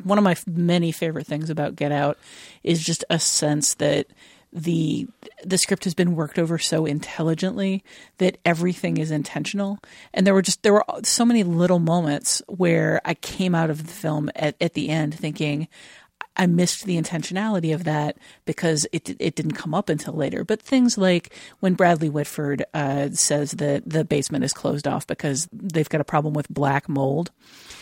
One 0.04 0.18
of 0.18 0.24
my 0.24 0.36
many 0.46 0.92
favorite 0.92 1.28
things 1.28 1.50
about 1.50 1.76
Get 1.76 1.92
Out 1.92 2.18
is 2.64 2.84
just 2.84 3.04
a 3.10 3.20
sense 3.20 3.74
that 3.76 4.08
the 4.54 5.08
the 5.44 5.58
script 5.58 5.84
has 5.84 5.94
been 5.94 6.16
worked 6.16 6.40
over 6.40 6.58
so 6.58 6.86
intelligently 6.86 7.84
that 8.18 8.38
everything 8.46 8.98
is 8.98 9.12
intentional. 9.12 9.80
And 10.14 10.26
there 10.26 10.34
were 10.34 10.42
just 10.42 10.64
there 10.64 10.74
were 10.74 10.86
so 11.04 11.26
many 11.26 11.44
little 11.44 11.80
moments 11.80 12.42
where 12.48 13.02
i 13.06 13.14
came 13.14 13.54
out 13.54 13.70
of 13.70 13.86
the 13.86 13.94
film 13.94 14.30
at, 14.36 14.56
at 14.62 14.74
the 14.74 14.90
end 14.90 15.14
thinking 15.14 15.68
I 16.38 16.46
missed 16.46 16.86
the 16.86 17.02
intentionality 17.02 17.74
of 17.74 17.84
that 17.86 18.18
because 18.46 18.88
it 18.92 19.16
it 19.20 19.36
didn't 19.36 19.54
come 19.54 19.74
up 19.74 19.90
until 19.90 20.14
later. 20.14 20.44
But 20.44 20.62
things 20.62 20.98
like 20.98 21.34
when 21.60 21.74
Bradley 21.74 22.10
Whitford 22.10 22.64
uh, 22.74 23.10
says 23.12 23.52
that 23.54 23.90
the 23.90 24.06
basement 24.06 24.44
is 24.44 24.54
closed 24.54 24.88
off 24.88 25.08
because 25.08 25.50
they've 25.52 25.90
got 25.90 26.02
a 26.02 26.06
problem 26.06 26.34
with 26.34 26.48
black 26.50 26.88
mold, 26.88 27.32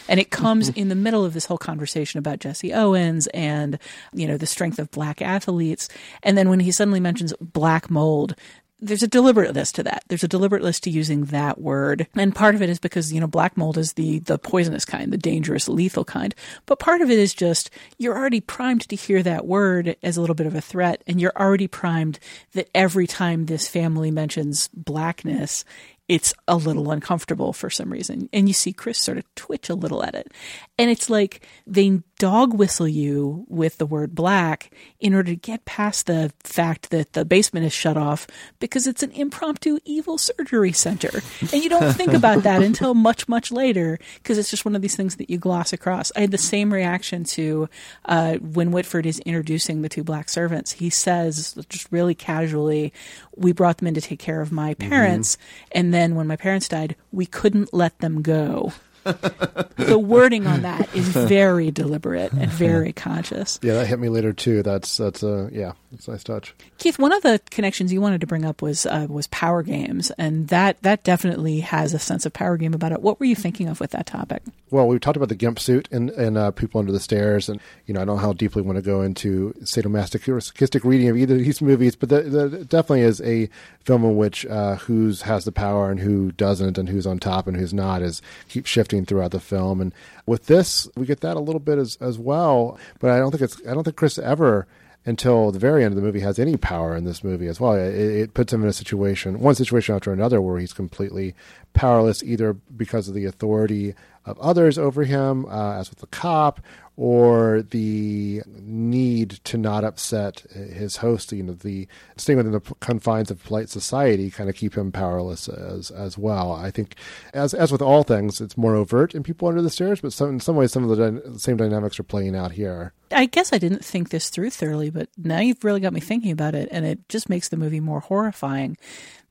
and 0.08 0.20
it 0.20 0.32
comes 0.32 0.70
in 0.70 0.90
the 0.90 0.96
middle 0.96 1.26
of 1.26 1.34
this 1.34 1.46
whole 1.46 1.58
conversation 1.58 2.18
about 2.18 2.40
Jesse 2.40 2.74
Owens 2.74 3.28
and, 3.28 3.78
you 4.14 4.28
know, 4.28 4.38
the 4.38 4.46
strength 4.46 4.80
of 4.80 4.92
black 4.92 5.22
athletes. 5.22 5.90
And 6.24 6.38
then 6.38 6.50
when 6.50 6.60
he 6.60 6.72
suddenly 6.72 7.00
mentions 7.00 7.34
black 7.40 7.90
mold, 7.90 8.36
there's 8.80 9.04
a 9.04 9.08
deliberateness 9.08 9.72
to 9.74 9.84
that. 9.84 10.04
There's 10.08 10.24
a 10.24 10.28
deliberateness 10.28 10.80
to 10.82 10.90
using 10.90 11.26
that 11.26 11.60
word. 11.62 12.08
And 12.16 12.36
part 12.36 12.56
of 12.56 12.62
it 12.62 12.70
is 12.70 12.80
because, 12.80 13.14
you 13.14 13.20
know, 13.20 13.28
black 13.28 13.56
mold 13.56 13.78
is 13.78 13.94
the, 13.94 14.20
the 14.20 14.38
poisonous 14.38 14.86
kind, 14.86 15.14
the 15.14 15.18
dangerous, 15.18 15.70
lethal 15.70 16.04
kind. 16.04 16.36
But 16.66 16.80
part 16.80 17.02
of 17.02 17.10
it 17.10 17.18
is 17.18 17.34
just 17.34 17.70
you're 17.98 18.18
already 18.18 18.42
primed 18.42 18.88
to 18.90 18.96
hear 18.96 19.24
that 19.24 19.46
word 19.46 19.96
as 20.04 20.18
a 20.18 20.22
little 20.22 20.36
bit 20.36 20.48
of 20.48 20.56
a 20.56 20.62
threat. 20.62 21.04
And 21.08 21.22
you're 21.22 21.38
already 21.38 21.68
primed 21.68 22.20
that 22.54 22.70
every 22.76 23.08
time 23.08 23.46
this 23.46 23.68
family 23.68 24.12
mentions 24.12 24.68
blackness, 24.74 25.64
it's 26.08 26.34
a 26.48 26.56
little 26.56 26.92
uncomfortable 26.92 27.54
for 27.54 27.70
some 27.70 27.92
reason. 27.92 28.30
And 28.32 28.48
you 28.48 28.54
see 28.54 28.74
Chris 28.74 29.00
sort 29.00 29.18
of 29.18 29.36
twitch 29.36 29.70
a 29.70 29.76
little 29.76 30.04
at 30.04 30.16
it. 30.16 30.32
And 30.78 30.92
it's 30.92 31.10
like 31.10 31.48
they 31.66 32.02
dog 32.18 32.54
whistle 32.54 32.88
you 32.88 33.46
with 33.50 33.78
the 33.78 33.86
word 33.86 34.16
black 34.16 34.72
in 35.00 35.14
order 35.14 35.32
to 35.32 35.36
get 35.36 35.66
past 35.66 36.06
the 36.06 36.32
fact 36.40 36.90
that 36.90 37.14
the 37.14 37.26
basement 37.26 37.66
is 37.66 37.74
shut 37.74 37.98
off 37.98 38.26
because 38.60 38.88
it's 38.88 39.04
an 39.04 39.12
impromptu 39.12 39.80
evil 39.84 40.18
surgery 40.18 40.72
center. 40.72 41.22
And 41.42 41.64
you 41.64 41.70
don't 41.70 41.94
think 41.94 42.14
about 42.14 42.44
that 42.44 42.62
until 42.64 42.94
much, 42.94 43.28
much 43.28 43.52
later 43.52 44.00
because 44.16 44.38
it's 44.38 44.50
just 44.50 44.64
one 44.64 44.76
of 44.76 44.82
these 44.82 44.96
things 44.96 45.18
that 45.18 45.30
you 45.30 45.38
gloss 45.38 45.74
across. 45.74 46.12
I 46.16 46.22
had 46.22 46.32
the 46.32 46.38
same 46.38 46.74
reaction 46.74 47.26
to 47.26 47.68
uh, 48.06 48.36
when 48.36 48.72
Whitford 48.72 49.06
is 49.06 49.20
introducing 49.20 49.82
the 49.82 49.90
two 49.90 50.04
black 50.04 50.30
servants. 50.30 50.74
He 50.74 50.90
says, 50.90 51.54
just 51.70 51.92
really 51.92 52.16
casually, 52.16 52.94
We 53.36 53.52
brought 53.52 53.78
them 53.80 53.88
in 53.88 53.94
to 53.96 54.02
take 54.02 54.20
care 54.20 54.40
of 54.40 54.52
my 54.52 54.74
mm-hmm. 54.74 54.90
parents. 54.90 55.36
Mm-hmm. 55.36 55.68
And 55.74 55.94
then 55.94 56.16
when 56.16 56.28
my 56.28 56.38
parents 56.38 56.70
died, 56.70 56.96
we 57.12 57.26
couldn't 57.26 57.74
let 57.74 58.00
them 58.00 58.22
go 58.22 58.72
the 59.76 60.00
wording 60.00 60.48
on 60.48 60.64
that 60.64 60.94
is 60.96 61.08
very 61.08 61.70
deliberate 61.70 62.32
and 62.34 62.50
very 62.50 62.92
conscious. 62.92 63.60
Yeah, 63.62 63.76
that 63.76 63.86
hit 63.86 64.00
me 64.00 64.10
later 64.10 64.34
too. 64.34 64.64
That's 64.64 64.98
that's 64.98 65.22
a 65.22 65.46
uh, 65.46 65.50
yeah, 65.52 65.74
it's 65.96 66.08
a 66.08 66.12
nice 66.12 66.24
touch. 66.24 66.54
Keith, 66.78 67.00
one 67.00 67.12
of 67.12 67.24
the 67.24 67.42
connections 67.50 67.92
you 67.92 68.02
wanted 68.02 68.22
to 68.22 68.28
bring 68.28 68.46
up 68.46 68.62
was 68.62 68.86
uh, 68.86 69.08
was 69.10 69.28
power 69.28 69.64
games, 69.64 70.12
and 70.18 70.48
that 70.50 70.82
that 70.84 71.04
definitely 71.04 71.62
has 71.62 71.94
a 71.94 72.00
sense 72.00 72.26
of 72.26 72.34
power 72.34 72.58
game 72.58 72.74
about 72.74 72.92
it. 72.92 73.02
What 73.02 73.20
were 73.20 73.26
you 73.26 73.36
thinking 73.36 73.68
of 73.68 73.80
with 73.80 73.92
that 73.92 74.06
topic? 74.06 74.44
Well, 74.72 74.88
we 74.88 75.00
talked 75.00 75.18
about 75.18 75.30
the 75.30 75.36
gimp 75.36 75.60
suit 75.60 75.88
and 75.92 76.10
and 76.12 76.38
uh, 76.38 76.52
people 76.52 76.80
under 76.80 76.92
the 76.92 77.00
stairs, 77.00 77.50
and 77.50 77.60
you 77.86 77.94
know 77.94 78.02
I 78.02 78.06
don't 78.06 78.18
know 78.18 78.22
how 78.22 78.34
deeply 78.34 78.62
we 78.62 78.68
want 78.68 78.78
to 78.78 78.82
go 78.82 79.02
into 79.02 79.54
sadomasochistic 79.62 80.84
reading 80.84 81.10
of 81.10 81.18
either 81.18 81.36
of 81.36 81.42
these 81.42 81.62
movies, 81.62 81.96
but 81.96 82.10
the, 82.10 82.22
the, 82.22 82.66
definitely 82.66 83.02
is 83.02 83.22
a 83.22 83.50
film 83.84 84.04
in 84.04 84.18
which 84.18 84.46
uh, 84.48 84.76
who's 84.76 85.22
has 85.24 85.46
the 85.46 85.52
power 85.52 85.90
and 85.90 86.00
who 86.00 86.32
doesn't, 86.34 86.78
and 86.78 86.90
who's 86.90 87.08
on 87.08 87.20
top 87.20 87.48
and 87.48 87.58
who's 87.58 87.74
not 87.74 88.02
is 88.02 88.22
keep 88.50 88.66
shifting 88.66 89.06
throughout 89.06 89.32
the 89.32 89.40
film. 89.40 89.80
And 89.80 89.94
with 90.26 90.48
this, 90.48 90.90
we 90.96 91.06
get 91.06 91.22
that 91.22 91.38
a 91.38 91.40
little 91.42 91.60
bit 91.60 91.78
as 91.78 91.98
as 92.02 92.20
well. 92.20 92.78
But 93.00 93.12
I 93.12 93.20
don't 93.20 93.32
think 93.32 93.44
it's 93.44 93.62
I 93.68 93.74
don't 93.74 93.84
think 93.84 93.96
Chris 93.96 94.18
ever 94.18 94.68
until 95.06 95.52
the 95.52 95.60
very 95.60 95.84
end 95.84 95.92
of 95.92 95.96
the 95.96 96.02
movie 96.02 96.22
has 96.22 96.40
any 96.40 96.58
power 96.58 96.96
in 96.96 97.06
this 97.06 97.24
movie 97.24 97.48
as 97.48 97.60
well. 97.60 97.74
It, 97.74 97.96
it, 97.96 98.34
puts 98.34 98.52
him 98.52 98.64
in 98.64 98.70
a 98.70 98.74
situation, 98.74 99.40
one 99.40 99.56
situation 99.56 99.96
after 99.96 100.12
another, 100.12 100.42
where 100.42 100.60
he's 100.60 100.74
completely 100.74 101.36
powerless, 101.74 102.24
either 102.24 102.54
because 102.54 103.08
of 103.08 103.14
the 103.14 103.26
authority 103.26 103.94
of 104.26 104.40
others 104.40 104.78
over 104.80 105.04
him, 105.04 105.46
uh, 105.46 105.74
as 105.74 105.90
with 105.90 106.00
the 106.00 106.08
cop, 106.08 106.60
or 106.98 107.62
the 107.62 108.42
need 108.48 109.32
to 109.44 109.58
not 109.58 109.84
upset 109.84 110.42
his 110.52 110.98
host, 110.98 111.32
you 111.32 111.44
know, 111.44 111.54
the 111.54 111.88
staying 112.16 112.38
within 112.38 112.54
the 112.54 112.62
confines 112.80 113.30
of 113.30 113.44
polite 113.44 113.70
society 113.70 114.32
kind 114.32 114.50
of 114.50 114.56
keep 114.56 114.78
him 114.78 114.92
powerless 114.92 115.50
as 115.50 115.92
as 115.92 116.18
well. 116.18 116.54
I 116.54 116.72
think, 116.72 116.96
as 117.34 117.54
as 117.54 117.72
with 117.72 117.82
all 117.82 118.04
things, 118.04 118.40
it's 118.40 118.58
more 118.58 118.76
overt 118.76 119.14
in 119.14 119.24
People 119.24 119.48
Under 119.48 119.62
the 119.62 119.70
Stairs, 119.70 120.02
but 120.02 120.14
some, 120.14 120.30
in 120.30 120.40
some 120.40 120.56
ways, 120.56 120.72
some 120.72 120.90
of 120.90 120.98
the, 120.98 121.12
dy- 121.12 121.38
same 121.38 121.58
dynamics 121.58 122.00
are 122.00 122.04
playing 122.04 122.36
out 122.36 122.54
here. 122.54 122.94
I 123.12 123.26
guess 123.26 123.52
I 123.52 123.58
didn't 123.58 123.86
think 123.86 124.10
this 124.10 124.30
through 124.30 124.50
thoroughly, 124.52 124.90
but 124.90 125.10
now 125.18 125.40
you've 125.40 125.64
really 125.64 125.80
got 125.82 125.94
me 125.94 126.00
thinking 126.00 126.32
about 126.32 126.56
it, 126.56 126.70
and 126.72 126.86
it 126.86 127.08
just 127.10 127.30
makes 127.30 127.50
the 127.50 127.58
movie 127.58 127.80
more 127.80 128.00
horrifying. 128.00 128.78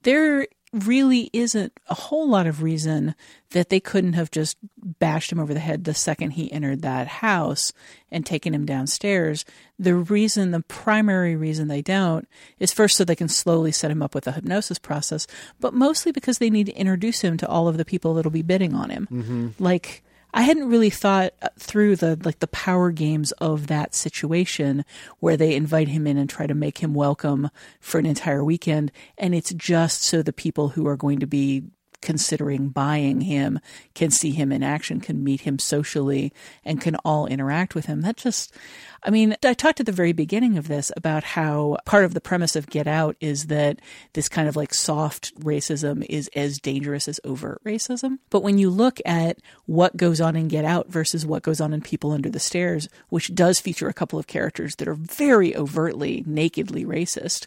There 0.03 0.47
really 0.75 1.31
isn't 1.33 1.73
a 1.89 1.95
whole 1.95 2.29
lot 2.29 2.47
of 2.47 2.63
reason 2.63 3.15
that 3.51 3.69
they 3.69 3.81
couldn't 3.81 4.15
have 4.15 4.31
just 4.31 4.57
bashed 4.77 5.31
him 5.31 5.39
over 5.39 5.55
the 5.55 5.61
head 5.61 5.85
the 5.85 5.95
second 5.95 6.33
he 6.33 6.53
entered 6.53 6.83
that 6.83 7.07
house 7.07 7.73
and 8.11 8.27
taken 8.27 8.53
him 8.53 8.67
downstairs. 8.67 9.45
The 9.79 9.95
reason, 9.95 10.51
the 10.51 10.61
primary 10.61 11.37
reason 11.37 11.69
they 11.69 11.83
don't, 11.83 12.29
is 12.59 12.73
first 12.73 12.97
so 12.97 13.05
they 13.05 13.17
can 13.17 13.29
slowly 13.29 13.73
set 13.73 13.91
him 13.91 14.03
up 14.03 14.15
with 14.15 14.27
a 14.27 14.33
hypnosis 14.33 14.79
process, 14.79 15.27
but 15.61 15.75
mostly 15.75 16.13
because 16.13 16.39
they 16.39 16.51
need 16.51 16.67
to 16.67 16.77
introduce 16.77 17.21
him 17.21 17.37
to 17.39 17.49
all 17.49 17.69
of 17.69 17.77
the 17.77 17.85
people 17.85 18.15
that'll 18.15 18.31
be 18.31 18.43
bidding 18.43 18.75
on 18.75 18.91
him. 18.91 19.09
Mm-hmm. 19.11 19.49
Like, 19.59 20.04
I 20.37 20.43
hadn't 20.43 20.69
really 20.69 20.91
thought 20.91 21.33
uh, 21.41 21.49
through 21.57 21.95
the 21.97 22.19
like 22.25 22.41
the 22.41 22.49
power 22.49 22.91
games 22.91 23.31
of 23.33 23.69
that 23.69 23.95
situation 23.95 24.85
where 25.21 25.37
they 25.37 25.55
invite 25.55 25.87
him 25.87 26.09
in 26.09 26.19
and 26.19 26.29
try 26.29 26.49
to 26.49 26.55
make 26.55 26.79
him 26.79 26.93
welcome 26.93 27.51
for 27.81 28.01
an 28.01 28.07
entire 28.07 28.45
weekend. 28.45 28.91
And 29.17 29.33
it's 29.33 29.55
just 29.55 30.03
so 30.03 30.23
the 30.23 30.33
people 30.33 30.71
who 30.71 30.89
are 30.89 30.97
going 30.97 31.21
to 31.21 31.27
be 31.27 31.63
considering 32.05 32.69
buying 32.69 33.23
him 33.23 33.59
can 33.95 34.11
see 34.11 34.31
him 34.31 34.53
in 34.53 34.63
action, 34.63 35.01
can 35.01 35.25
meet 35.25 35.41
him 35.41 35.59
socially, 35.59 36.33
and 36.65 36.81
can 36.81 36.95
all 36.97 37.27
interact 37.27 37.75
with 37.75 37.87
him. 37.87 38.03
That 38.03 38.19
just, 38.19 38.55
I 39.03 39.09
mean, 39.09 39.35
I 39.43 39.55
talked 39.55 39.81
at 39.81 39.87
the 39.87 39.93
very 39.93 40.13
beginning 40.13 40.59
of 40.59 40.69
this 40.69 40.93
about 40.99 41.25
how 41.25 41.79
part 41.87 42.05
of 42.05 42.13
the 42.13 42.21
premise 42.21 42.57
of 42.57 42.69
Get 42.69 42.87
Out 42.87 43.17
is 43.21 43.47
that 43.47 43.81
this 44.13 44.29
kind 44.29 44.49
of 44.49 44.55
like 44.55 44.75
soft 44.75 45.35
racism 45.41 46.05
is 46.09 46.29
as 46.37 46.59
dangerous 46.59 47.09
as 47.09 47.21
overt 47.25 47.65
racism. 47.65 48.19
But 48.29 48.43
when 48.43 48.59
you 48.59 48.69
look 48.69 49.01
at 49.07 49.39
what 49.65 49.97
goes 49.97 50.21
on 50.21 50.37
in 50.37 50.49
Get 50.49 50.67
Out 50.67 50.89
versus 50.89 51.25
what 51.25 51.43
goes 51.43 51.61
on 51.61 51.73
in 51.73 51.81
People 51.81 52.13
Under 52.13 52.29
the 52.29 52.39
Stairs, 52.39 52.87
which 53.09 53.35
does 53.35 53.61
feature 53.61 53.89
a 53.89 53.95
couple 53.95 54.19
of 54.19 54.27
characters 54.27 54.77
that 54.77 54.89
are 54.89 54.95
very 54.95 55.57
overtly, 55.57 56.23
nakedly 56.27 56.85
racist, 56.85 57.47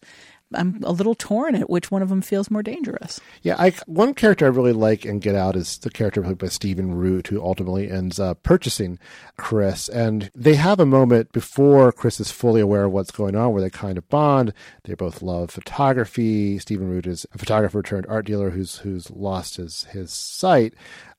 I'm 0.53 0.81
a 0.83 0.91
little 0.91 1.15
torn 1.15 1.55
at 1.55 1.69
which 1.69 1.91
one 1.91 2.01
of 2.01 2.09
them 2.09 2.21
feels 2.21 2.49
more 2.49 2.63
dangerous. 2.63 3.19
Yeah, 3.41 3.55
I, 3.57 3.73
one 3.85 4.13
character 4.13 4.45
I 4.45 4.49
really 4.49 4.71
like 4.71 5.05
in 5.05 5.19
Get 5.19 5.35
Out 5.35 5.55
is 5.55 5.77
the 5.79 5.89
character 5.89 6.21
played 6.21 6.37
by 6.37 6.47
Stephen 6.47 6.95
Root, 6.95 7.27
who 7.27 7.41
ultimately 7.41 7.89
ends 7.89 8.19
up 8.19 8.43
purchasing 8.43 8.97
Chris. 9.37 9.89
And 9.89 10.31
they 10.33 10.55
have 10.55 10.79
a 10.79 10.85
moment 10.85 11.33
before 11.33 11.91
Chris 11.91 12.19
is 12.19 12.31
fully 12.31 12.61
aware 12.61 12.85
of 12.85 12.93
what's 12.93 13.11
going 13.11 13.35
on 13.35 13.51
where 13.51 13.61
they 13.61 13.69
kind 13.69 13.97
of 13.97 14.07
bond. 14.07 14.53
They 14.83 14.93
both 14.93 15.21
love 15.21 15.51
photography. 15.51 16.59
Stephen 16.59 16.89
Root 16.89 17.07
is 17.07 17.25
a 17.33 17.37
photographer 17.37 17.81
turned 17.81 18.05
art 18.07 18.25
dealer 18.25 18.51
who's 18.51 18.77
who's 18.77 19.11
lost 19.11 19.57
his 19.57 19.83
his 19.85 20.11
sight. 20.11 20.73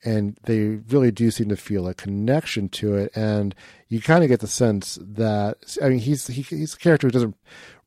And 0.05 0.39
they 0.45 0.61
really 0.89 1.11
do 1.11 1.31
seem 1.31 1.49
to 1.49 1.57
feel 1.57 1.89
a 1.89 1.95
connection 1.95 2.69
to 2.71 2.95
it. 2.95 3.11
And 3.17 3.55
you 3.89 4.01
kind 4.01 4.23
of 4.23 4.29
get 4.29 4.41
the 4.41 4.47
sense 4.47 4.99
that 5.03 5.77
I 5.83 5.89
mean 5.89 5.99
he's 5.99 6.27
he, 6.29 6.43
he's 6.43 6.75
a 6.75 6.79
character 6.79 7.09
who 7.09 7.13
doesn't 7.13 7.37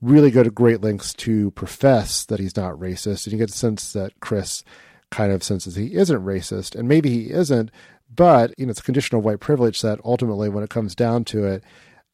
really 0.01 0.31
go 0.31 0.43
to 0.43 0.51
great 0.51 0.81
lengths 0.81 1.13
to 1.13 1.51
profess 1.51 2.25
that 2.25 2.39
he's 2.39 2.57
not 2.57 2.73
racist, 2.75 3.25
and 3.25 3.33
you 3.33 3.37
get 3.39 3.51
the 3.51 3.57
sense 3.57 3.93
that 3.93 4.19
Chris 4.19 4.63
kind 5.11 5.31
of 5.31 5.43
senses 5.43 5.75
he 5.75 5.93
isn't 5.93 6.25
racist, 6.25 6.75
and 6.75 6.87
maybe 6.87 7.09
he 7.09 7.31
isn't, 7.31 7.71
but 8.13 8.53
you 8.57 8.65
know 8.65 8.71
it's 8.71 8.79
a 8.79 8.83
condition 8.83 9.17
of 9.17 9.23
white 9.23 9.39
privilege 9.39 9.81
that 9.81 9.99
ultimately, 10.03 10.49
when 10.49 10.63
it 10.63 10.69
comes 10.69 10.95
down 10.95 11.23
to 11.25 11.45
it, 11.45 11.63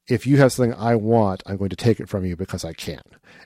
if 0.08 0.28
you 0.28 0.38
have 0.38 0.52
something 0.52 0.78
I 0.78 0.96
want, 0.96 1.44
I'm 1.46 1.58
going 1.58 1.70
to 1.70 1.76
take 1.76 2.00
it 2.00 2.10
from 2.10 2.26
you 2.26 2.36
because 2.36 2.66
I 2.66 2.74
can, 2.74 3.02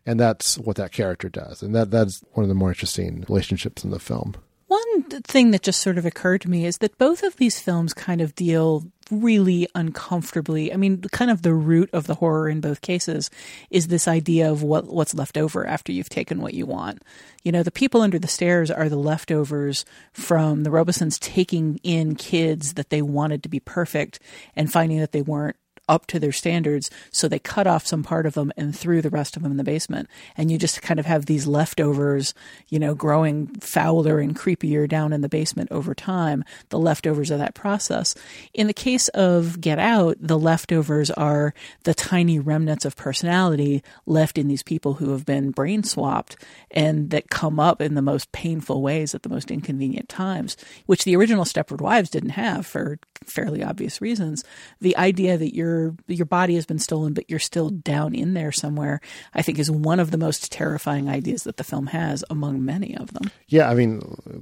and 0.06 0.20
that's 0.20 0.58
what 0.58 0.76
that 0.78 0.92
character 0.92 1.30
does, 1.30 1.62
and 1.62 1.76
that 1.76 1.92
that's 1.92 2.24
one 2.34 2.44
of 2.44 2.50
the 2.50 2.56
more 2.56 2.70
interesting 2.70 3.24
relationships 3.30 3.84
in 3.84 3.92
the 3.92 4.00
film. 4.00 4.36
One 4.72 5.02
thing 5.24 5.52
that 5.52 5.64
just 5.64 5.82
sort 5.82 5.98
of 5.98 6.06
occurred 6.06 6.40
to 6.42 6.50
me 6.50 6.64
is 6.64 6.78
that 6.78 6.98
both 6.98 7.24
of 7.24 7.36
these 7.36 7.60
films 7.60 7.94
kind 7.94 8.22
of 8.22 8.36
deal 8.36 8.86
really 9.12 9.68
uncomfortably. 9.76 10.72
I 10.72 10.78
mean, 10.78 11.02
kind 11.12 11.30
of 11.30 11.42
the 11.42 11.54
root 11.54 11.90
of 11.92 12.08
the 12.08 12.16
horror 12.16 12.48
in 12.48 12.62
both 12.62 12.80
cases 12.80 13.30
is 13.70 13.88
this 13.88 14.08
idea 14.08 14.50
of 14.50 14.64
what 14.64 14.86
what's 14.86 15.14
left 15.14 15.38
over 15.38 15.68
after 15.68 15.92
you've 15.92 16.08
taken 16.08 16.40
what 16.40 16.54
you 16.54 16.66
want. 16.66 17.04
You 17.44 17.52
know, 17.52 17.64
the 17.64 17.70
people 17.70 18.00
under 18.00 18.18
the 18.18 18.30
stairs 18.30 18.72
are 18.72 18.88
the 18.88 18.96
leftovers 18.96 19.84
from 20.14 20.64
the 20.64 20.70
Robesons 20.70 21.20
taking 21.20 21.82
in 21.84 22.16
kids 22.16 22.76
that 22.76 22.92
they 22.92 23.02
wanted 23.02 23.44
to 23.44 23.50
be 23.50 23.60
perfect 23.60 24.22
and 24.56 24.72
finding 24.72 25.00
that 25.00 25.12
they 25.12 25.22
weren't 25.22 25.58
up 25.92 26.08
to 26.08 26.20
their 26.20 26.32
standards. 26.32 26.90
So 27.12 27.28
they 27.28 27.38
cut 27.38 27.68
off 27.68 27.86
some 27.86 28.02
part 28.02 28.26
of 28.26 28.34
them 28.34 28.52
and 28.56 28.76
threw 28.76 29.02
the 29.02 29.10
rest 29.10 29.36
of 29.36 29.44
them 29.44 29.52
in 29.52 29.58
the 29.58 29.64
basement. 29.64 30.10
And 30.38 30.50
you 30.50 30.58
just 30.58 30.82
kind 30.82 31.02
of 31.02 31.06
have 31.06 31.26
these 31.26 31.46
leftovers, 31.46 32.34
you 32.70 32.80
know, 32.80 32.96
growing 32.96 33.48
fouler 33.60 34.20
and 34.20 34.34
creepier 34.34 34.88
down 34.88 35.12
in 35.12 35.20
the 35.20 35.28
basement 35.28 35.70
over 35.70 35.94
time, 35.94 36.46
the 36.70 36.80
leftovers 36.80 37.30
of 37.30 37.40
that 37.40 37.54
process. 37.54 38.16
In 38.54 38.68
the 38.68 38.74
case 38.74 39.10
of 39.10 39.60
Get 39.60 39.80
Out, 39.80 40.16
the 40.22 40.40
leftovers 40.40 41.12
are 41.12 41.54
the 41.84 41.94
tiny 41.94 42.40
remnants 42.40 42.86
of 42.86 42.96
personality 42.96 43.84
left 44.06 44.38
in 44.38 44.48
these 44.48 44.64
people 44.64 44.94
who 44.94 45.12
have 45.12 45.26
been 45.26 45.52
brain 45.52 45.84
swapped 45.84 46.38
and 46.72 47.10
that 47.10 47.30
come 47.30 47.60
up 47.60 47.82
in 47.82 47.96
the 47.96 48.02
most 48.02 48.32
painful 48.32 48.82
ways 48.82 49.14
at 49.14 49.24
the 49.24 49.30
most 49.30 49.52
inconvenient 49.52 50.08
times, 50.08 50.56
which 50.86 51.04
the 51.04 51.18
original 51.18 51.44
Stepford 51.44 51.82
Wives 51.82 52.10
didn't 52.10 52.30
have 52.30 52.66
for 52.66 52.98
fairly 53.26 53.64
obvious 53.64 54.02
reasons. 54.02 54.44
The 54.80 54.96
idea 54.98 55.38
that 55.38 55.56
your 55.56 55.96
your 56.08 56.26
body 56.26 56.56
has 56.56 56.66
been 56.66 56.80
stolen, 56.80 57.14
but 57.14 57.30
you're 57.30 57.40
still 57.40 57.70
down 57.70 58.16
in 58.16 58.34
there 58.34 58.52
somewhere, 58.52 59.02
I 59.34 59.42
think 59.42 59.60
is 59.60 59.72
one 59.72 60.00
of 60.00 60.12
the 60.12 60.18
most 60.18 60.52
terrifying 60.52 61.10
ideas 61.10 61.44
that 61.44 61.58
the 61.58 61.64
film 61.64 61.88
has 61.88 62.24
among 62.30 62.64
many 62.64 62.96
of 62.98 63.14
them. 63.14 63.32
Yeah, 63.48 63.70
I 63.70 63.76
mean, 63.76 64.02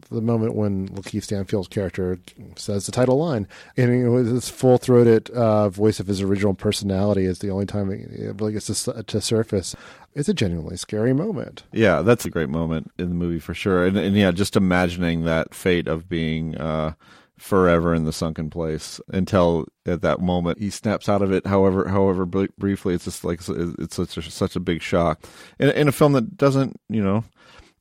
the 0.09 0.21
moment 0.21 0.55
when 0.55 0.89
Lakeith 0.89 1.23
Stanfield's 1.23 1.67
character 1.67 2.19
says 2.55 2.85
the 2.85 2.91
title 2.91 3.17
line, 3.17 3.47
and 3.77 3.91
you 3.91 4.03
know, 4.05 4.23
this 4.23 4.49
full 4.49 4.77
throated 4.77 5.29
uh, 5.31 5.69
voice 5.69 5.99
of 5.99 6.07
his 6.07 6.21
original 6.21 6.53
personality 6.53 7.25
is 7.25 7.39
the 7.39 7.49
only 7.49 7.65
time 7.65 7.91
it 7.91 8.39
really 8.39 8.53
gets 8.53 8.83
to, 8.83 9.03
to 9.03 9.21
surface. 9.21 9.75
It's 10.15 10.29
a 10.29 10.33
genuinely 10.33 10.75
scary 10.75 11.13
moment. 11.13 11.63
Yeah, 11.71 12.01
that's 12.01 12.25
a 12.25 12.29
great 12.31 12.49
moment 12.49 12.91
in 12.97 13.09
the 13.09 13.15
movie 13.15 13.39
for 13.39 13.53
sure. 13.53 13.85
And, 13.85 13.95
and 13.95 14.15
yeah, 14.15 14.31
just 14.31 14.55
imagining 14.55 15.25
that 15.25 15.53
fate 15.53 15.87
of 15.87 16.09
being. 16.09 16.57
Uh, 16.57 16.93
forever 17.39 17.93
in 17.93 18.03
the 18.03 18.13
sunken 18.13 18.49
place 18.49 18.99
until 19.09 19.65
at 19.85 20.01
that 20.01 20.19
moment 20.19 20.59
he 20.59 20.69
snaps 20.69 21.07
out 21.07 21.21
of 21.21 21.31
it 21.31 21.47
however 21.47 21.87
however 21.87 22.25
briefly. 22.25 22.93
It's 22.93 23.05
just 23.05 23.23
like 23.23 23.41
it's 23.47 23.95
such 23.95 24.17
a, 24.17 24.21
such 24.23 24.55
a 24.55 24.59
big 24.59 24.81
shock. 24.81 25.25
In, 25.59 25.69
in 25.69 25.87
a 25.87 25.93
film 25.93 26.13
that 26.13 26.37
doesn't 26.37 26.79
you 26.89 27.03
know 27.03 27.23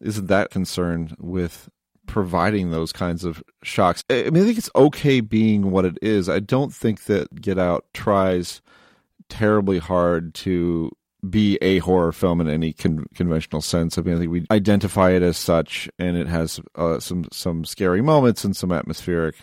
isn't 0.00 0.28
that 0.28 0.50
concerned 0.50 1.16
with 1.18 1.68
providing 2.06 2.70
those 2.70 2.92
kinds 2.92 3.24
of 3.24 3.42
shocks. 3.62 4.02
I 4.08 4.30
mean 4.30 4.42
i 4.42 4.46
think 4.46 4.58
it's 4.58 4.70
okay 4.74 5.20
being 5.20 5.70
what 5.70 5.84
it 5.84 5.98
is. 6.00 6.28
I 6.28 6.38
don't 6.38 6.72
think 6.72 7.04
that 7.04 7.40
get 7.40 7.58
out 7.58 7.84
tries 7.92 8.62
terribly 9.28 9.78
hard 9.78 10.34
to 10.34 10.90
be 11.28 11.58
a 11.60 11.78
horror 11.78 12.12
film 12.12 12.40
in 12.40 12.48
any 12.48 12.72
con- 12.72 13.06
conventional 13.14 13.60
sense. 13.60 13.98
I 13.98 14.02
mean, 14.02 14.14
I 14.14 14.18
think 14.18 14.30
we 14.30 14.46
identify 14.50 15.10
it 15.10 15.22
as 15.22 15.36
such, 15.36 15.88
and 15.98 16.16
it 16.16 16.26
has 16.26 16.60
uh, 16.74 17.00
some 17.00 17.26
some 17.32 17.64
scary 17.64 18.02
moments 18.02 18.44
and 18.44 18.56
some 18.56 18.72
atmospheric 18.72 19.34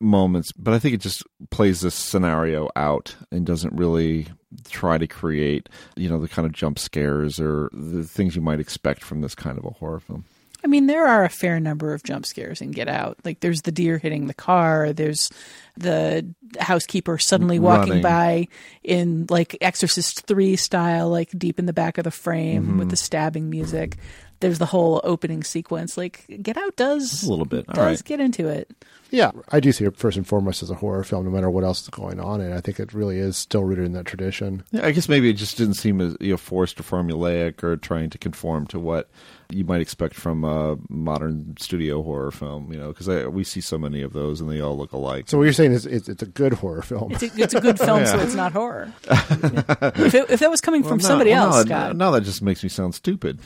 moments. 0.00 0.52
But 0.52 0.74
I 0.74 0.78
think 0.78 0.94
it 0.94 1.00
just 1.00 1.22
plays 1.50 1.80
this 1.80 1.94
scenario 1.94 2.68
out 2.76 3.16
and 3.30 3.44
doesn't 3.44 3.74
really 3.74 4.28
try 4.70 4.98
to 4.98 5.06
create, 5.06 5.68
you 5.96 6.08
know, 6.08 6.18
the 6.18 6.28
kind 6.28 6.46
of 6.46 6.52
jump 6.52 6.78
scares 6.78 7.38
or 7.38 7.68
the 7.72 8.04
things 8.04 8.34
you 8.34 8.42
might 8.42 8.60
expect 8.60 9.02
from 9.02 9.20
this 9.20 9.34
kind 9.34 9.58
of 9.58 9.64
a 9.64 9.70
horror 9.70 10.00
film. 10.00 10.24
I 10.64 10.66
mean, 10.66 10.86
there 10.86 11.06
are 11.06 11.24
a 11.24 11.28
fair 11.28 11.60
number 11.60 11.94
of 11.94 12.02
jump 12.02 12.26
scares 12.26 12.60
in 12.60 12.72
Get 12.72 12.88
Out. 12.88 13.18
Like, 13.24 13.40
there's 13.40 13.62
the 13.62 13.70
deer 13.72 13.98
hitting 13.98 14.26
the 14.26 14.34
car. 14.34 14.92
There's 14.92 15.30
the 15.76 16.26
housekeeper 16.58 17.18
suddenly 17.18 17.58
walking 17.60 17.88
Running. 17.90 18.02
by 18.02 18.48
in 18.82 19.26
like 19.30 19.56
Exorcist 19.60 20.26
three 20.26 20.56
style, 20.56 21.08
like 21.10 21.30
deep 21.38 21.58
in 21.60 21.66
the 21.66 21.72
back 21.72 21.98
of 21.98 22.04
the 22.04 22.10
frame 22.10 22.66
Mhm. 22.74 22.78
with 22.78 22.90
the 22.90 22.96
stabbing 22.96 23.48
music. 23.48 23.96
There's 24.40 24.58
the 24.58 24.66
whole 24.66 25.00
opening 25.04 25.44
sequence. 25.44 25.96
Like, 25.96 26.24
Get 26.42 26.56
Out 26.56 26.74
does 26.76 27.22
a 27.24 27.30
little 27.30 27.44
bit. 27.44 27.64
All 27.68 27.74
does 27.74 27.84
right. 27.98 28.04
get 28.04 28.20
into 28.20 28.48
it. 28.48 28.70
Yeah, 29.10 29.30
I 29.50 29.60
do 29.60 29.72
see 29.72 29.84
it 29.84 29.96
first 29.96 30.16
and 30.16 30.26
foremost 30.26 30.62
as 30.62 30.70
a 30.70 30.74
horror 30.74 31.02
film, 31.02 31.24
no 31.24 31.30
matter 31.30 31.50
what 31.50 31.64
else 31.64 31.82
is 31.82 31.88
going 31.88 32.20
on, 32.20 32.40
and 32.40 32.52
I 32.52 32.60
think 32.60 32.78
it 32.78 32.92
really 32.92 33.18
is 33.18 33.36
still 33.36 33.64
rooted 33.64 33.86
in 33.86 33.92
that 33.92 34.04
tradition. 34.04 34.64
Yeah, 34.70 34.84
I 34.84 34.90
guess 34.92 35.08
maybe 35.08 35.30
it 35.30 35.34
just 35.34 35.56
didn't 35.56 35.74
seem 35.74 36.00
as 36.00 36.16
you 36.20 36.32
know 36.32 36.36
forced 36.36 36.78
or 36.78 36.82
formulaic 36.82 37.62
or 37.62 37.76
trying 37.76 38.10
to 38.10 38.18
conform 38.18 38.66
to 38.68 38.78
what 38.78 39.08
you 39.50 39.64
might 39.64 39.80
expect 39.80 40.14
from 40.14 40.44
a 40.44 40.76
modern 40.90 41.56
studio 41.58 42.02
horror 42.02 42.30
film. 42.30 42.70
You 42.70 42.78
know, 42.78 42.88
because 42.88 43.08
we 43.28 43.44
see 43.44 43.62
so 43.62 43.78
many 43.78 44.02
of 44.02 44.12
those 44.12 44.40
and 44.42 44.50
they 44.50 44.60
all 44.60 44.76
look 44.76 44.92
alike. 44.92 45.28
So 45.28 45.38
what 45.38 45.44
you're 45.44 45.52
saying 45.54 45.72
is 45.72 45.86
it's, 45.86 46.08
it's 46.08 46.22
a 46.22 46.26
good 46.26 46.52
horror 46.52 46.82
film. 46.82 47.12
It's 47.12 47.22
a, 47.22 47.42
it's 47.42 47.54
a 47.54 47.60
good 47.60 47.78
film, 47.78 48.04
so 48.04 48.18
it's 48.20 48.34
not 48.34 48.52
horror. 48.52 48.92
if, 49.10 50.14
it, 50.14 50.30
if 50.30 50.40
that 50.40 50.50
was 50.50 50.60
coming 50.60 50.82
Well, 50.82 50.90
from 50.90 50.98
no- 50.98 51.08
somebody 51.08 51.30
well, 51.30 51.46
else, 51.46 51.64
no, 51.64 51.74
Scott. 51.74 51.96
Now 51.96 52.10
that 52.10 52.24
just 52.24 52.42
makes 52.42 52.62
me 52.62 52.68
sound 52.68 52.94
stupid. 52.94 53.38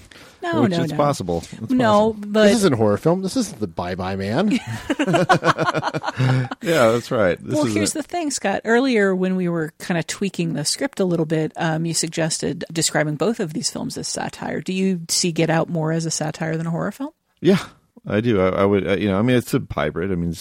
No, 0.42 0.62
which 0.62 0.72
no, 0.72 0.82
is 0.82 0.90
no. 0.90 0.96
possible. 0.96 1.44
It's 1.52 1.70
no, 1.70 2.14
but 2.18 2.46
this 2.46 2.56
isn't 2.56 2.72
a 2.72 2.76
horror 2.76 2.96
film. 2.96 3.22
This 3.22 3.36
isn't 3.36 3.60
the 3.60 3.68
Bye 3.68 3.94
Bye 3.94 4.16
Man. 4.16 4.48
yeah, 6.62 6.90
that's 6.92 7.10
right. 7.10 7.38
This 7.42 7.54
well, 7.54 7.64
here's 7.64 7.94
a- 7.94 7.98
the 7.98 8.02
thing, 8.02 8.30
Scott. 8.30 8.62
Earlier, 8.64 9.14
when 9.14 9.36
we 9.36 9.48
were 9.48 9.72
kind 9.78 9.98
of 9.98 10.06
tweaking 10.06 10.54
the 10.54 10.64
script 10.64 11.00
a 11.00 11.04
little 11.04 11.26
bit, 11.26 11.52
um, 11.56 11.84
you 11.84 11.94
suggested 11.94 12.64
describing 12.72 13.16
both 13.16 13.40
of 13.40 13.52
these 13.52 13.70
films 13.70 13.96
as 13.98 14.08
satire. 14.08 14.60
Do 14.60 14.72
you 14.72 15.02
see 15.08 15.32
Get 15.32 15.50
Out 15.50 15.68
more 15.68 15.92
as 15.92 16.06
a 16.06 16.10
satire 16.10 16.56
than 16.56 16.66
a 16.66 16.70
horror 16.70 16.92
film? 16.92 17.10
Yeah, 17.40 17.64
I 18.06 18.20
do. 18.20 18.40
I, 18.40 18.48
I 18.48 18.64
would, 18.64 18.86
uh, 18.86 18.96
you 18.96 19.08
know, 19.08 19.18
I 19.18 19.22
mean, 19.22 19.36
it's 19.36 19.54
a 19.54 19.62
hybrid. 19.70 20.10
I 20.12 20.14
mean, 20.14 20.34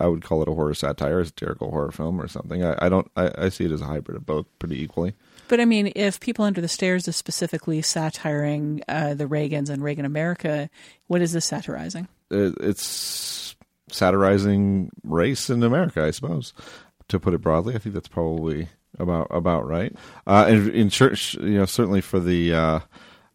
I 0.00 0.06
would 0.06 0.22
call 0.22 0.42
it 0.42 0.48
a 0.48 0.52
horror 0.52 0.74
satire, 0.74 1.20
a 1.20 1.26
satirical 1.26 1.70
horror 1.70 1.90
film, 1.90 2.20
or 2.20 2.28
something. 2.28 2.64
I, 2.64 2.76
I 2.80 2.88
don't. 2.88 3.10
I, 3.16 3.30
I 3.38 3.48
see 3.48 3.64
it 3.64 3.72
as 3.72 3.80
a 3.80 3.86
hybrid 3.86 4.16
of 4.16 4.26
both, 4.26 4.46
pretty 4.58 4.82
equally. 4.82 5.14
But 5.48 5.60
I 5.60 5.64
mean, 5.64 5.92
if 5.96 6.20
People 6.20 6.44
Under 6.44 6.60
the 6.60 6.68
Stairs 6.68 7.08
is 7.08 7.16
specifically 7.16 7.80
satiring 7.80 8.82
uh, 8.86 9.14
the 9.14 9.24
Reagans 9.24 9.70
and 9.70 9.82
Reagan 9.82 10.04
America, 10.04 10.68
what 11.06 11.22
is 11.22 11.32
this 11.32 11.46
satirizing? 11.46 12.06
It, 12.30 12.54
it's 12.60 13.56
satirizing 13.90 14.90
race 15.04 15.50
in 15.50 15.62
America, 15.62 16.02
I 16.04 16.10
suppose. 16.10 16.52
To 17.08 17.18
put 17.18 17.32
it 17.34 17.40
broadly, 17.40 17.74
I 17.74 17.78
think 17.78 17.94
that's 17.94 18.08
probably 18.08 18.68
about 18.98 19.28
about 19.30 19.66
right. 19.66 19.94
Uh, 20.26 20.44
and 20.48 20.68
in 20.70 20.90
church, 20.90 21.34
you 21.36 21.58
know, 21.58 21.64
certainly 21.64 22.02
for 22.02 22.20
the 22.20 22.52
uh, 22.52 22.80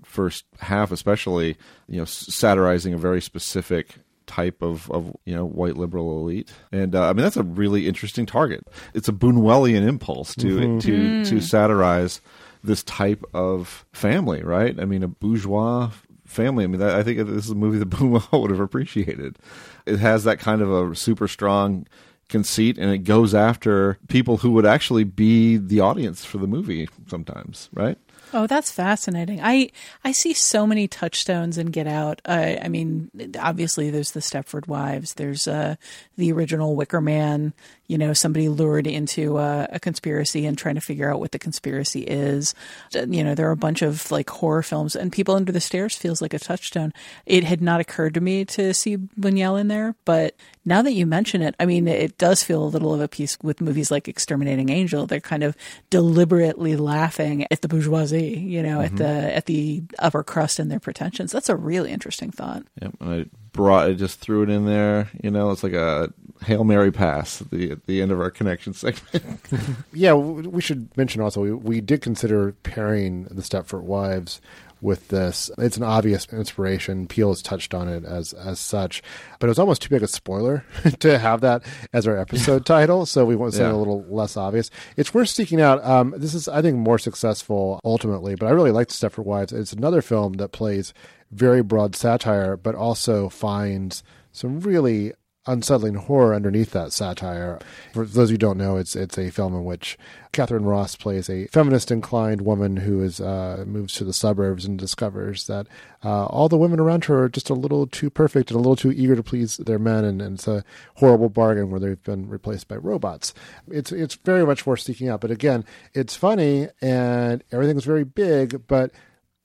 first 0.03 0.45
half, 0.59 0.91
especially, 0.91 1.57
you 1.87 1.97
know, 1.97 2.05
satirizing 2.05 2.93
a 2.93 2.97
very 2.97 3.21
specific 3.21 3.95
type 4.27 4.61
of, 4.61 4.89
of 4.91 5.11
you 5.25 5.35
know 5.35 5.43
white 5.45 5.75
liberal 5.75 6.17
elite 6.21 6.49
and 6.71 6.95
uh, 6.95 7.09
i 7.09 7.13
mean 7.13 7.23
that's 7.23 7.35
a 7.35 7.43
really 7.43 7.89
interesting 7.89 8.25
target 8.25 8.65
it's 8.93 9.09
a 9.09 9.11
Buñuelian 9.11 9.85
impulse 9.85 10.33
to 10.35 10.45
Mhm. 10.59 10.81
to 10.81 10.91
Mm. 10.91 11.27
to 11.29 11.41
satirize 11.41 12.21
this 12.63 12.83
type 12.83 13.21
of 13.33 13.85
family 13.91 14.41
right 14.41 14.79
i 14.79 14.85
mean 14.85 15.03
a 15.03 15.09
bourgeois 15.09 15.89
family. 16.33 16.63
I 16.63 16.67
mean 16.67 16.81
i 16.81 17.03
think 17.03 17.19
this 17.19 17.45
is 17.45 17.51
a 17.51 17.55
movie 17.55 17.77
that 17.79 17.89
Buñuel 17.91 18.41
would 18.41 18.51
have 18.51 18.59
appreciated. 18.59 19.37
It 19.85 19.99
has 19.99 20.23
that 20.23 20.39
kind 20.39 20.61
of 20.61 20.71
a 20.71 20.95
super 20.95 21.27
strong 21.27 21.87
conceit 22.29 22.77
and 22.77 22.89
it 22.89 22.99
goes 22.99 23.35
after 23.35 23.99
people 24.07 24.37
who 24.37 24.51
would 24.51 24.65
actually 24.65 25.03
be 25.03 25.57
the 25.57 25.79
audience 25.79 26.25
for 26.25 26.37
the 26.37 26.47
movie 26.47 26.87
sometimes 27.07 27.69
right 27.73 27.97
Oh, 28.35 28.47
that's 28.47 28.71
fascinating. 28.71 29.39
I 29.41 29.69
I 30.03 30.11
see 30.11 30.33
so 30.33 30.65
many 30.65 30.87
touchstones 30.87 31.57
in 31.59 31.67
Get 31.67 31.85
Out. 31.87 32.19
I 32.25 32.67
mean, 32.67 33.11
obviously 33.39 33.91
there's 33.91 34.11
the 34.11 34.21
Stepford 34.21 34.67
Wives. 34.67 35.13
There's 35.13 35.47
uh, 35.47 35.75
the 36.17 36.31
original 36.31 36.75
Wicker 36.75 36.99
Man. 36.99 37.53
You 37.87 37.97
know, 37.97 38.13
somebody 38.13 38.49
lured 38.49 38.87
into 38.87 39.37
uh, 39.37 39.67
a 39.69 39.79
conspiracy 39.79 40.45
and 40.47 40.57
trying 40.57 40.75
to 40.75 40.81
figure 40.81 41.11
out 41.11 41.19
what 41.19 41.31
the 41.31 41.37
conspiracy 41.37 42.01
is. 42.01 42.55
Uh, 42.95 43.05
You 43.07 43.23
know, 43.23 43.35
there 43.35 43.47
are 43.49 43.51
a 43.51 43.57
bunch 43.57 43.81
of 43.83 44.09
like 44.09 44.29
horror 44.29 44.63
films, 44.63 44.95
and 44.95 45.11
People 45.11 45.35
Under 45.35 45.51
the 45.51 45.61
Stairs 45.61 45.95
feels 45.95 46.21
like 46.21 46.33
a 46.33 46.39
touchstone. 46.39 46.91
It 47.25 47.43
had 47.43 47.61
not 47.61 47.81
occurred 47.81 48.15
to 48.15 48.21
me 48.21 48.45
to 48.45 48.73
see 48.73 48.97
Buñuel 48.97 49.59
in 49.59 49.67
there, 49.67 49.95
but 50.05 50.33
now 50.65 50.81
that 50.81 50.93
you 50.93 51.05
mention 51.05 51.41
it, 51.41 51.55
I 51.59 51.65
mean, 51.65 51.87
it 51.87 52.17
does 52.17 52.41
feel 52.41 52.63
a 52.63 52.65
little 52.65 52.93
of 52.93 53.01
a 53.01 53.07
piece 53.09 53.37
with 53.43 53.59
movies 53.61 53.91
like 53.91 54.07
Exterminating 54.07 54.69
Angel. 54.69 55.05
They're 55.05 55.19
kind 55.19 55.43
of 55.43 55.55
deliberately 55.89 56.77
laughing 56.77 57.45
at 57.51 57.61
the 57.61 57.67
bourgeoisie, 57.67 58.22
you 58.27 58.61
know, 58.63 58.81
at 58.81 58.91
Mhm. 58.93 58.97
the 58.97 59.35
at 59.35 59.45
the 59.45 59.83
upper 59.99 60.23
crust 60.23 60.59
and 60.59 60.69
their 60.71 60.79
pretensions. 60.79 61.31
That's 61.31 61.49
a 61.49 61.55
really 61.55 61.91
interesting 61.91 62.31
thought. 62.31 62.63
Yep, 62.81 62.95
and 62.99 63.09
I 63.13 63.25
brought 63.51 63.87
I 63.89 63.93
just 63.93 64.19
threw 64.19 64.43
it 64.43 64.49
in 64.49 64.65
there. 64.65 65.09
You 65.23 65.31
know, 65.31 65.51
it's 65.51 65.63
like 65.63 65.73
a 65.73 66.11
hail 66.43 66.63
mary 66.63 66.91
pass 66.91 67.41
at 67.41 67.51
the 67.51 67.71
at 67.71 67.85
the 67.85 68.01
end 68.01 68.11
of 68.11 68.19
our 68.19 68.31
connection 68.31 68.73
segment. 68.73 69.39
yeah, 69.93 70.13
we 70.13 70.61
should 70.61 70.95
mention 70.97 71.21
also 71.21 71.41
we, 71.41 71.51
we 71.53 71.81
did 71.81 72.01
consider 72.01 72.53
pairing 72.63 73.23
the 73.25 73.41
Stepford 73.41 73.83
Wives 73.83 74.41
with 74.83 75.07
this. 75.07 75.49
It's 75.57 75.77
an 75.77 75.83
obvious 75.83 76.27
inspiration. 76.31 77.07
Peele 77.07 77.29
has 77.29 77.41
touched 77.41 77.73
on 77.73 77.87
it 77.87 78.03
as 78.05 78.33
as 78.33 78.59
such, 78.59 79.01
but 79.39 79.47
it 79.47 79.49
was 79.49 79.57
almost 79.57 79.81
too 79.81 79.89
big 79.89 80.03
a 80.03 80.07
spoiler 80.07 80.65
to 80.99 81.17
have 81.17 81.41
that 81.41 81.63
as 81.93 82.05
our 82.05 82.17
episode 82.17 82.65
title. 82.65 83.05
So 83.05 83.25
we 83.25 83.35
want 83.35 83.53
something 83.53 83.71
Yeah. 83.71 83.75
a 83.77 83.79
little 83.79 84.05
less 84.09 84.35
obvious. 84.37 84.69
It's 84.97 85.13
worth 85.13 85.29
seeking 85.29 85.61
out. 85.61 85.83
Um, 85.83 86.13
this 86.17 86.33
is, 86.33 86.47
I 86.47 86.61
think, 86.61 86.77
more 86.77 86.99
successful 86.99 87.79
ultimately, 87.83 88.35
but 88.35 88.47
I 88.47 88.51
really 88.51 88.71
like 88.71 88.89
Stepford 88.89 89.25
Wives. 89.25 89.53
It's 89.53 89.73
another 89.73 90.01
film 90.01 90.33
that 90.33 90.49
plays 90.49 90.93
very 91.31 91.63
broad 91.63 91.95
satire, 91.95 92.57
but 92.57 92.75
also 92.75 93.29
finds 93.29 94.03
some 94.31 94.59
really 94.59 95.13
unsettling 95.45 95.95
horror 95.95 96.33
underneath 96.33 96.71
that 96.71 96.93
satire. 96.93 97.59
For 97.93 98.05
those 98.05 98.29
of 98.29 98.31
you 98.31 98.33
who 98.35 98.37
don't 98.37 98.57
know, 98.57 98.77
it's 98.77 98.95
it's 98.95 99.17
a 99.17 99.29
film 99.29 99.53
in 99.53 99.65
which 99.65 99.97
Katharine 100.31 100.65
Ross 100.65 100.95
plays 100.95 101.29
a 101.29 101.47
feminist 101.47 101.91
inclined 101.91 102.41
woman 102.41 102.77
who 102.77 103.01
is 103.01 103.19
uh, 103.19 103.63
moves 103.67 103.93
to 103.95 104.03
the 104.03 104.13
suburbs 104.13 104.65
and 104.65 104.79
discovers 104.79 105.47
that 105.47 105.67
uh, 106.03 106.25
all 106.25 106.49
the 106.49 106.57
women 106.57 106.79
around 106.79 107.05
her 107.05 107.23
are 107.23 107.29
just 107.29 107.49
a 107.49 107.53
little 107.53 107.87
too 107.87 108.09
perfect 108.09 108.49
and 108.49 108.55
a 108.55 108.59
little 108.59 108.75
too 108.75 108.91
eager 108.91 109.15
to 109.15 109.23
please 109.23 109.57
their 109.57 109.79
men, 109.79 110.03
and, 110.05 110.21
and 110.21 110.35
it's 110.35 110.47
a 110.47 110.63
horrible 110.95 111.29
bargain 111.29 111.69
where 111.69 111.79
they've 111.79 112.03
been 112.03 112.27
replaced 112.29 112.67
by 112.67 112.75
robots. 112.75 113.33
It's 113.69 113.91
it's 113.91 114.15
very 114.15 114.45
much 114.45 114.65
worth 114.65 114.81
seeking 114.81 115.09
out. 115.09 115.21
But 115.21 115.31
again, 115.31 115.65
it's 115.93 116.15
funny 116.15 116.69
and 116.81 117.43
everything's 117.51 117.85
very 117.85 118.03
big, 118.03 118.67
but 118.67 118.91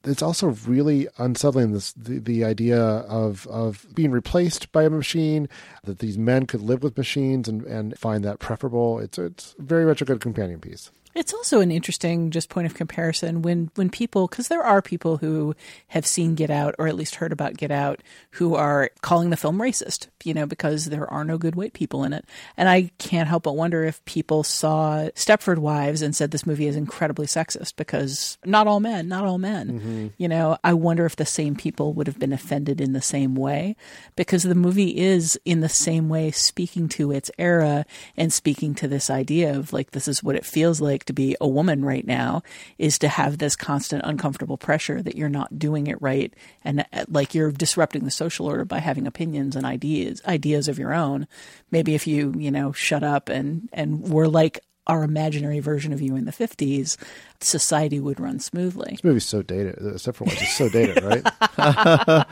it's 0.08 0.22
also 0.22 0.48
really 0.66 1.08
unsettling 1.18 1.72
this 1.72 1.92
the, 1.92 2.18
the 2.18 2.44
idea 2.44 2.80
of 2.80 3.46
of 3.48 3.86
being 3.94 4.10
replaced 4.10 4.70
by 4.72 4.84
a 4.84 4.90
machine 4.90 5.48
that 5.84 5.98
these 5.98 6.18
men 6.18 6.46
could 6.46 6.60
live 6.60 6.82
with 6.82 6.96
machines 6.96 7.48
and, 7.48 7.62
and 7.64 7.98
find 7.98 8.24
that 8.24 8.38
preferable. 8.38 8.98
It's 8.98 9.18
it's 9.18 9.54
very 9.58 9.84
much 9.84 10.02
a 10.02 10.04
good 10.04 10.20
companion 10.20 10.60
piece 10.60 10.90
It's 11.18 11.34
also 11.34 11.60
an 11.60 11.72
interesting 11.72 12.30
just 12.30 12.48
point 12.48 12.66
of 12.66 12.74
comparison 12.74 13.42
when 13.42 13.72
when 13.74 13.90
people 13.90 14.28
because 14.28 14.46
there 14.46 14.62
are 14.62 14.80
people 14.80 15.16
who 15.16 15.56
have 15.88 16.06
seen 16.06 16.36
Get 16.36 16.48
Out 16.48 16.76
or 16.78 16.86
at 16.86 16.94
least 16.94 17.16
heard 17.16 17.32
about 17.32 17.56
Get 17.56 17.72
Out 17.72 18.00
who 18.32 18.54
are 18.54 18.90
calling 19.02 19.30
the 19.30 19.36
film 19.36 19.58
racist, 19.58 20.06
you 20.22 20.32
know, 20.32 20.46
because 20.46 20.84
there 20.84 21.10
are 21.12 21.24
no 21.24 21.36
good 21.36 21.56
white 21.56 21.72
people 21.72 22.04
in 22.04 22.12
it. 22.12 22.24
And 22.56 22.68
I 22.68 22.92
can't 22.98 23.28
help 23.28 23.42
but 23.42 23.56
wonder 23.56 23.82
if 23.82 24.04
people 24.04 24.44
saw 24.44 25.08
Stepford 25.16 25.58
Wives 25.58 26.02
and 26.02 26.14
said 26.14 26.30
this 26.30 26.46
movie 26.46 26.68
is 26.68 26.76
incredibly 26.76 27.26
sexist 27.26 27.74
because 27.74 28.38
not 28.44 28.68
all 28.68 28.78
men, 28.78 29.08
not 29.08 29.24
all 29.24 29.38
men. 29.38 29.80
Mm-hmm. 29.80 30.06
You 30.18 30.28
know, 30.28 30.56
I 30.62 30.74
wonder 30.74 31.04
if 31.04 31.16
the 31.16 31.26
same 31.26 31.56
people 31.56 31.94
would 31.94 32.06
have 32.06 32.20
been 32.20 32.32
offended 32.32 32.80
in 32.80 32.92
the 32.92 33.02
same 33.02 33.34
way 33.34 33.74
because 34.14 34.44
the 34.44 34.54
movie 34.54 34.96
is 34.96 35.36
in 35.44 35.62
the 35.62 35.68
same 35.68 36.08
way 36.08 36.30
speaking 36.30 36.88
to 36.90 37.10
its 37.10 37.28
era 37.38 37.84
and 38.16 38.32
speaking 38.32 38.76
to 38.76 38.86
this 38.86 39.10
idea 39.10 39.56
of 39.56 39.72
like 39.72 39.90
this 39.90 40.06
is 40.06 40.22
what 40.22 40.36
it 40.36 40.46
feels 40.46 40.80
like 40.80 41.07
to 41.08 41.12
be 41.12 41.36
a 41.40 41.48
woman 41.48 41.84
right 41.84 42.06
now 42.06 42.42
is 42.78 42.98
to 42.98 43.08
have 43.08 43.38
this 43.38 43.56
constant 43.56 44.02
uncomfortable 44.04 44.56
pressure 44.56 45.02
that 45.02 45.16
you're 45.16 45.28
not 45.28 45.58
doing 45.58 45.86
it 45.86 46.00
right 46.00 46.32
and 46.64 46.86
uh, 46.92 47.04
like 47.08 47.34
you're 47.34 47.50
disrupting 47.50 48.04
the 48.04 48.10
social 48.10 48.46
order 48.46 48.64
by 48.64 48.78
having 48.78 49.06
opinions 49.06 49.56
and 49.56 49.66
ideas 49.66 50.22
ideas 50.26 50.68
of 50.68 50.78
your 50.78 50.94
own. 50.94 51.26
Maybe 51.70 51.94
if 51.94 52.06
you 52.06 52.34
you 52.36 52.50
know 52.50 52.72
shut 52.72 53.02
up 53.02 53.28
and 53.28 53.68
and 53.72 54.08
were 54.08 54.28
like 54.28 54.60
our 54.86 55.02
imaginary 55.02 55.60
version 55.60 55.92
of 55.92 56.00
you 56.00 56.16
in 56.16 56.24
the 56.24 56.32
50s 56.32 56.96
society 57.40 58.00
would 58.00 58.18
run 58.18 58.40
smoothly. 58.40 58.92
This 58.92 59.04
movie's 59.04 59.26
so 59.26 59.42
dated 59.42 59.76
except 59.94 60.16
for 60.16 60.24
what 60.24 60.40
it's 60.40 60.56
so 60.56 60.68
dated 60.68 61.02
right? 61.02 61.22
I 61.58 62.24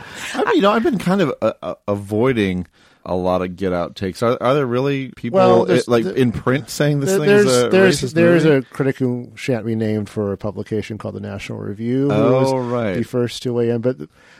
mean, 0.47 0.57
you 0.57 0.63
know, 0.63 0.71
I've 0.71 0.83
been 0.83 0.99
kind 0.99 1.21
of 1.21 1.35
uh, 1.43 1.53
uh, 1.63 1.75
avoiding 1.89 2.67
a 3.09 3.15
lot 3.15 3.41
of 3.41 3.57
Get 3.57 3.73
Out 3.73 3.97
takes. 3.97 4.23
Are, 4.23 4.37
are 4.41 4.53
there 4.55 4.67
really 4.67 5.09
people 5.17 5.39
Well, 5.39 5.63
uh, 5.63 5.65
there's- 5.67 5.89
like 5.89 6.05
the- 6.05 6.15
in 6.15 6.33
print 6.33 6.69
saying 6.69 7.01
this 7.01 7.11
There- 7.11 7.19
thing 7.21 7.29
there's 7.29 7.47
is 7.47 7.63
a 7.65 7.69
there's 7.71 8.03
racist 8.03 8.13
there's 8.15 8.45
movie? 8.45 8.57
a 8.57 8.63
critic 8.63 8.97
who 8.99 9.31
shan't 9.35 9.65
be 9.65 9.75
named 9.75 10.09
for 10.09 10.33
a 10.33 10.37
publication 10.37 10.99
called 10.99 11.15
the 11.15 11.21
National 11.21 11.59
Review. 11.61 12.11
Who 12.11 12.13
Oh, 12.13 12.59
right. 12.59 12.97
the 12.97 13.03
first 13.05 13.43
to 13.45 13.53
weigh 13.53 13.71
in, 13.71 13.81
but 13.81 13.97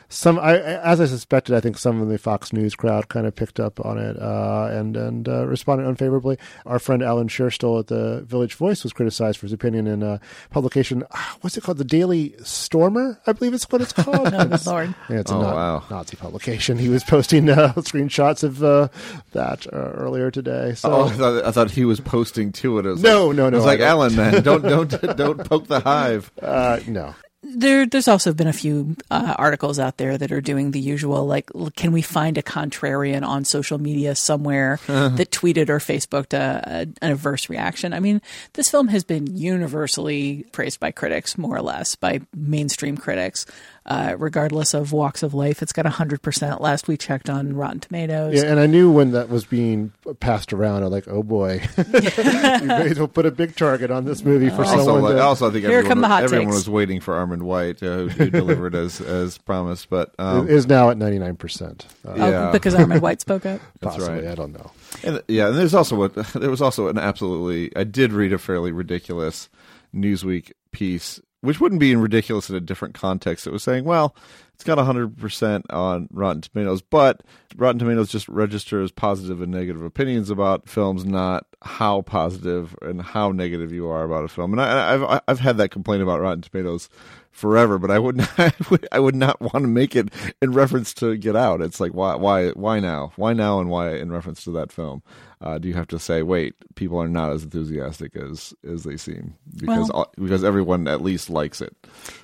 some 0.09 0.39
I 0.39 0.57
as 0.59 1.01
I 1.01 1.07
suspected, 1.07 1.55
I 1.55 1.61
think 1.61 1.79
some 1.79 2.01
of 2.01 2.09
the 2.09 2.19
Fox 2.19 2.53
News 2.53 2.75
crowd 2.75 3.09
kind 3.09 3.27
of 3.27 3.35
picked 3.35 3.59
up 3.59 3.85
on 3.85 3.99
it 3.99 4.17
uh, 4.21 4.69
and 4.71 4.97
and 4.97 5.29
uh, 5.29 5.47
responded 5.47 5.87
unfavorably. 5.87 6.39
Our 6.65 6.79
friend 6.79 7.03
Alan 7.03 7.29
Scherstuhl 7.29 7.81
at 7.81 7.87
the 7.89 8.23
Village 8.27 8.55
Voice 8.55 8.83
was 8.85 8.93
criticized 8.93 9.39
for 9.39 9.47
his 9.47 9.53
opinion 9.53 9.87
in 9.87 10.03
a 10.03 10.21
publication. 10.51 11.03
ah, 11.13 11.37
What's 11.41 11.57
it 11.57 11.63
called? 11.65 11.79
The 11.79 11.85
Daily 11.85 12.35
Stormer, 12.43 13.21
I 13.27 13.33
believe 13.33 13.53
it's 13.55 13.65
what 13.71 13.81
it's 13.81 13.93
called. 13.95 14.33
Oh, 14.33 14.45
good 14.47 14.67
lord. 14.67 14.95
Yeah, 15.11 15.21
it's 15.21 15.31
a 15.31 15.35
Oh, 15.35 15.41
Na- 15.43 15.55
wow. 15.55 15.83
Nazi 15.91 16.17
publication. 16.17 16.79
He 16.79 16.89
was 16.89 17.03
posting 17.05 17.49
uh, 17.51 17.73
screenshots 17.77 18.43
of 18.45 18.63
uh, 18.63 18.89
that 19.33 19.67
uh, 19.73 19.77
earlier 19.77 20.31
today. 20.31 20.75
So 20.75 20.93
Oh, 20.93 21.05
I 21.07 21.13
thought, 21.13 21.45
I 21.45 21.51
thought 21.51 21.71
he 21.71 21.85
was 21.85 22.01
posting 22.01 22.53
to 22.53 22.79
it. 22.79 22.87
I 22.87 22.91
was 22.91 23.03
No, 23.03 23.29
like, 23.29 23.37
no, 23.37 23.51
no, 23.51 23.57
I 23.57 23.59
was 23.59 23.65
I 23.65 23.69
like, 23.69 23.79
don't. 23.81 23.89
Alan, 23.89 24.17
man, 24.17 24.43
don't 24.43 24.63
don't 24.63 25.17
don't 25.17 25.45
poke 25.45 25.67
the 25.67 25.81
hive. 25.81 26.31
uh, 26.43 26.79
no. 26.87 27.15
There 27.49 27.87
there's 27.87 28.09
also 28.09 28.33
been 28.33 28.47
a 28.47 28.53
few 28.53 28.97
uh, 29.11 29.35
articles 29.39 29.79
out 29.79 29.97
there 29.99 30.19
that 30.19 30.33
are 30.33 30.41
doing 30.41 30.73
the 30.73 30.81
usual 30.81 31.27
like 31.27 31.51
can 31.77 31.93
we 31.93 32.03
find 32.03 32.37
a 32.39 32.43
contrarian 32.43 33.25
on 33.25 33.45
social 33.45 33.79
media 33.79 34.15
somewhere 34.15 34.81
that 34.87 35.31
tweeted 35.31 35.69
or 35.69 35.79
facebooked 35.79 36.33
a, 36.33 36.63
a, 36.67 37.05
an 37.05 37.13
adverse 37.13 37.49
reaction? 37.49 37.93
I 37.93 38.01
mean 38.01 38.21
this 38.55 38.71
film 38.71 38.89
has 38.89 39.05
been 39.05 39.37
universally 39.37 40.45
praised 40.53 40.81
by 40.81 40.91
critics 40.91 41.39
more 41.39 41.57
or 41.57 41.63
less 41.63 41.95
by 41.95 42.21
mainstream 42.35 42.97
critics 42.97 43.47
uh, 43.87 44.17
regardless 44.19 44.75
of 44.75 44.93
walks 44.93 45.23
of 45.23 45.33
life 45.33 45.63
it's 45.63 45.73
got 45.73 45.85
100% 45.87 46.61
last 46.61 46.89
we 46.89 46.97
checked 46.97 47.31
on 47.31 47.55
rotten 47.55 47.79
tomatoes 47.81 48.35
Yeah, 48.35 48.51
and 48.51 48.59
I 48.61 48.67
knew 48.67 48.91
when 48.91 49.13
that 49.13 49.29
was 49.29 49.45
being 49.45 49.93
passed 50.21 50.53
around, 50.53 50.83
I'm 50.83 50.91
like, 50.91 51.07
oh 51.09 51.23
boy, 51.23 51.63
you 51.77 52.67
may 52.67 52.91
as 52.91 52.99
well 52.99 53.09
put 53.09 53.27
a 53.27 53.31
big 53.31 53.55
target 53.57 53.91
on 53.91 54.05
this 54.05 54.25
movie 54.25 54.49
for 54.51 54.65
Also, 54.65 54.85
someone. 54.85 55.03
like, 55.03 55.17
to, 55.17 55.23
also, 55.23 55.49
I 55.49 55.53
think 55.53 55.65
Here 55.65 55.79
everyone, 55.79 55.89
come 55.89 56.01
the 56.01 56.09
hot 56.09 56.23
everyone 56.25 56.49
was 56.49 56.69
waiting 56.69 57.01
for 57.01 57.15
Armond 57.15 57.43
White, 57.43 57.83
uh, 57.83 57.99
who, 57.99 58.09
who 58.09 58.31
delivered 58.31 58.75
as 58.75 59.01
as 59.01 59.39
promised. 59.39 59.89
But 59.89 60.15
um, 60.19 60.49
is 60.49 60.67
now 60.67 60.91
at 60.91 60.97
99. 60.99 61.37
percent 61.37 61.87
uh, 62.07 62.13
Oh, 62.17 62.31
yeah. 62.31 62.51
because 62.53 62.75
armond 62.75 63.01
white 63.03 63.21
spoke 63.21 63.47
up 63.47 63.61
That's 63.81 63.97
Possibly, 63.97 64.21
right. 64.23 64.29
I 64.33 64.35
don't 64.35 64.53
know. 64.53 64.71
And 65.05 65.23
yeah, 65.29 65.49
and 65.49 65.57
there's 65.57 65.75
also 65.75 66.03
a, 66.05 66.09
there 66.39 66.51
was 66.51 66.61
also 66.63 66.89
an 66.89 66.99
absolutely 66.99 67.75
I 67.77 67.85
did 67.85 68.13
read 68.13 68.33
a 68.33 68.39
fairly 68.39 68.73
ridiculous 68.73 69.49
Newsweek 69.95 70.53
piece, 70.73 71.21
which 71.47 71.61
wouldn't 71.61 71.81
be 71.81 71.95
ridiculous 71.95 72.51
in 72.51 72.57
a 72.57 72.61
different 72.61 72.95
context. 72.95 73.47
It 73.47 73.53
was 73.53 73.63
saying, 73.63 73.85
well, 73.85 74.17
it's 74.55 74.65
got 74.65 74.79
100% 74.79 75.63
on 75.71 76.09
Rotten 76.13 76.43
Tomatoes, 76.43 76.83
but 76.83 77.23
Rotten 77.57 77.79
Tomatoes 77.79 78.11
just 78.11 78.29
registers 78.29 78.91
positive 78.91 79.41
and 79.41 79.53
negative 79.53 79.83
opinions 79.83 80.29
about 80.29 80.69
films, 80.69 81.05
not 81.05 81.47
how 81.63 82.03
positive 82.03 82.75
and 82.83 83.01
how 83.01 83.31
negative 83.31 83.73
you 83.73 83.87
are 83.87 84.03
about 84.03 84.25
a 84.25 84.29
film. 84.29 84.53
And 84.53 84.61
I, 84.61 84.95
I've 84.95 85.21
I've 85.29 85.41
had 85.41 85.57
that 85.59 85.71
complaint 85.71 86.03
about 86.03 86.21
Rotten 86.21 86.43
Tomatoes 86.43 86.89
forever, 87.37 87.79
but 87.79 87.91
I 87.91 87.99
would 87.99 88.17
not 88.17 88.31
I 88.39 88.53
would, 88.71 88.89
I 88.93 88.99
would 88.99 89.15
not 89.15 89.41
want 89.41 89.63
to 89.63 89.69
make 89.69 89.95
it 89.95 90.09
in 90.43 90.53
reference 90.53 90.93
to 90.95 91.17
Get 91.17 91.37
Out. 91.37 91.61
It's 91.61 91.79
like 91.81 91.93
why 91.93 92.15
why 92.17 92.49
why 92.51 92.81
now? 92.81 93.13
Why 93.17 93.33
now 93.33 93.61
and 93.61 93.69
why 93.71 93.95
in 93.97 94.11
reference 94.11 94.43
to 94.45 94.51
that 94.53 94.73
film? 94.73 95.03
Uh, 95.39 95.59
do 95.59 95.69
you 95.69 95.75
have 95.75 95.87
to 95.89 95.99
say 95.99 96.23
wait 96.23 96.55
people 96.77 96.99
are 97.01 97.09
not 97.09 97.31
as 97.31 97.45
enthusiastic 97.45 98.17
as 98.17 98.55
as 98.69 98.85
they 98.85 98.97
seem 98.97 99.35
because 99.57 99.91
Well- 99.93 100.11
because 100.17 100.43
everyone 100.43 100.89
at 100.89 101.03
least 101.03 101.29
likes 101.31 101.61
it. 101.61 101.77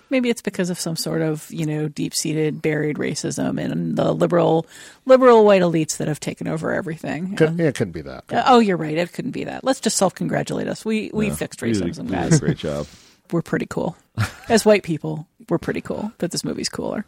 Maybe 0.08 0.28
it's 0.28 0.42
because 0.42 0.68
of 0.70 0.78
some 0.80 0.96
sort 0.96 1.22
of 1.22 1.46
you 1.50 1.66
know 1.66 1.88
deep 1.88 2.14
seated 2.14 2.60
buried 2.62 2.96
racism 2.96 3.58
and 3.62 3.96
the 3.96 4.12
liberal 4.12 4.66
liberal 5.06 5.44
white 5.44 5.62
elites 5.62 5.98
that 5.98 6.08
have 6.08 6.20
taken 6.20 6.48
over 6.48 6.72
everything. 6.72 7.36
Could, 7.36 7.58
yeah, 7.58 7.66
it 7.68 7.74
couldn't 7.74 7.92
be 7.92 8.02
that. 8.02 8.24
Uh, 8.32 8.42
oh, 8.46 8.58
you're 8.58 8.76
right. 8.76 8.96
It 8.96 9.12
couldn't 9.12 9.30
be 9.32 9.44
that. 9.44 9.62
Let's 9.64 9.80
just 9.80 9.96
self 9.96 10.14
congratulate 10.14 10.68
us. 10.68 10.84
We 10.84 11.10
we 11.14 11.28
Yeah, 11.28 11.34
fixed 11.34 11.60
we 11.62 11.72
did 11.72 11.82
a- 11.82 11.84
racism, 11.86 12.06
did 12.08 12.12
a 12.18 12.28
guys. 12.30 12.40
great 12.40 12.56
job. 12.58 12.86
We're 13.32 13.42
pretty 13.42 13.66
cool. 13.66 13.96
As 14.48 14.64
white 14.64 14.82
people, 14.82 15.26
we're 15.48 15.58
pretty 15.58 15.80
cool. 15.80 16.12
But 16.18 16.30
this 16.30 16.44
movie's 16.44 16.68
cooler. 16.68 17.06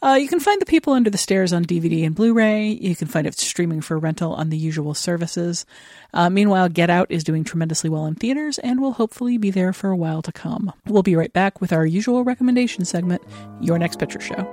Uh, 0.00 0.14
you 0.20 0.28
can 0.28 0.38
find 0.38 0.60
The 0.60 0.66
People 0.66 0.92
Under 0.92 1.10
the 1.10 1.18
Stairs 1.18 1.52
on 1.52 1.64
DVD 1.64 2.06
and 2.06 2.14
Blu 2.14 2.32
ray. 2.32 2.68
You 2.68 2.94
can 2.94 3.08
find 3.08 3.26
it 3.26 3.36
streaming 3.36 3.80
for 3.80 3.98
rental 3.98 4.32
on 4.32 4.48
the 4.48 4.56
usual 4.56 4.94
services. 4.94 5.66
Uh, 6.14 6.30
meanwhile, 6.30 6.68
Get 6.68 6.88
Out 6.88 7.10
is 7.10 7.24
doing 7.24 7.42
tremendously 7.42 7.90
well 7.90 8.06
in 8.06 8.14
theaters 8.14 8.60
and 8.60 8.80
will 8.80 8.92
hopefully 8.92 9.38
be 9.38 9.50
there 9.50 9.72
for 9.72 9.90
a 9.90 9.96
while 9.96 10.22
to 10.22 10.30
come. 10.30 10.72
We'll 10.86 11.02
be 11.02 11.16
right 11.16 11.32
back 11.32 11.60
with 11.60 11.72
our 11.72 11.84
usual 11.84 12.22
recommendation 12.22 12.84
segment 12.84 13.22
Your 13.60 13.76
Next 13.76 13.98
Picture 13.98 14.20
Show. 14.20 14.44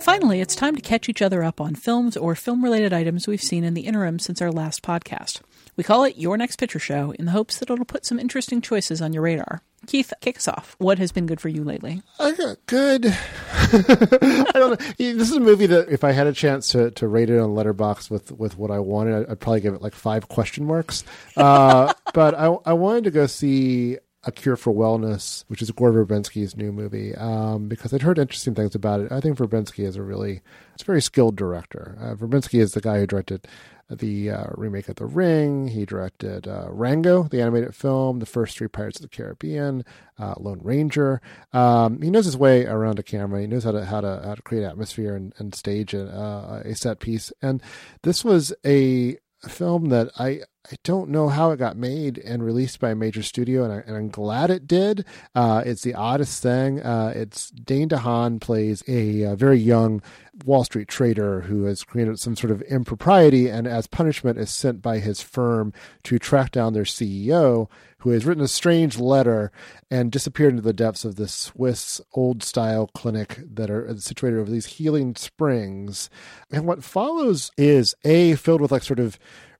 Finally, 0.00 0.40
it's 0.40 0.56
time 0.56 0.74
to 0.74 0.82
catch 0.82 1.08
each 1.08 1.22
other 1.22 1.44
up 1.44 1.60
on 1.60 1.76
films 1.76 2.16
or 2.16 2.34
film 2.34 2.64
related 2.64 2.92
items 2.92 3.28
we've 3.28 3.40
seen 3.40 3.62
in 3.62 3.74
the 3.74 3.82
interim 3.82 4.18
since 4.18 4.42
our 4.42 4.50
last 4.50 4.82
podcast. 4.82 5.40
We 5.76 5.82
call 5.82 6.04
it 6.04 6.16
Your 6.16 6.36
Next 6.36 6.56
Picture 6.56 6.78
Show 6.78 7.10
in 7.12 7.24
the 7.24 7.32
hopes 7.32 7.58
that 7.58 7.68
it'll 7.68 7.84
put 7.84 8.06
some 8.06 8.20
interesting 8.20 8.60
choices 8.60 9.02
on 9.02 9.12
your 9.12 9.22
radar. 9.22 9.60
Keith, 9.86 10.12
kick 10.20 10.36
us 10.36 10.48
off. 10.48 10.76
What 10.78 10.98
has 10.98 11.12
been 11.12 11.26
good 11.26 11.40
for 11.40 11.48
you 11.48 11.64
lately? 11.64 12.02
I 12.18 12.32
got 12.32 12.64
good. 12.66 13.06
I 13.52 14.50
don't 14.54 14.80
know. 14.80 14.86
This 14.96 15.30
is 15.30 15.36
a 15.36 15.40
movie 15.40 15.66
that 15.66 15.88
if 15.88 16.04
I 16.04 16.12
had 16.12 16.26
a 16.26 16.32
chance 16.32 16.68
to, 16.68 16.90
to 16.92 17.08
rate 17.08 17.28
it 17.28 17.38
on 17.38 17.50
Letterboxd 17.50 18.08
with, 18.08 18.30
with 18.32 18.56
what 18.56 18.70
I 18.70 18.78
wanted, 18.78 19.14
I'd, 19.14 19.32
I'd 19.32 19.40
probably 19.40 19.60
give 19.60 19.74
it 19.74 19.82
like 19.82 19.94
five 19.94 20.28
question 20.28 20.64
marks. 20.64 21.04
Uh, 21.36 21.92
but 22.14 22.34
I, 22.34 22.46
I 22.64 22.72
wanted 22.72 23.04
to 23.04 23.10
go 23.10 23.26
see 23.26 23.98
A 24.24 24.32
Cure 24.32 24.56
for 24.56 24.72
Wellness, 24.72 25.44
which 25.48 25.60
is 25.60 25.70
Gore 25.72 25.92
Verbinski's 25.92 26.56
new 26.56 26.72
movie, 26.72 27.14
um, 27.16 27.68
because 27.68 27.92
I'd 27.92 28.02
heard 28.02 28.18
interesting 28.18 28.54
things 28.54 28.74
about 28.74 29.00
it. 29.00 29.12
I 29.12 29.20
think 29.20 29.36
Verbinski 29.36 29.84
is 29.84 29.96
a 29.96 30.02
really, 30.02 30.40
it's 30.74 30.82
a 30.82 30.86
very 30.86 31.02
skilled 31.02 31.36
director. 31.36 31.98
Uh, 32.00 32.14
Verbinski 32.14 32.60
is 32.60 32.72
the 32.72 32.80
guy 32.80 33.00
who 33.00 33.06
directed 33.06 33.46
the 33.90 34.30
uh, 34.30 34.46
remake 34.54 34.88
of 34.88 34.96
The 34.96 35.06
Ring. 35.06 35.68
He 35.68 35.84
directed 35.84 36.46
uh, 36.48 36.66
Rango, 36.70 37.24
the 37.24 37.40
animated 37.40 37.74
film, 37.74 38.18
the 38.18 38.26
first 38.26 38.56
three 38.56 38.68
Pirates 38.68 38.98
of 38.98 39.02
the 39.02 39.16
Caribbean, 39.16 39.84
uh, 40.18 40.34
Lone 40.38 40.60
Ranger. 40.62 41.20
Um, 41.52 42.00
he 42.00 42.10
knows 42.10 42.24
his 42.24 42.36
way 42.36 42.66
around 42.66 42.98
a 42.98 43.02
camera. 43.02 43.40
He 43.40 43.46
knows 43.46 43.64
how 43.64 43.72
to 43.72 43.84
how 43.84 44.00
to 44.00 44.22
how 44.24 44.34
to 44.34 44.42
create 44.42 44.64
atmosphere 44.64 45.14
and, 45.14 45.32
and 45.38 45.54
stage 45.54 45.94
a, 45.94 46.06
uh, 46.06 46.62
a 46.64 46.74
set 46.74 47.00
piece. 47.00 47.32
And 47.42 47.62
this 48.02 48.24
was 48.24 48.52
a 48.64 49.18
film 49.48 49.86
that 49.90 50.10
I 50.18 50.42
I 50.70 50.76
don't 50.82 51.10
know 51.10 51.28
how 51.28 51.50
it 51.50 51.58
got 51.58 51.76
made 51.76 52.16
and 52.18 52.42
released 52.42 52.80
by 52.80 52.90
a 52.90 52.94
major 52.94 53.22
studio, 53.22 53.64
and, 53.64 53.72
I, 53.72 53.96
I'm 53.96 54.08
glad 54.08 54.50
it 54.50 54.66
did. 54.66 55.04
Uh, 55.34 55.62
it's 55.66 55.82
the 55.82 55.92
oddest 55.94 56.42
thing. 56.42 56.80
Uh, 56.80 57.12
it's 57.14 57.50
Dane 57.50 57.90
DeHaan 57.90 58.40
plays 58.40 58.82
a, 58.88 59.24
uh 59.24 59.36
very 59.36 59.58
young 59.58 60.00
Wall 60.44 60.64
Street 60.64 60.88
trader 60.88 61.42
who 61.42 61.64
has 61.64 61.84
created 61.84 62.18
some 62.18 62.34
sort 62.34 62.50
of 62.50 62.62
impropriety, 62.62 63.48
and 63.48 63.66
as 63.66 63.86
punishment, 63.86 64.38
is 64.38 64.50
sent 64.50 64.80
by 64.80 65.00
his 65.00 65.20
firm 65.20 65.72
to 66.04 66.18
track 66.18 66.50
down 66.50 66.72
their 66.72 66.84
CEO, 66.84 67.68
who 67.98 68.10
has 68.10 68.24
written 68.24 68.42
a 68.42 68.48
strange 68.48 68.98
letter 68.98 69.52
and 69.90 70.10
disappeared 70.10 70.50
into 70.50 70.62
the 70.62 70.72
depths 70.72 71.04
of 71.04 71.16
this 71.16 71.34
Swiss 71.34 72.00
old 72.14 72.42
style 72.42 72.86
clinic 72.94 73.38
that 73.54 73.70
are 73.70 73.96
situated 73.98 74.38
over 74.38 74.50
these 74.50 74.66
healing 74.66 75.14
springs. 75.14 76.08
And 76.50 76.66
what 76.66 76.82
follows 76.82 77.50
is 77.56 77.94
a 78.02 78.34
filled 78.36 78.60
with 78.62 78.72
like 78.72 78.82
sort 78.82 79.00
of 79.00 79.18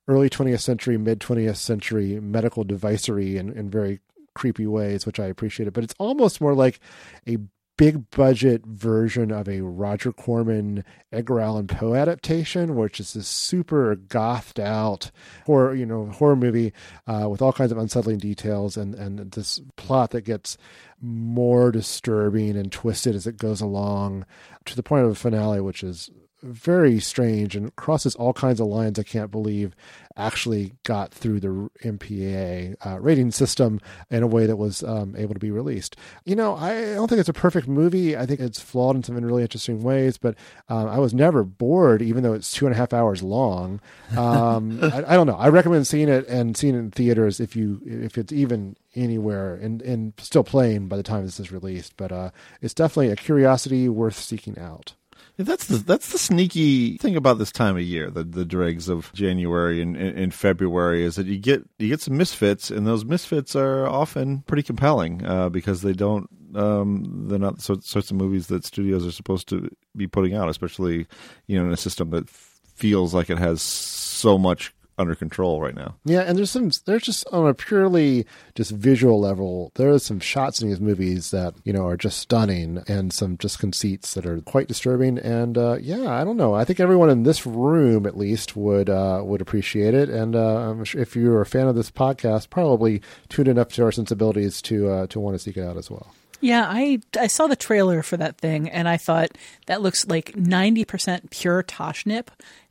early 0.09 0.31
20th 0.31 0.61
century, 0.61 0.97
mid 0.97 1.21
20th 1.21 1.57
century 1.57 2.21
medical 2.21 2.65
devicery 2.65 3.37
in, 3.37 3.53
in 3.53 3.71
very 3.71 4.01
creepy 4.35 4.67
ways, 4.67 5.07
which 5.07 5.21
I 5.21 5.27
appreciated. 5.27 5.73
But 5.73 5.85
it's 5.85 5.95
almost 5.99 6.41
more 6.41 6.55
like 6.55 6.81
a 7.29 7.39
big 7.77 8.09
budget 8.11 8.65
version 8.67 9.33
of 9.33 9.49
a 9.49 9.61
Roger 9.61 10.13
Corman 10.13 10.85
Edgar 11.13 11.41
Allan 11.41 11.67
Poe 11.67 11.95
adaptation, 11.95 12.77
which 12.77 13.01
is 13.01 13.15
this 13.15 13.27
super 13.27 13.97
gothed 13.97 14.61
out 14.61 15.11
horror, 15.47 15.75
you 15.75 15.87
know, 15.87 16.07
horror 16.07 16.37
movie 16.37 16.73
uh, 17.07 17.29
with 17.29 17.43
all 17.43 17.53
kinds 17.53 17.73
of 17.73 17.79
unsettling 17.79 18.19
details 18.19 18.77
and, 18.77 18.95
and 18.95 19.33
this 19.33 19.61
plot 19.77 20.11
that 20.11 20.23
gets 20.23 20.57
more 21.01 21.73
disturbing 21.73 22.57
and 22.57 22.71
twisted 22.71 23.15
as 23.15 23.27
it 23.27 23.37
goes 23.37 23.61
along 23.61 24.25
to 24.65 24.77
the 24.77 24.83
point 24.83 25.05
of 25.05 25.11
a 25.11 25.15
finale, 25.15 25.61
which 25.61 25.83
is 25.83 26.11
very 26.45 27.01
strange 27.01 27.57
and 27.57 27.75
crosses 27.77 28.15
all 28.15 28.33
kinds 28.33 28.61
of 28.61 28.67
lines 28.67 28.99
I 28.99 29.03
can't 29.03 29.31
believe 29.31 29.75
actually 30.17 30.75
got 30.85 31.13
through 31.13 31.41
the 31.41 31.49
MPAA 31.83 32.77
uh, 32.87 33.01
rating 33.01 33.31
system 33.31 33.81
in 34.11 34.23
a 34.23 34.27
way 34.27 34.47
that 34.47 34.57
was 34.57 34.83
um, 34.85 35.15
able 35.17 35.35
to 35.35 35.41
be 35.41 35.51
released. 35.51 35.97
You 36.25 36.37
know, 36.37 36.55
I 36.55 36.95
don't 36.95 37.09
think 37.09 37.19
it's 37.19 37.29
a 37.29 37.35
perfect 37.35 37.67
movie. 37.67 38.17
I 38.17 38.27
think 38.27 38.41
it's 38.41 38.61
flawed 38.61 38.97
in 38.97 39.03
some 39.03 39.17
really 39.17 39.43
interesting 39.43 39.83
ways, 39.83 40.19
but 40.19 40.37
um, 40.69 40.89
I 40.89 40.99
was 40.99 41.15
never 41.15 41.43
bored, 41.43 42.03
even 42.03 42.23
though 42.23 42.35
it's 42.35 42.53
two 42.53 42.67
and 42.67 42.75
a 42.75 42.79
half 42.79 42.93
hours 42.93 43.23
long. 43.23 43.81
Um, 44.17 44.79
I, 44.83 45.05
I 45.09 45.15
don't 45.15 45.27
know. 45.27 45.37
I 45.37 45.49
recommend 45.49 45.87
seeing 45.87 46.09
it 46.09 46.29
and 46.29 46.57
seeing 46.57 46.75
it 46.75 46.79
in 46.79 46.91
theaters 46.91 47.41
if 47.41 47.57
you 47.57 47.81
if 47.85 48.17
it's 48.19 48.33
even 48.33 48.77
anywhere 48.95 49.57
and, 49.57 49.83
and 49.83 50.13
still 50.19 50.45
playing 50.45 50.87
by 50.87 50.97
the 50.97 51.03
time 51.03 51.25
this 51.25 51.41
is 51.41 51.51
released. 51.51 51.97
But 51.97 52.13
uh, 52.13 52.31
it's 52.61 52.75
definitely 52.75 53.11
a 53.11 53.17
curiosity 53.17 53.89
worth 53.89 54.17
seeking 54.17 54.59
out. 54.59 54.95
That's 55.37 55.67
the 55.67 55.79
that's 55.79 56.13
the 56.13 56.19
sneaky 56.19 56.97
thing 56.99 57.17
about 57.17 57.39
this 57.39 57.51
time 57.51 57.77
of 57.77 57.83
year, 57.83 58.09
the 58.09 58.23
the 58.23 58.45
dregs 58.45 58.89
of 58.89 59.13
January 59.15 59.83
and, 59.83 59.97
and 59.97 60.33
February, 60.33 61.03
is 61.03 61.17
that 61.17 61.27
you 61.27 61.39
get 61.39 61.65
you 61.79 61.89
get 61.89 62.01
some 62.01 62.17
misfits, 62.17 62.71
and 62.71 62.87
those 62.87 63.05
misfits 63.05 63.57
are 63.57 63.89
often 63.89 64.43
pretty 64.43 64.63
compelling 64.63 65.25
uh, 65.27 65.49
because 65.49 65.83
they 65.83 65.93
don't 65.93 66.29
um, 66.55 67.27
they're 67.29 67.41
not 67.41 67.57
the 67.57 67.81
sorts 67.83 68.11
of 68.11 68.17
movies 68.17 68.47
that 68.47 68.65
studios 68.65 69.05
are 69.05 69.11
supposed 69.11 69.49
to 69.49 69.69
be 69.97 70.07
putting 70.07 70.35
out, 70.35 70.49
especially 70.49 71.07
you 71.49 71.59
know 71.59 71.67
in 71.67 71.73
a 71.73 71.77
system 71.77 72.11
that 72.11 72.31
feels 72.31 73.13
like 73.13 73.29
it 73.29 73.39
has 73.39 73.61
so 73.61 74.39
much 74.39 74.73
under 74.99 75.15
control 75.15 75.61
right 75.61 75.75
now. 75.75 75.97
Yeah, 76.05 76.21
and 76.21 76.39
there's 76.39 76.51
some 76.51 76.71
there's 76.87 77.03
just 77.03 77.27
on 77.33 77.47
a 77.47 77.55
purely 77.55 78.27
just 78.55 78.71
visual 78.71 79.21
level, 79.21 79.73
there 79.75 79.91
are 79.91 79.99
some 79.99 80.21
shots 80.21 80.63
in 80.63 80.69
these 80.69 80.81
movies 80.81 81.31
that, 81.31 81.55
you 81.65 81.73
know, 81.73 81.87
are 81.87 81.97
just 81.97 82.19
stunning 82.19 82.83
and 82.87 83.13
some 83.13 83.37
just 83.39 83.59
conceits 83.59 84.15
that 84.15 84.27
are 84.27 84.41
quite 84.43 84.69
disturbing 84.69 85.19
and 85.19 85.59
uh, 85.59 85.77
yeah, 85.81 86.09
I 86.09 86.25
don't 86.25 86.37
know. 86.37 86.55
I 86.55 86.65
think 86.65 86.81
everyone 86.81 87.11
in 87.11 87.25
this 87.25 87.47
room 87.47 88.07
at 88.07 88.17
least 88.17 88.57
would 88.57 88.89
uh, 88.89 89.23
would 89.25 89.41
appreciate 89.41 89.95
it 89.95 90.09
and 90.09 90.37
uh, 90.37 90.71
I'm 90.71 90.85
sure 90.85 91.01
if 91.01 91.17
you're 91.17 91.41
a 91.41 91.47
fan 91.47 91.69
of 91.69 91.75
this 91.75 91.91
podcast, 91.91 92.51
probably 92.51 93.03
tuned 93.29 93.49
in 93.49 93.59
up 93.59 93.73
to 93.73 93.85
our 93.85 93.93
sensibilities 93.93 94.63
to 94.63 94.89
uh, 94.89 95.07
to 95.09 95.21
want 95.21 95.35
to 95.35 95.39
seek 95.39 95.57
it 95.57 95.65
out 95.65 95.77
as 95.77 95.91
well. 95.91 96.15
Yeah, 96.41 96.67
I 96.69 97.01
I 97.19 97.27
saw 97.29 97.47
the 97.47 97.57
trailer 97.57 98.03
for 98.03 98.17
that 98.19 98.39
thing 98.39 98.69
and 98.69 98.89
I 98.89 98.99
thought 98.99 99.31
that 99.67 99.81
looks 99.81 100.07
like 100.07 100.33
90% 100.33 101.31
pure 101.31 101.63
Toshnip 101.63 102.29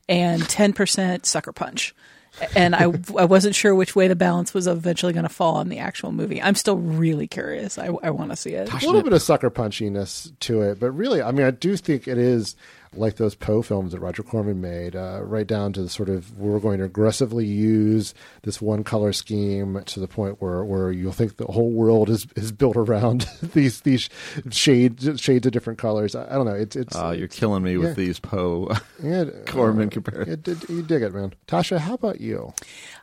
and 0.10 0.42
10% 0.42 1.26
Sucker 1.26 1.54
Punch. 1.54 1.96
And 2.56 2.76
I 2.76 2.86
I 3.16 3.26
wasn't 3.26 3.54
sure 3.54 3.76
which 3.76 3.96
way 3.96 4.08
the 4.08 4.16
balance 4.16 4.56
was 4.56 4.66
eventually 4.66 5.14
going 5.14 5.24
to 5.24 5.30
fall 5.30 5.56
on 5.58 5.70
the 5.70 5.78
actual 5.78 6.12
movie. 6.12 6.42
I'm 6.42 6.56
still 6.56 6.78
really 6.78 7.28
curious. 7.28 7.78
I, 7.78 7.90
I 8.02 8.10
want 8.10 8.32
to 8.32 8.36
see 8.36 8.54
it. 8.54 8.74
a 8.74 8.86
little 8.86 9.04
bit 9.04 9.14
of 9.14 9.22
sucker 9.22 9.52
punchiness 9.52 10.32
to 10.42 10.64
it, 10.64 10.80
but 10.80 10.92
really, 10.94 11.22
I 11.22 11.32
mean, 11.32 11.46
I 11.46 11.52
do 11.52 11.78
think 11.78 12.08
it 12.08 12.18
is 12.18 12.56
like 12.96 13.16
those 13.18 13.36
Poe 13.36 13.62
films 13.62 13.92
that 13.92 14.00
Roger 14.00 14.24
Corman 14.24 14.62
made, 14.62 14.96
uh, 14.96 15.22
right 15.24 15.48
down 15.48 15.74
to 15.74 15.82
the 15.82 15.90
sort 15.90 16.10
of 16.10 16.38
we're 16.38 16.60
going 16.60 16.80
to 16.80 16.86
aggressively 16.86 17.46
use 17.46 18.14
this 18.44 18.62
one 18.62 18.84
color 18.84 19.14
scheme 19.14 19.82
to 19.86 20.00
the 20.00 20.08
point 20.08 20.42
where, 20.42 20.64
where 20.64 20.92
you'll 20.92 21.12
think 21.12 21.38
the 21.38 21.46
whole 21.46 21.72
world 21.72 22.10
is, 22.10 22.28
is 22.36 22.52
built 22.52 22.76
around 22.78 23.22
these 23.54 23.82
these 23.82 24.10
shades 24.52 25.20
shades 25.20 25.46
of 25.46 25.52
different 25.52 25.80
colors. 25.80 26.16
I, 26.16 26.26
I 26.28 26.34
don't 26.34 26.46
know. 26.46 26.54
It's 26.54 26.76
it's. 26.76 26.96
Uh, 26.96 27.16
you're 27.18 27.28
killing 27.28 27.64
me 27.64 27.78
with 27.78 27.96
these 27.96 28.20
Poe 28.20 28.70
yeah, 29.02 29.26
Corman 29.48 29.88
uh, 29.88 29.92
comparisons. 29.92 30.48
it- 30.48 30.70
you 30.70 30.82
dig 30.84 31.02
it, 31.02 31.14
man. 31.14 31.34
Tasha, 31.48 31.78
how 31.78 31.94
about 31.94 32.22
you? 32.22 32.54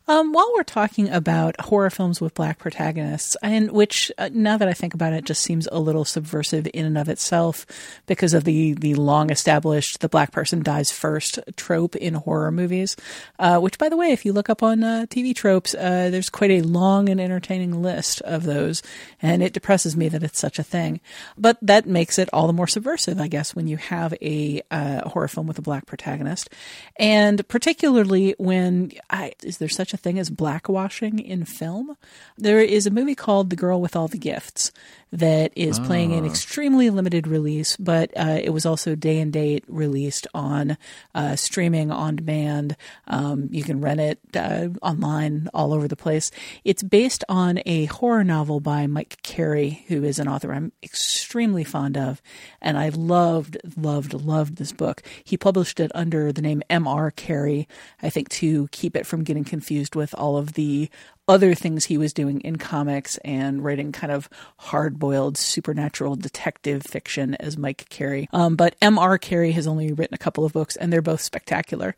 Um, 0.08 0.32
while 0.32 0.50
we're 0.54 0.64
talking 0.64 1.08
about 1.08 1.60
horror 1.60 1.90
films 1.90 2.20
with 2.20 2.34
black 2.34 2.58
protagonists, 2.58 3.36
and 3.42 3.70
which 3.70 4.10
uh, 4.18 4.28
now 4.32 4.56
that 4.56 4.66
I 4.66 4.72
think 4.72 4.92
about 4.92 5.12
it, 5.12 5.24
just 5.24 5.42
seems 5.42 5.68
a 5.70 5.78
little 5.78 6.04
subversive 6.04 6.66
in 6.74 6.84
and 6.84 6.98
of 6.98 7.08
itself 7.08 7.64
because 8.06 8.34
of 8.34 8.44
the 8.44 8.74
the 8.74 8.94
long 8.94 9.30
established 9.30 10.00
the 10.00 10.08
black 10.08 10.32
person 10.32 10.62
dies 10.62 10.90
first 10.90 11.38
trope 11.56 11.94
in 11.94 12.14
horror 12.14 12.50
movies. 12.50 12.96
Uh, 13.38 13.60
which, 13.60 13.78
by 13.78 13.88
the 13.88 13.96
way, 13.96 14.10
if 14.10 14.24
you 14.24 14.32
look 14.32 14.50
up 14.50 14.62
on 14.62 14.82
uh, 14.82 15.06
TV 15.08 15.34
tropes, 15.34 15.74
uh, 15.74 16.08
there's 16.10 16.30
quite 16.30 16.50
a 16.50 16.62
long 16.62 17.08
and 17.08 17.20
entertaining 17.20 17.80
list 17.80 18.20
of 18.22 18.42
those, 18.42 18.82
and 19.22 19.42
it 19.42 19.52
depresses 19.52 19.96
me 19.96 20.08
that 20.08 20.24
it's 20.24 20.40
such 20.40 20.58
a 20.58 20.64
thing. 20.64 21.00
But 21.38 21.56
that 21.62 21.86
makes 21.86 22.18
it 22.18 22.28
all 22.32 22.46
the 22.48 22.52
more 22.52 22.66
subversive, 22.66 23.20
I 23.20 23.28
guess, 23.28 23.54
when 23.54 23.68
you 23.68 23.76
have 23.76 24.12
a 24.20 24.62
uh, 24.70 25.08
horror 25.08 25.28
film 25.28 25.46
with 25.46 25.58
a 25.58 25.62
black 25.62 25.86
protagonist, 25.86 26.50
and 26.96 27.46
particularly 27.46 28.34
when 28.38 28.90
I, 29.08 29.34
is 29.44 29.58
there 29.58 29.68
such 29.68 29.89
a 29.92 29.96
thing 29.96 30.18
as 30.18 30.30
blackwashing 30.30 31.24
in 31.24 31.44
film? 31.44 31.96
There 32.36 32.60
is 32.60 32.86
a 32.86 32.90
movie 32.90 33.14
called 33.14 33.50
The 33.50 33.56
Girl 33.56 33.80
with 33.80 33.96
All 33.96 34.08
the 34.08 34.18
Gifts 34.18 34.72
that 35.12 35.52
is 35.56 35.78
playing 35.80 36.12
an 36.12 36.24
Ah. 36.24 36.28
extremely 36.28 36.88
limited 36.90 37.26
release, 37.26 37.76
but 37.76 38.10
uh, 38.16 38.38
it 38.42 38.50
was 38.50 38.64
also 38.64 38.94
day 38.94 39.18
and 39.18 39.32
date 39.32 39.64
released 39.66 40.26
on 40.34 40.76
uh, 41.14 41.34
streaming 41.36 41.90
on 41.90 42.16
demand. 42.16 42.76
Um, 43.08 43.48
you 43.50 43.62
can 43.64 43.80
rent 43.80 44.00
it 44.00 44.18
uh, 44.36 44.68
online 44.82 45.48
all 45.52 45.72
over 45.72 45.88
the 45.88 45.96
place. 45.96 46.30
It's 46.64 46.82
based 46.82 47.24
on 47.28 47.60
a 47.66 47.86
horror 47.86 48.22
novel 48.24 48.60
by 48.60 48.86
Mike 48.86 49.18
Carey, 49.22 49.84
who 49.88 50.04
is 50.04 50.18
an 50.18 50.28
author 50.28 50.52
I'm 50.52 50.70
extremely 50.82 51.64
fond 51.64 51.96
of, 51.96 52.22
and 52.62 52.78
I 52.78 52.90
loved, 52.90 53.56
loved, 53.76 54.14
loved 54.14 54.56
this 54.56 54.72
book. 54.72 55.02
He 55.24 55.36
published 55.36 55.80
it 55.80 55.90
under 55.94 56.32
the 56.32 56.42
name 56.42 56.62
M.R. 56.70 57.10
Carey, 57.10 57.66
I 58.02 58.10
think, 58.10 58.28
to 58.30 58.68
keep 58.70 58.96
it 58.96 59.06
from 59.06 59.24
getting 59.24 59.44
confused 59.44 59.94
with 59.96 60.14
all 60.14 60.36
of 60.36 60.52
the 60.52 60.88
other 61.30 61.54
things 61.54 61.84
he 61.84 61.96
was 61.96 62.12
doing 62.12 62.40
in 62.40 62.56
comics 62.56 63.16
and 63.18 63.62
writing 63.62 63.92
kind 63.92 64.12
of 64.12 64.28
hard 64.58 64.98
boiled 64.98 65.38
supernatural 65.38 66.16
detective 66.16 66.82
fiction 66.82 67.36
as 67.36 67.56
Mike 67.56 67.88
Carey. 67.88 68.28
Um, 68.32 68.56
but 68.56 68.74
M.R. 68.82 69.16
Carey 69.16 69.52
has 69.52 69.68
only 69.68 69.92
written 69.92 70.14
a 70.14 70.18
couple 70.18 70.44
of 70.44 70.52
books 70.52 70.74
and 70.74 70.92
they're 70.92 71.00
both 71.00 71.20
spectacular. 71.20 71.94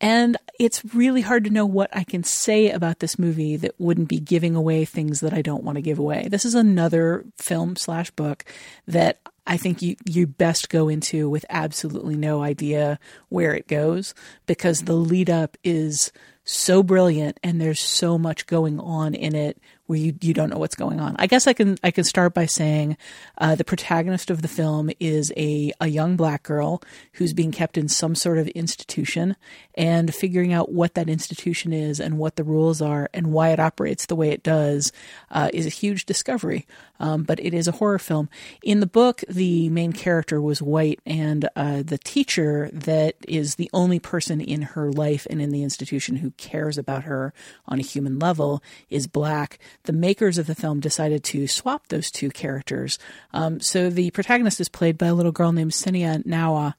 And 0.00 0.36
it's 0.60 0.94
really 0.94 1.22
hard 1.22 1.42
to 1.42 1.50
know 1.50 1.66
what 1.66 1.90
I 1.92 2.04
can 2.04 2.22
say 2.22 2.70
about 2.70 3.00
this 3.00 3.18
movie 3.18 3.56
that 3.56 3.74
wouldn't 3.80 4.08
be 4.08 4.20
giving 4.20 4.54
away 4.54 4.84
things 4.84 5.18
that 5.20 5.34
I 5.34 5.42
don't 5.42 5.64
want 5.64 5.74
to 5.74 5.82
give 5.82 5.98
away. 5.98 6.28
This 6.30 6.44
is 6.44 6.54
another 6.54 7.24
film 7.36 7.74
slash 7.74 8.12
book 8.12 8.44
that 8.86 9.18
I 9.44 9.56
think 9.56 9.82
you, 9.82 9.96
you 10.04 10.28
best 10.28 10.68
go 10.68 10.88
into 10.88 11.28
with 11.28 11.44
absolutely 11.48 12.16
no 12.16 12.42
idea 12.42 13.00
where 13.28 13.54
it 13.54 13.66
goes 13.66 14.14
because 14.46 14.82
the 14.82 14.92
lead 14.92 15.30
up 15.30 15.56
is 15.64 16.12
so 16.48 16.82
brilliant 16.82 17.38
and 17.42 17.60
there's 17.60 17.80
so 17.80 18.18
much 18.18 18.46
going 18.46 18.80
on 18.80 19.14
in 19.14 19.34
it 19.34 19.58
where 19.88 19.98
you, 19.98 20.14
you 20.20 20.34
don't 20.34 20.50
know 20.50 20.58
what's 20.58 20.74
going 20.74 21.00
on. 21.00 21.16
I 21.18 21.26
guess 21.26 21.46
I 21.46 21.54
can 21.54 21.78
I 21.82 21.90
can 21.90 22.04
start 22.04 22.34
by 22.34 22.44
saying 22.44 22.98
uh, 23.38 23.54
the 23.54 23.64
protagonist 23.64 24.30
of 24.30 24.42
the 24.42 24.48
film 24.48 24.90
is 25.00 25.32
a, 25.34 25.72
a 25.80 25.88
young 25.88 26.14
black 26.14 26.42
girl 26.42 26.82
who's 27.14 27.32
being 27.32 27.52
kept 27.52 27.78
in 27.78 27.88
some 27.88 28.14
sort 28.14 28.36
of 28.36 28.48
institution 28.48 29.34
and 29.74 30.14
figuring 30.14 30.52
out 30.52 30.70
what 30.70 30.92
that 30.92 31.08
institution 31.08 31.72
is 31.72 32.00
and 32.00 32.18
what 32.18 32.36
the 32.36 32.44
rules 32.44 32.82
are 32.82 33.08
and 33.14 33.32
why 33.32 33.48
it 33.48 33.58
operates 33.58 34.04
the 34.06 34.16
way 34.16 34.28
it 34.28 34.42
does 34.42 34.92
uh, 35.30 35.48
is 35.54 35.64
a 35.64 35.70
huge 35.70 36.04
discovery. 36.04 36.66
Um, 37.00 37.22
but 37.22 37.40
it 37.40 37.54
is 37.54 37.68
a 37.68 37.72
horror 37.72 37.98
film. 37.98 38.28
In 38.62 38.80
the 38.80 38.86
book, 38.86 39.22
the 39.28 39.68
main 39.70 39.92
character 39.92 40.40
was 40.42 40.60
white, 40.60 40.98
and 41.06 41.48
uh, 41.54 41.82
the 41.84 41.96
teacher 41.96 42.68
that 42.72 43.14
is 43.28 43.54
the 43.54 43.70
only 43.72 44.00
person 44.00 44.40
in 44.40 44.62
her 44.62 44.90
life 44.90 45.24
and 45.30 45.40
in 45.40 45.50
the 45.50 45.62
institution 45.62 46.16
who 46.16 46.32
cares 46.32 46.76
about 46.76 47.04
her 47.04 47.32
on 47.66 47.78
a 47.78 47.82
human 47.82 48.18
level 48.18 48.62
is 48.90 49.06
black. 49.06 49.60
The 49.84 49.92
makers 49.92 50.38
of 50.38 50.46
the 50.46 50.54
film 50.54 50.80
decided 50.80 51.24
to 51.24 51.46
swap 51.46 51.88
those 51.88 52.10
two 52.10 52.30
characters. 52.30 52.98
Um, 53.32 53.60
so 53.60 53.88
the 53.90 54.10
protagonist 54.10 54.60
is 54.60 54.68
played 54.68 54.98
by 54.98 55.06
a 55.06 55.14
little 55.14 55.32
girl 55.32 55.52
named 55.52 55.72
Sennia 55.72 56.22
Nanua, 56.24 56.74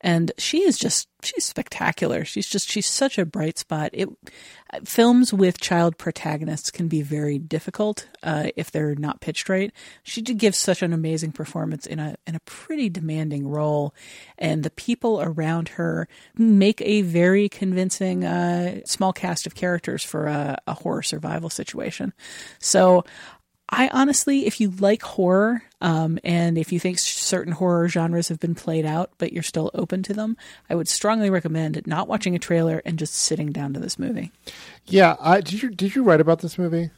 and 0.00 0.32
she 0.38 0.62
is 0.62 0.78
just 0.78 1.08
she's 1.22 1.44
spectacular. 1.44 2.24
She's 2.24 2.46
just 2.46 2.70
she's 2.70 2.86
such 2.86 3.18
a 3.18 3.26
bright 3.26 3.58
spot. 3.58 3.90
It 3.92 4.08
films 4.84 5.32
with 5.32 5.60
child 5.60 5.98
protagonists 5.98 6.70
can 6.70 6.88
be 6.88 7.02
very 7.02 7.38
difficult 7.38 8.06
uh, 8.22 8.50
if 8.56 8.70
they're 8.70 8.94
not 8.94 9.20
pitched 9.20 9.48
right. 9.48 9.72
She 10.02 10.22
did 10.22 10.38
give 10.38 10.54
such 10.54 10.82
an 10.82 10.92
amazing 10.92 11.32
performance 11.32 11.86
in 11.86 11.98
a 11.98 12.16
in 12.26 12.36
a 12.36 12.40
pretty 12.40 12.88
demanding 12.88 13.48
role, 13.48 13.94
and 14.38 14.62
the 14.62 14.70
people 14.70 15.20
around 15.20 15.70
her 15.70 16.06
make 16.36 16.80
a 16.82 17.02
very 17.02 17.48
convincing 17.48 18.24
uh, 18.24 18.80
small 18.84 19.12
cast 19.12 19.46
of 19.46 19.54
characters 19.54 20.04
for 20.04 20.26
a, 20.26 20.58
a 20.66 20.74
horror 20.74 21.02
survival 21.02 21.50
situation. 21.50 22.12
So. 22.60 23.04
I 23.70 23.88
honestly, 23.92 24.46
if 24.46 24.60
you 24.60 24.70
like 24.70 25.02
horror, 25.02 25.62
um, 25.80 26.18
and 26.24 26.56
if 26.56 26.72
you 26.72 26.80
think 26.80 26.98
certain 26.98 27.52
horror 27.52 27.88
genres 27.88 28.28
have 28.28 28.40
been 28.40 28.54
played 28.54 28.86
out, 28.86 29.10
but 29.18 29.32
you're 29.32 29.42
still 29.42 29.70
open 29.74 30.02
to 30.04 30.14
them, 30.14 30.38
I 30.70 30.74
would 30.74 30.88
strongly 30.88 31.28
recommend 31.28 31.86
not 31.86 32.08
watching 32.08 32.34
a 32.34 32.38
trailer 32.38 32.80
and 32.86 32.98
just 32.98 33.14
sitting 33.14 33.52
down 33.52 33.74
to 33.74 33.80
this 33.80 33.98
movie. 33.98 34.32
Yeah, 34.86 35.16
I, 35.20 35.42
did 35.42 35.62
you 35.62 35.68
did 35.68 35.94
you 35.94 36.02
write 36.02 36.20
about 36.20 36.40
this 36.40 36.56
movie? 36.56 36.90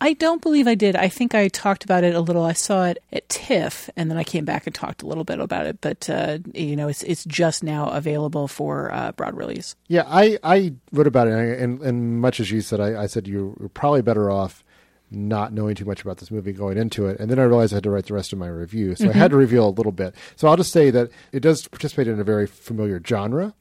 I 0.00 0.14
don't 0.14 0.42
believe 0.42 0.66
I 0.66 0.74
did. 0.74 0.96
I 0.96 1.08
think 1.08 1.34
I 1.34 1.48
talked 1.48 1.84
about 1.84 2.04
it 2.04 2.14
a 2.14 2.20
little. 2.20 2.44
I 2.44 2.52
saw 2.52 2.86
it 2.86 3.02
at 3.12 3.28
TIFF, 3.28 3.90
and 3.96 4.10
then 4.10 4.18
I 4.18 4.24
came 4.24 4.44
back 4.44 4.66
and 4.66 4.74
talked 4.74 5.02
a 5.02 5.06
little 5.06 5.24
bit 5.24 5.38
about 5.38 5.66
it. 5.66 5.80
But 5.80 6.08
uh, 6.08 6.38
you 6.52 6.74
know, 6.74 6.88
it's 6.88 7.02
it's 7.02 7.24
just 7.24 7.62
now 7.62 7.88
available 7.88 8.48
for 8.48 8.92
uh, 8.92 9.12
broad 9.12 9.36
release. 9.36 9.76
Yeah, 9.88 10.04
I, 10.06 10.38
I 10.42 10.74
wrote 10.90 11.06
about 11.06 11.28
it, 11.28 11.60
and, 11.60 11.80
and 11.82 12.20
much 12.20 12.40
as 12.40 12.50
you 12.50 12.62
said, 12.62 12.80
I, 12.80 13.02
I 13.02 13.06
said 13.06 13.28
you 13.28 13.54
were 13.58 13.68
probably 13.68 14.02
better 14.02 14.30
off 14.30 14.63
not 15.10 15.52
knowing 15.52 15.74
too 15.74 15.84
much 15.84 16.02
about 16.02 16.18
this 16.18 16.30
movie 16.30 16.52
going 16.52 16.78
into 16.78 17.06
it. 17.06 17.20
And 17.20 17.30
then 17.30 17.38
I 17.38 17.44
realized 17.44 17.72
I 17.72 17.76
had 17.76 17.84
to 17.84 17.90
write 17.90 18.06
the 18.06 18.14
rest 18.14 18.32
of 18.32 18.38
my 18.38 18.48
review. 18.48 18.94
So 18.94 19.08
I 19.08 19.12
had 19.12 19.30
to 19.30 19.34
mm-hmm. 19.34 19.40
reveal 19.40 19.68
a 19.68 19.70
little 19.70 19.92
bit. 19.92 20.14
So 20.36 20.48
I'll 20.48 20.56
just 20.56 20.72
say 20.72 20.90
that 20.90 21.10
it 21.32 21.40
does 21.40 21.66
participate 21.68 22.08
in 22.08 22.18
a 22.18 22.24
very 22.24 22.46
familiar 22.46 23.00
genre. 23.04 23.54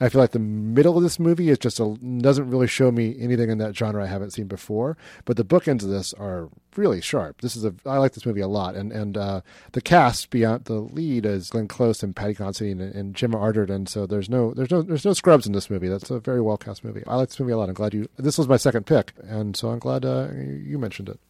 I 0.00 0.08
feel 0.08 0.20
like 0.20 0.30
the 0.30 0.38
middle 0.38 0.96
of 0.96 1.02
this 1.02 1.18
movie 1.18 1.50
is 1.50 1.58
just 1.58 1.78
a, 1.78 1.94
doesn't 2.18 2.48
really 2.48 2.66
show 2.66 2.90
me 2.90 3.14
anything 3.18 3.50
in 3.50 3.58
that 3.58 3.76
genre 3.76 4.02
I 4.02 4.06
haven't 4.06 4.32
seen 4.32 4.46
before. 4.46 4.96
But 5.26 5.36
the 5.36 5.44
bookends 5.44 5.82
of 5.82 5.90
this 5.90 6.14
are 6.14 6.48
really 6.76 7.02
sharp. 7.02 7.42
This 7.42 7.54
is 7.54 7.64
a 7.64 7.74
I 7.84 7.98
like 7.98 8.12
this 8.12 8.24
movie 8.24 8.40
a 8.40 8.48
lot, 8.48 8.74
and 8.76 8.92
and 8.92 9.16
uh, 9.16 9.40
the 9.72 9.82
cast 9.82 10.30
beyond 10.30 10.64
the 10.64 10.74
lead 10.74 11.26
is 11.26 11.50
Glenn 11.50 11.68
Close 11.68 12.02
and 12.02 12.16
Paddy 12.16 12.34
Considine 12.34 12.80
and, 12.80 12.94
and 12.94 13.14
Gemma 13.14 13.36
Arterton. 13.36 13.88
So 13.88 14.06
there's 14.06 14.30
no 14.30 14.54
there's 14.54 14.70
no 14.70 14.82
there's 14.82 15.04
no 15.04 15.12
scrubs 15.12 15.46
in 15.46 15.52
this 15.52 15.68
movie. 15.68 15.88
That's 15.88 16.10
a 16.10 16.20
very 16.20 16.40
well 16.40 16.56
cast 16.56 16.82
movie. 16.82 17.02
I 17.06 17.16
like 17.16 17.28
this 17.28 17.40
movie 17.40 17.52
a 17.52 17.58
lot. 17.58 17.68
I'm 17.68 17.74
glad 17.74 17.92
you. 17.92 18.08
This 18.16 18.38
was 18.38 18.48
my 18.48 18.56
second 18.56 18.86
pick, 18.86 19.12
and 19.22 19.56
so 19.56 19.68
I'm 19.68 19.78
glad 19.78 20.04
uh, 20.04 20.28
you 20.32 20.78
mentioned 20.78 21.08
it. 21.10 21.20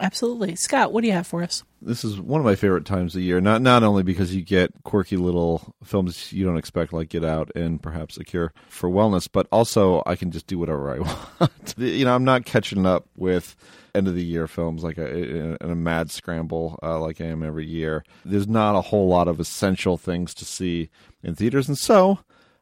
Absolutely, 0.00 0.56
Scott. 0.56 0.92
What 0.92 1.02
do 1.02 1.06
you 1.06 1.12
have 1.12 1.26
for 1.26 1.42
us? 1.42 1.62
This 1.82 2.04
is 2.04 2.20
one 2.20 2.40
of 2.40 2.44
my 2.44 2.56
favorite 2.56 2.84
times 2.84 3.14
of 3.14 3.20
the 3.20 3.24
year. 3.24 3.40
Not 3.40 3.62
not 3.62 3.82
only 3.82 4.02
because 4.02 4.34
you 4.34 4.42
get 4.42 4.72
quirky 4.84 5.16
little 5.16 5.74
films 5.84 6.32
you 6.32 6.44
don't 6.44 6.58
expect, 6.58 6.92
like 6.92 7.08
Get 7.08 7.24
Out 7.24 7.50
and 7.54 7.82
perhaps 7.82 8.16
A 8.16 8.24
Cure 8.24 8.52
for 8.68 8.90
Wellness, 8.90 9.28
but 9.30 9.46
also 9.52 10.02
I 10.06 10.16
can 10.16 10.30
just 10.30 10.46
do 10.46 10.58
whatever 10.58 10.90
I 10.90 10.98
want. 11.40 11.74
you 11.76 12.04
know, 12.04 12.14
I'm 12.14 12.24
not 12.24 12.44
catching 12.44 12.84
up 12.84 13.06
with 13.16 13.56
end 13.94 14.08
of 14.08 14.14
the 14.14 14.24
year 14.24 14.46
films 14.46 14.84
like 14.84 14.98
a, 14.98 15.16
in 15.62 15.70
a 15.70 15.74
mad 15.74 16.10
scramble 16.10 16.78
uh, 16.82 16.98
like 17.00 17.20
I 17.20 17.24
am 17.26 17.42
every 17.42 17.66
year. 17.66 18.04
There's 18.24 18.48
not 18.48 18.76
a 18.76 18.80
whole 18.82 19.08
lot 19.08 19.28
of 19.28 19.40
essential 19.40 19.96
things 19.96 20.34
to 20.34 20.44
see 20.44 20.90
in 21.22 21.34
theaters, 21.34 21.68
and 21.68 21.78
so 21.78 22.20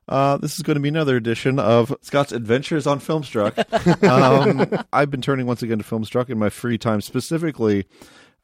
uh, 0.08 0.36
this 0.38 0.56
is 0.56 0.62
going 0.62 0.76
to 0.76 0.80
be 0.80 0.88
another 0.88 1.16
edition 1.16 1.58
of 1.58 1.94
Scott's 2.00 2.32
Adventures 2.32 2.86
on 2.86 3.00
Filmstruck. 3.00 4.02
um, 4.08 4.84
I've 4.92 5.10
been 5.10 5.22
turning 5.22 5.46
once 5.46 5.62
again 5.62 5.78
to 5.78 5.84
Filmstruck 5.84 6.30
in 6.30 6.38
my 6.38 6.48
free 6.48 6.78
time, 6.78 7.00
specifically 7.00 7.86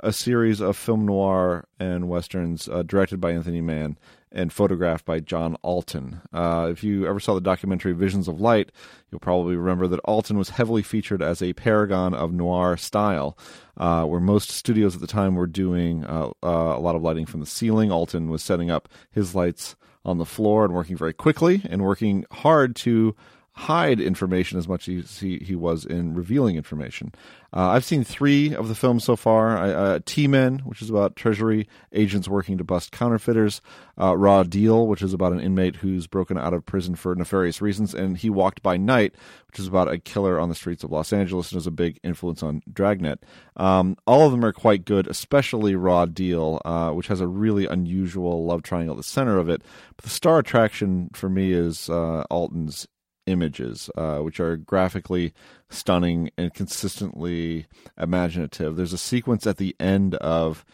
a 0.00 0.12
series 0.12 0.60
of 0.60 0.76
film 0.76 1.06
noir 1.06 1.66
and 1.78 2.08
westerns 2.08 2.68
uh, 2.68 2.82
directed 2.82 3.20
by 3.20 3.32
Anthony 3.32 3.60
Mann 3.60 3.96
and 4.30 4.52
photographed 4.52 5.04
by 5.04 5.20
John 5.20 5.56
Alton. 5.62 6.20
Uh, 6.32 6.68
if 6.70 6.82
you 6.82 7.06
ever 7.06 7.20
saw 7.20 7.34
the 7.34 7.40
documentary 7.40 7.92
Visions 7.92 8.26
of 8.26 8.40
Light, 8.40 8.72
you'll 9.10 9.20
probably 9.20 9.56
remember 9.56 9.86
that 9.86 10.00
Alton 10.00 10.36
was 10.36 10.50
heavily 10.50 10.82
featured 10.82 11.22
as 11.22 11.40
a 11.40 11.52
paragon 11.52 12.12
of 12.12 12.32
noir 12.32 12.76
style, 12.76 13.38
uh, 13.76 14.04
where 14.04 14.20
most 14.20 14.50
studios 14.50 14.96
at 14.96 15.00
the 15.00 15.06
time 15.06 15.36
were 15.36 15.46
doing 15.46 16.04
uh, 16.04 16.30
uh, 16.42 16.74
a 16.76 16.80
lot 16.80 16.96
of 16.96 17.02
lighting 17.02 17.26
from 17.26 17.40
the 17.40 17.46
ceiling. 17.46 17.92
Alton 17.92 18.28
was 18.28 18.42
setting 18.42 18.70
up 18.70 18.88
his 19.12 19.34
lights 19.36 19.76
on 20.04 20.18
the 20.18 20.26
floor 20.26 20.64
and 20.64 20.74
working 20.74 20.96
very 20.96 21.12
quickly 21.12 21.62
and 21.64 21.82
working 21.82 22.24
hard 22.30 22.76
to 22.76 23.14
hide 23.56 24.00
information 24.00 24.58
as 24.58 24.66
much 24.66 24.88
as 24.88 25.18
he, 25.18 25.38
he 25.38 25.54
was 25.54 25.86
in 25.86 26.12
revealing 26.12 26.56
information. 26.56 27.12
Uh, 27.56 27.68
I've 27.68 27.84
seen 27.84 28.02
three 28.02 28.52
of 28.52 28.66
the 28.66 28.74
films 28.74 29.04
so 29.04 29.14
far. 29.14 29.56
Uh, 29.56 30.00
T-Men, 30.04 30.58
which 30.64 30.82
is 30.82 30.90
about 30.90 31.14
Treasury 31.14 31.68
agents 31.92 32.28
working 32.28 32.58
to 32.58 32.64
bust 32.64 32.90
counterfeiters. 32.90 33.60
Uh, 33.96 34.16
Raw 34.16 34.42
Deal, 34.42 34.88
which 34.88 35.02
is 35.02 35.14
about 35.14 35.32
an 35.32 35.38
inmate 35.38 35.76
who's 35.76 36.08
broken 36.08 36.36
out 36.36 36.52
of 36.52 36.66
prison 36.66 36.96
for 36.96 37.14
nefarious 37.14 37.62
reasons. 37.62 37.94
And 37.94 38.18
He 38.18 38.28
Walked 38.28 38.60
by 38.60 38.76
Night, 38.76 39.14
which 39.46 39.60
is 39.60 39.68
about 39.68 39.88
a 39.88 40.00
killer 40.00 40.40
on 40.40 40.48
the 40.48 40.56
streets 40.56 40.82
of 40.82 40.90
Los 40.90 41.12
Angeles 41.12 41.52
and 41.52 41.60
is 41.60 41.68
a 41.68 41.70
big 41.70 42.00
influence 42.02 42.42
on 42.42 42.60
Dragnet. 42.72 43.22
Um, 43.56 43.96
all 44.04 44.26
of 44.26 44.32
them 44.32 44.44
are 44.44 44.52
quite 44.52 44.84
good, 44.84 45.06
especially 45.06 45.76
Raw 45.76 46.06
Deal, 46.06 46.60
uh, 46.64 46.90
which 46.90 47.06
has 47.06 47.20
a 47.20 47.28
really 47.28 47.66
unusual 47.66 48.44
love 48.44 48.64
triangle 48.64 48.94
at 48.94 48.96
the 48.96 49.04
center 49.04 49.38
of 49.38 49.48
it. 49.48 49.62
But 49.96 50.06
the 50.06 50.10
star 50.10 50.40
attraction 50.40 51.08
for 51.14 51.28
me 51.28 51.52
is 51.52 51.88
uh, 51.88 52.24
Alton's 52.30 52.88
images, 53.26 53.90
uh, 53.96 54.18
which 54.18 54.40
are 54.40 54.56
graphically 54.56 55.32
stunning 55.68 56.30
and 56.36 56.54
consistently 56.54 57.66
imaginative. 57.98 58.76
There's 58.76 58.92
a 58.92 58.98
sequence 58.98 59.46
at 59.46 59.56
the 59.56 59.74
end 59.78 60.14
of 60.16 60.64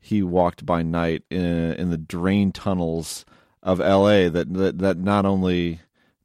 He 0.00 0.22
Walked 0.22 0.66
by 0.66 0.82
Night 0.82 1.22
in, 1.30 1.44
in 1.44 1.90
the 1.90 1.98
drain 1.98 2.52
tunnels 2.52 3.24
of 3.62 3.80
L.A. 3.80 4.28
that 4.28 4.52
that, 4.54 4.78
that 4.78 4.98
not 4.98 5.26
only 5.26 5.80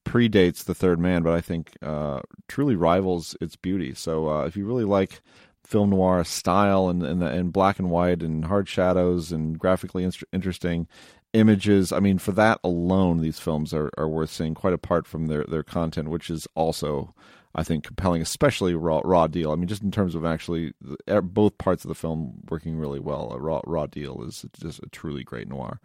predates 0.06 0.64
the 0.64 0.76
Third 0.76 1.00
Man, 1.00 1.24
but 1.24 1.34
I 1.34 1.42
think 1.42 1.78
uh, 1.82 2.22
truly 2.48 2.76
rivals 2.76 3.36
its 3.42 3.56
beauty. 3.56 3.94
So 3.94 4.30
uh, 4.30 4.46
if 4.46 4.56
you 4.56 4.66
really 4.66 4.84
like 4.84 5.22
film 5.64 5.92
noir 5.92 6.24
style 6.24 6.90
and 6.90 7.04
and, 7.04 7.24
and 7.24 7.54
black 7.54 7.80
and 7.80 7.90
white 7.90 8.22
and 8.22 8.46
hard 8.46 8.68
shadows 8.68 9.32
and 9.32 9.58
graphically 9.58 10.04
in- 10.04 10.12
interesting 10.32 10.88
images. 11.34 11.92
I 11.92 12.00
mean, 12.00 12.18
for 12.18 12.32
that 12.34 12.60
alone, 12.64 13.22
these 13.22 13.40
films 13.40 13.74
are, 13.74 13.92
are 13.98 14.08
worth 14.08 14.30
seeing. 14.30 14.54
Quite 14.54 14.74
apart 14.74 15.06
from 15.08 15.28
their 15.28 15.44
their 15.44 15.64
content, 15.64 16.10
which 16.10 16.30
is 16.30 16.48
also. 16.56 17.14
I 17.56 17.62
think 17.62 17.84
compelling, 17.84 18.24
especially 18.24 18.74
raw, 18.74 19.00
raw 19.06 19.28
deal. 19.28 19.52
I 19.52 19.56
mean, 19.56 19.68
just 19.68 19.84
in 19.84 19.92
terms 19.92 20.16
of 20.16 20.26
actually 20.26 20.74
er, 21.08 21.22
both 21.22 21.56
parts 21.60 21.86
of 21.86 21.90
the 21.90 21.94
film 21.94 22.34
working 22.50 22.80
really 22.80 23.00
well. 23.00 23.32
A 23.32 23.40
raw 23.40 23.62
raw 23.68 23.86
deal 23.86 24.24
is 24.24 24.44
just 24.60 24.82
a 24.82 24.90
truly 24.90 25.24
great 25.24 25.48
noir. 25.48 25.80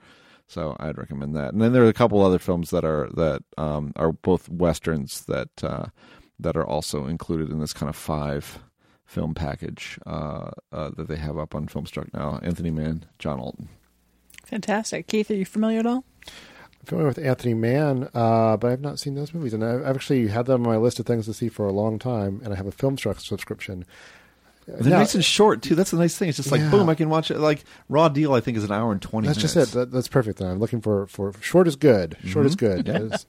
So 0.47 0.77
I'd 0.81 0.97
recommend 0.97 1.37
that. 1.37 1.53
And 1.53 1.61
then 1.61 1.75
there 1.75 1.85
are 1.85 1.89
a 1.89 1.93
couple 1.93 2.25
other 2.25 2.39
films 2.39 2.71
that 2.71 2.85
are 2.85 3.11
that 3.15 3.43
um, 3.59 3.93
are 3.97 4.13
both 4.13 4.49
westerns 4.49 5.27
that 5.27 5.51
uh, 5.63 5.87
that 6.41 6.57
are 6.57 6.67
also 6.67 7.07
included 7.07 7.51
in 7.51 7.61
this 7.61 7.75
kind 7.75 7.91
of 7.91 7.97
five 7.97 8.61
film 9.05 9.35
package 9.35 9.99
uh, 10.07 10.51
uh, 10.73 10.91
that 10.97 11.09
they 11.09 11.17
have 11.17 11.39
up 11.39 11.55
on 11.55 11.67
Filmstruck 11.67 12.13
now. 12.15 12.39
Anthony 12.43 12.71
Mann, 12.71 13.05
John 13.19 13.39
Alton. 13.39 13.69
Fantastic. 14.49 15.07
Keith, 15.07 15.31
are 15.31 15.35
you 15.35 15.45
familiar 15.45 15.81
at 15.81 15.87
all? 15.87 16.05
I'm 16.27 16.87
familiar 16.87 17.09
with 17.09 17.19
Anthony 17.19 17.53
Mann, 17.53 18.09
uh, 18.15 18.57
but 18.57 18.73
I've 18.73 18.81
not 18.81 18.99
seen 18.99 19.15
those 19.15 19.35
movies. 19.35 19.53
And 19.53 19.63
I've 19.63 19.85
actually 19.85 20.29
had 20.29 20.47
them 20.47 20.67
on 20.67 20.73
my 20.73 20.79
list 20.79 20.99
of 20.99 21.05
things 21.05 21.27
to 21.27 21.35
see 21.35 21.51
for 21.51 21.67
a 21.67 21.73
long 21.73 21.99
time, 21.99 22.41
and 22.43 22.55
I 22.55 22.57
have 22.57 22.67
a 22.67 22.73
Filmstruck 22.73 23.21
subscription. 23.21 23.85
They're 24.81 24.91
Now- 24.91 24.99
nice 24.99 25.15
and 25.15 25.25
short 25.25 25.63
too. 25.63 25.75
That's 25.75 25.91
the 25.93 25.97
nice 25.97 26.17
thing. 26.19 26.29
It's 26.29 26.37
just 26.37 26.53
like 26.53 26.61
Yeah. 26.61 26.71
boom, 26.71 26.89
I 26.91 26.95
can 26.95 27.09
watch 27.09 27.31
it. 27.31 27.39
Like 27.39 27.65
Raw 27.89 28.09
Deal, 28.11 28.35
I 28.35 28.41
think 28.41 28.59
is 28.59 28.65
an 28.65 28.73
hour 28.73 28.93
and 28.93 29.01
twenty. 29.01 29.27
That's 29.27 29.39
minutes. 29.39 29.55
just 29.55 29.75
it. 29.75 29.79
That, 29.79 29.93
that's 29.93 30.09
perfect. 30.09 30.39
Then 30.41 30.49
I'm 30.49 30.59
looking 30.59 30.83
for, 30.83 31.07
for 31.07 31.33
short 31.41 31.67
is 31.67 31.75
good. 31.77 32.17
Short 32.25 32.45
is 32.45 32.55
Mhm. 32.55 32.59
good. 32.59 32.87
Yeah. 32.89 32.97
It's- 33.05 33.27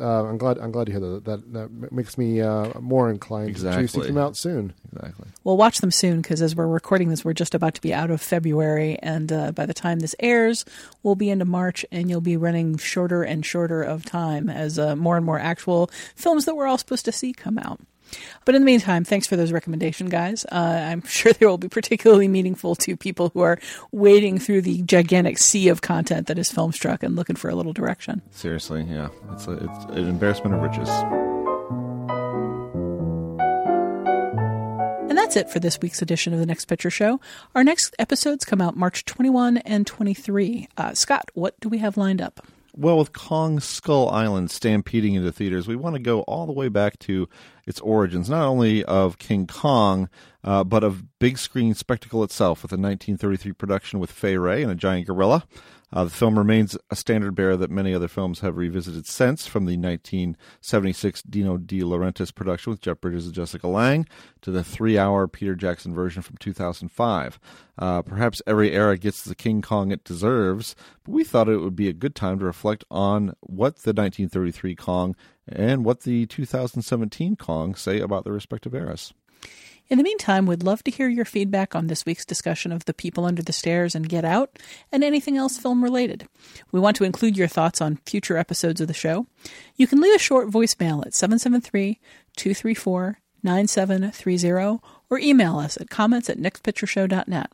uh, 0.00 0.24
I'm 0.24 0.38
glad. 0.38 0.58
I'm 0.58 0.70
glad 0.72 0.86
to 0.86 0.92
hear 0.92 1.00
that. 1.00 1.24
That, 1.26 1.52
that 1.52 1.92
makes 1.92 2.16
me 2.16 2.40
uh, 2.40 2.78
more 2.80 3.10
inclined 3.10 3.48
to 3.48 3.50
Exactly. 3.50 3.88
seek 3.88 4.02
them 4.04 4.16
out 4.16 4.36
soon. 4.38 4.72
Exactly. 4.92 5.28
We'll 5.44 5.58
watch 5.58 5.80
them 5.82 5.90
soon 5.90 6.22
because 6.22 6.40
as 6.40 6.56
we're 6.56 6.66
recording 6.66 7.10
this, 7.10 7.24
we're 7.26 7.34
just 7.34 7.54
about 7.54 7.74
to 7.74 7.80
be 7.82 7.92
out 7.92 8.10
of 8.10 8.22
February, 8.22 8.98
and 9.02 9.30
uh, 9.30 9.52
by 9.52 9.66
the 9.66 9.74
time 9.74 9.98
this 10.00 10.14
airs, 10.18 10.64
we'll 11.02 11.14
be 11.14 11.28
into 11.28 11.44
March, 11.44 11.84
and 11.92 12.08
you'll 12.08 12.20
be 12.22 12.36
running 12.38 12.78
shorter 12.78 13.22
and 13.22 13.44
shorter 13.44 13.82
of 13.82 14.04
time 14.06 14.48
as 14.48 14.78
uh, 14.78 14.96
more 14.96 15.16
and 15.18 15.26
more 15.26 15.38
actual 15.38 15.90
films 16.16 16.46
that 16.46 16.54
we're 16.56 16.66
all 16.66 16.78
supposed 16.78 17.04
to 17.04 17.12
see 17.12 17.32
come 17.34 17.58
out. 17.58 17.80
But 18.44 18.54
in 18.54 18.62
the 18.62 18.66
meantime, 18.66 19.04
thanks 19.04 19.26
for 19.26 19.36
those 19.36 19.52
recommendation 19.52 20.08
guys. 20.08 20.44
Uh, 20.50 20.54
I'm 20.90 21.02
sure 21.06 21.32
they 21.32 21.46
will 21.46 21.58
be 21.58 21.68
particularly 21.68 22.28
meaningful 22.28 22.74
to 22.76 22.96
people 22.96 23.30
who 23.30 23.40
are 23.40 23.58
wading 23.92 24.38
through 24.38 24.62
the 24.62 24.82
gigantic 24.82 25.38
sea 25.38 25.68
of 25.68 25.82
content 25.82 26.26
that 26.26 26.38
is 26.38 26.50
Filmstruck 26.50 27.02
and 27.02 27.16
looking 27.16 27.36
for 27.36 27.50
a 27.50 27.54
little 27.54 27.72
direction. 27.72 28.22
Seriously, 28.30 28.86
yeah, 28.88 29.08
it's 29.32 29.46
a, 29.46 29.52
it's 29.52 29.84
an 29.96 30.08
embarrassment 30.08 30.54
of 30.54 30.62
riches. 30.62 30.88
And 35.08 35.18
that's 35.18 35.36
it 35.36 35.50
for 35.50 35.58
this 35.58 35.80
week's 35.80 36.02
edition 36.02 36.32
of 36.32 36.38
the 36.38 36.46
Next 36.46 36.66
Picture 36.66 36.90
Show. 36.90 37.20
Our 37.54 37.64
next 37.64 37.96
episodes 37.98 38.44
come 38.44 38.60
out 38.60 38.76
March 38.76 39.04
21 39.04 39.56
and 39.58 39.84
23. 39.84 40.68
Uh, 40.76 40.94
Scott, 40.94 41.30
what 41.34 41.58
do 41.58 41.68
we 41.68 41.78
have 41.78 41.96
lined 41.96 42.22
up? 42.22 42.46
Well, 42.80 42.96
with 42.96 43.12
Kong 43.12 43.60
Skull 43.60 44.08
Island 44.08 44.50
stampeding 44.50 45.14
into 45.14 45.30
theaters, 45.30 45.68
we 45.68 45.76
want 45.76 45.96
to 45.96 46.00
go 46.00 46.22
all 46.22 46.46
the 46.46 46.54
way 46.54 46.68
back 46.68 46.98
to 47.00 47.28
its 47.66 47.78
origins, 47.80 48.30
not 48.30 48.46
only 48.46 48.82
of 48.84 49.18
King 49.18 49.46
Kong, 49.46 50.08
uh, 50.44 50.64
but 50.64 50.84
of 50.84 51.18
big 51.18 51.38
screen 51.38 51.74
spectacle 51.74 52.24
itself, 52.24 52.62
with 52.62 52.72
a 52.72 52.74
1933 52.74 53.52
production 53.52 53.98
with 53.98 54.10
Fay 54.10 54.36
Wray 54.36 54.62
and 54.62 54.72
a 54.72 54.76
giant 54.76 55.06
gorilla. 55.06 55.44
Uh, 55.92 56.04
the 56.04 56.10
film 56.10 56.38
remains 56.38 56.76
a 56.90 56.96
standard 56.96 57.34
bearer 57.34 57.56
that 57.56 57.70
many 57.70 57.92
other 57.92 58.06
films 58.06 58.40
have 58.40 58.56
revisited 58.56 59.06
since, 59.06 59.46
from 59.46 59.64
the 59.64 59.76
1976 59.76 61.22
Dino 61.22 61.56
De 61.56 61.80
Laurentiis 61.80 62.32
production 62.32 62.70
with 62.70 62.80
Jeff 62.80 63.00
Bridges 63.00 63.26
and 63.26 63.34
Jessica 63.34 63.66
Lange 63.66 64.06
to 64.42 64.52
the 64.52 64.62
three-hour 64.62 65.26
Peter 65.26 65.56
Jackson 65.56 65.92
version 65.92 66.22
from 66.22 66.36
2005. 66.36 67.40
Uh, 67.76 68.02
perhaps 68.02 68.40
every 68.46 68.72
era 68.72 68.96
gets 68.96 69.24
the 69.24 69.34
King 69.34 69.62
Kong 69.62 69.90
it 69.90 70.04
deserves, 70.04 70.76
but 71.04 71.12
we 71.12 71.24
thought 71.24 71.48
it 71.48 71.58
would 71.58 71.76
be 71.76 71.88
a 71.88 71.92
good 71.92 72.14
time 72.14 72.38
to 72.38 72.44
reflect 72.44 72.84
on 72.90 73.34
what 73.40 73.76
the 73.78 73.92
1933 73.92 74.76
Kong 74.76 75.16
and 75.48 75.84
what 75.84 76.02
the 76.02 76.26
2017 76.26 77.34
Kong 77.34 77.74
say 77.74 77.98
about 77.98 78.22
their 78.22 78.32
respective 78.32 78.74
eras. 78.74 79.12
In 79.90 79.98
the 79.98 80.04
meantime, 80.04 80.46
we'd 80.46 80.62
love 80.62 80.84
to 80.84 80.90
hear 80.92 81.08
your 81.08 81.24
feedback 81.24 81.74
on 81.74 81.88
this 81.88 82.06
week's 82.06 82.24
discussion 82.24 82.70
of 82.70 82.84
The 82.84 82.94
People 82.94 83.24
Under 83.24 83.42
the 83.42 83.52
Stairs 83.52 83.96
and 83.96 84.08
Get 84.08 84.24
Out, 84.24 84.56
and 84.92 85.02
anything 85.02 85.36
else 85.36 85.58
film 85.58 85.82
related. 85.82 86.28
We 86.70 86.78
want 86.78 86.96
to 86.98 87.04
include 87.04 87.36
your 87.36 87.48
thoughts 87.48 87.80
on 87.80 87.98
future 88.06 88.36
episodes 88.36 88.80
of 88.80 88.86
the 88.86 88.94
show. 88.94 89.26
You 89.74 89.88
can 89.88 90.00
leave 90.00 90.14
a 90.14 90.18
short 90.18 90.48
voicemail 90.48 91.04
at 91.04 91.12
773 91.12 91.98
234 92.36 93.18
9730 93.42 94.78
or 95.08 95.18
email 95.18 95.58
us 95.58 95.76
at 95.76 95.90
comments 95.90 96.30
at 96.30 96.38
nextpictureshow.net. 96.38 97.50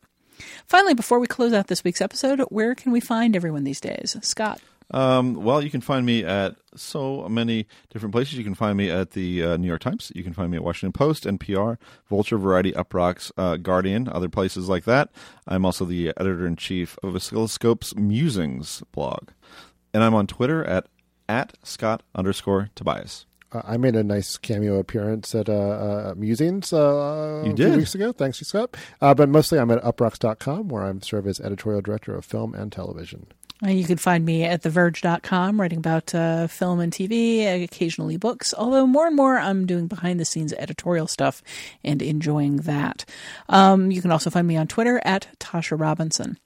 Finally, 0.67 0.93
before 0.93 1.19
we 1.19 1.27
close 1.27 1.55
out 1.55 1.69
this 1.69 1.85
week's 1.85 2.03
episode, 2.03 2.41
where 2.51 2.75
can 2.75 2.93
we 2.93 3.01
find 3.01 3.35
everyone 3.35 3.65
these 3.65 3.81
days? 3.81 4.15
Scott. 4.21 4.61
Um, 4.93 5.35
well, 5.35 5.61
you 5.63 5.71
can 5.71 5.81
find 5.81 6.07
me 6.07 6.25
at 6.25 6.57
so 6.77 7.29
many 7.29 7.67
different 7.93 8.13
places. 8.13 8.35
You 8.39 8.45
can 8.45 8.55
find 8.55 8.77
me 8.79 8.89
at 8.91 9.11
the 9.13 9.43
uh, 9.43 9.57
New 9.57 9.67
York 9.67 9.81
Times. 9.81 10.13
You 10.15 10.23
can 10.23 10.33
find 10.33 10.51
me 10.51 10.57
at 10.59 10.63
Washington 10.63 10.93
Post, 10.93 11.25
NPR, 11.25 11.77
Vulture, 12.09 12.39
Variety, 12.39 12.73
Uproxx, 12.73 13.33
uh, 13.37 13.57
Guardian, 13.57 14.09
other 14.09 14.29
places 14.29 14.69
like 14.69 14.85
that. 14.85 15.11
I'm 15.49 15.65
also 15.65 15.85
the 15.85 16.13
editor 16.17 16.47
in 16.47 16.57
chief 16.57 16.97
of 17.03 17.15
Oscilloscope's 17.15 17.97
Musings 17.97 18.83
blog, 18.93 19.31
and 19.93 20.05
I'm 20.05 20.15
on 20.15 20.27
Twitter 20.27 20.65
at 20.65 20.87
at 21.29 21.55
Scott 21.65 22.05
underscore 22.15 22.71
Tobias. 22.77 23.27
Uh, 23.53 23.63
I 23.65 23.77
made 23.77 23.97
a 23.97 24.05
nice 24.05 24.37
cameo 24.39 24.79
appearance 24.79 25.35
at 25.35 25.49
uh, 25.49 25.53
uh, 25.53 26.15
Musings 26.17 26.73
uh, 26.73 27.43
You 27.45 27.53
a 27.53 27.55
did. 27.55 27.69
few 27.71 27.79
weeks 27.79 27.95
ago. 27.95 28.13
Thanks, 28.13 28.41
you, 28.41 28.45
Scott. 28.45 28.77
Uh, 29.01 29.15
but 29.15 29.29
mostly 29.29 29.59
I'm 29.59 29.71
at 29.71 29.83
uproxx.com 29.83 30.69
where 30.69 30.85
I'm 30.85 31.01
serve 31.03 31.27
as 31.27 31.41
editorial 31.41 31.81
director 31.81 32.15
of 32.15 32.25
film 32.25 32.55
and 32.55 32.71
television. 32.73 33.27
Uh, 33.65 33.71
You 33.71 33.85
can 33.85 33.97
find 33.97 34.25
me 34.25 34.45
at 34.45 34.63
TheVerge.com 34.63 35.61
writing 35.61 35.79
about 35.79 36.15
uh, 36.15 36.47
film 36.47 36.81
and 36.81 36.93
TV, 36.93 37.65
occasionally 37.65 38.17
books, 38.17 38.53
although 38.57 38.87
more 38.87 39.07
and 39.07 39.17
more 39.17 39.39
I'm 39.39 39.67
doing 39.67 39.87
behind 39.87 40.21
the 40.21 40.25
scenes 40.25 40.53
editorial 40.53 41.07
stuff 41.07 41.43
and 41.83 42.03
enjoying 42.03 42.57
that. 42.59 43.05
Um, 43.49 43.91
you 43.91 44.03
can 44.03 44.13
also 44.13 44.31
find 44.31 44.47
me 44.47 44.57
on 44.57 44.67
Twitter 44.67 45.01
at 45.05 45.29
Tasha 45.39 45.79
Robinson. 45.79 46.39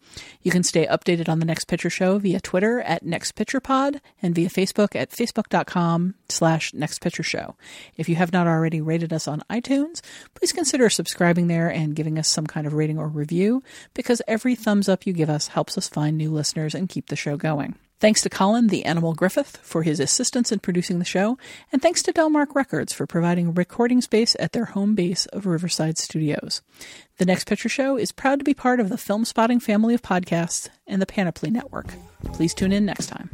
You 0.43 0.51
can 0.51 0.63
stay 0.63 0.87
updated 0.87 1.29
on 1.29 1.39
the 1.39 1.45
Next 1.45 1.65
Picture 1.65 1.91
Show 1.91 2.19
via 2.19 2.41
Twitter 2.41 2.81
at 2.81 3.03
Next 3.03 3.33
Picture 3.33 3.61
Pod 3.61 4.01
and 4.23 4.35
via 4.35 4.49
Facebook 4.49 4.97
at 4.97 5.11
facebook.com 5.11 6.15
slash 6.29 6.73
Next 6.75 7.01
Picture 7.01 7.23
Show. 7.23 7.57
If 7.97 8.09
you 8.09 8.17
have 8.17 8.33
not 8.33 8.47
already 8.47 8.81
rated 8.81 9.13
us 9.13 9.29
on 9.29 9.43
iTunes, 9.51 10.01
please 10.35 10.53
consider 10.53 10.89
subscribing 10.91 11.49
there 11.49 11.69
and 11.69 11.95
giving 11.95 12.19
us 12.19 12.29
some 12.29 12.47
kind 12.47 12.67
of 12.67 12.75
rating 12.75 12.99
or 12.99 13.09
review 13.09 13.63
because 13.95 14.23
every 14.27 14.55
thumbs 14.55 14.89
up 14.89 15.07
you 15.07 15.13
give 15.13 15.31
us 15.31 15.49
helps 15.49 15.77
us 15.77 15.89
find 15.89 16.17
new 16.17 16.31
listeners 16.31 16.75
and 16.75 16.89
keep 16.89 17.09
the 17.09 17.17
show 17.17 17.37
going. 17.37 17.75
Thanks 18.01 18.23
to 18.23 18.31
Colin, 18.31 18.69
the 18.69 18.87
Animal 18.87 19.13
Griffith, 19.13 19.59
for 19.59 19.83
his 19.83 20.01
assistance 20.01 20.51
in 20.51 20.61
producing 20.61 21.01
the 21.01 21.05
show, 21.05 21.37
and 21.71 21.83
thanks 21.83 22.03
to 22.05 22.15
Delmark 22.15 22.55
Records 22.55 22.95
for 22.95 23.07
providing 23.07 23.53
recording 23.53 24.01
space 24.01 24.35
at 24.41 24.53
their 24.53 24.65
home 24.65 24.95
base 24.95 25.27
of 25.27 25.45
Riverside 25.45 25.99
Studios. 25.99 26.63
The 27.21 27.27
Next 27.27 27.47
Picture 27.47 27.69
Show 27.69 27.99
is 27.99 28.13
proud 28.13 28.39
to 28.39 28.47
be 28.47 28.55
part 28.55 28.81
of 28.81 28.89
the 28.89 28.97
Film 28.97 29.27
Spotting 29.27 29.61
family 29.61 29.93
of 29.93 30.01
podcasts 30.01 30.71
and 30.87 31.03
the 31.03 31.07
Panoply 31.07 31.51
Network. 31.51 31.93
Please 32.33 32.55
tune 32.55 32.73
in 32.73 32.87
next 32.87 33.09
time. 33.09 33.29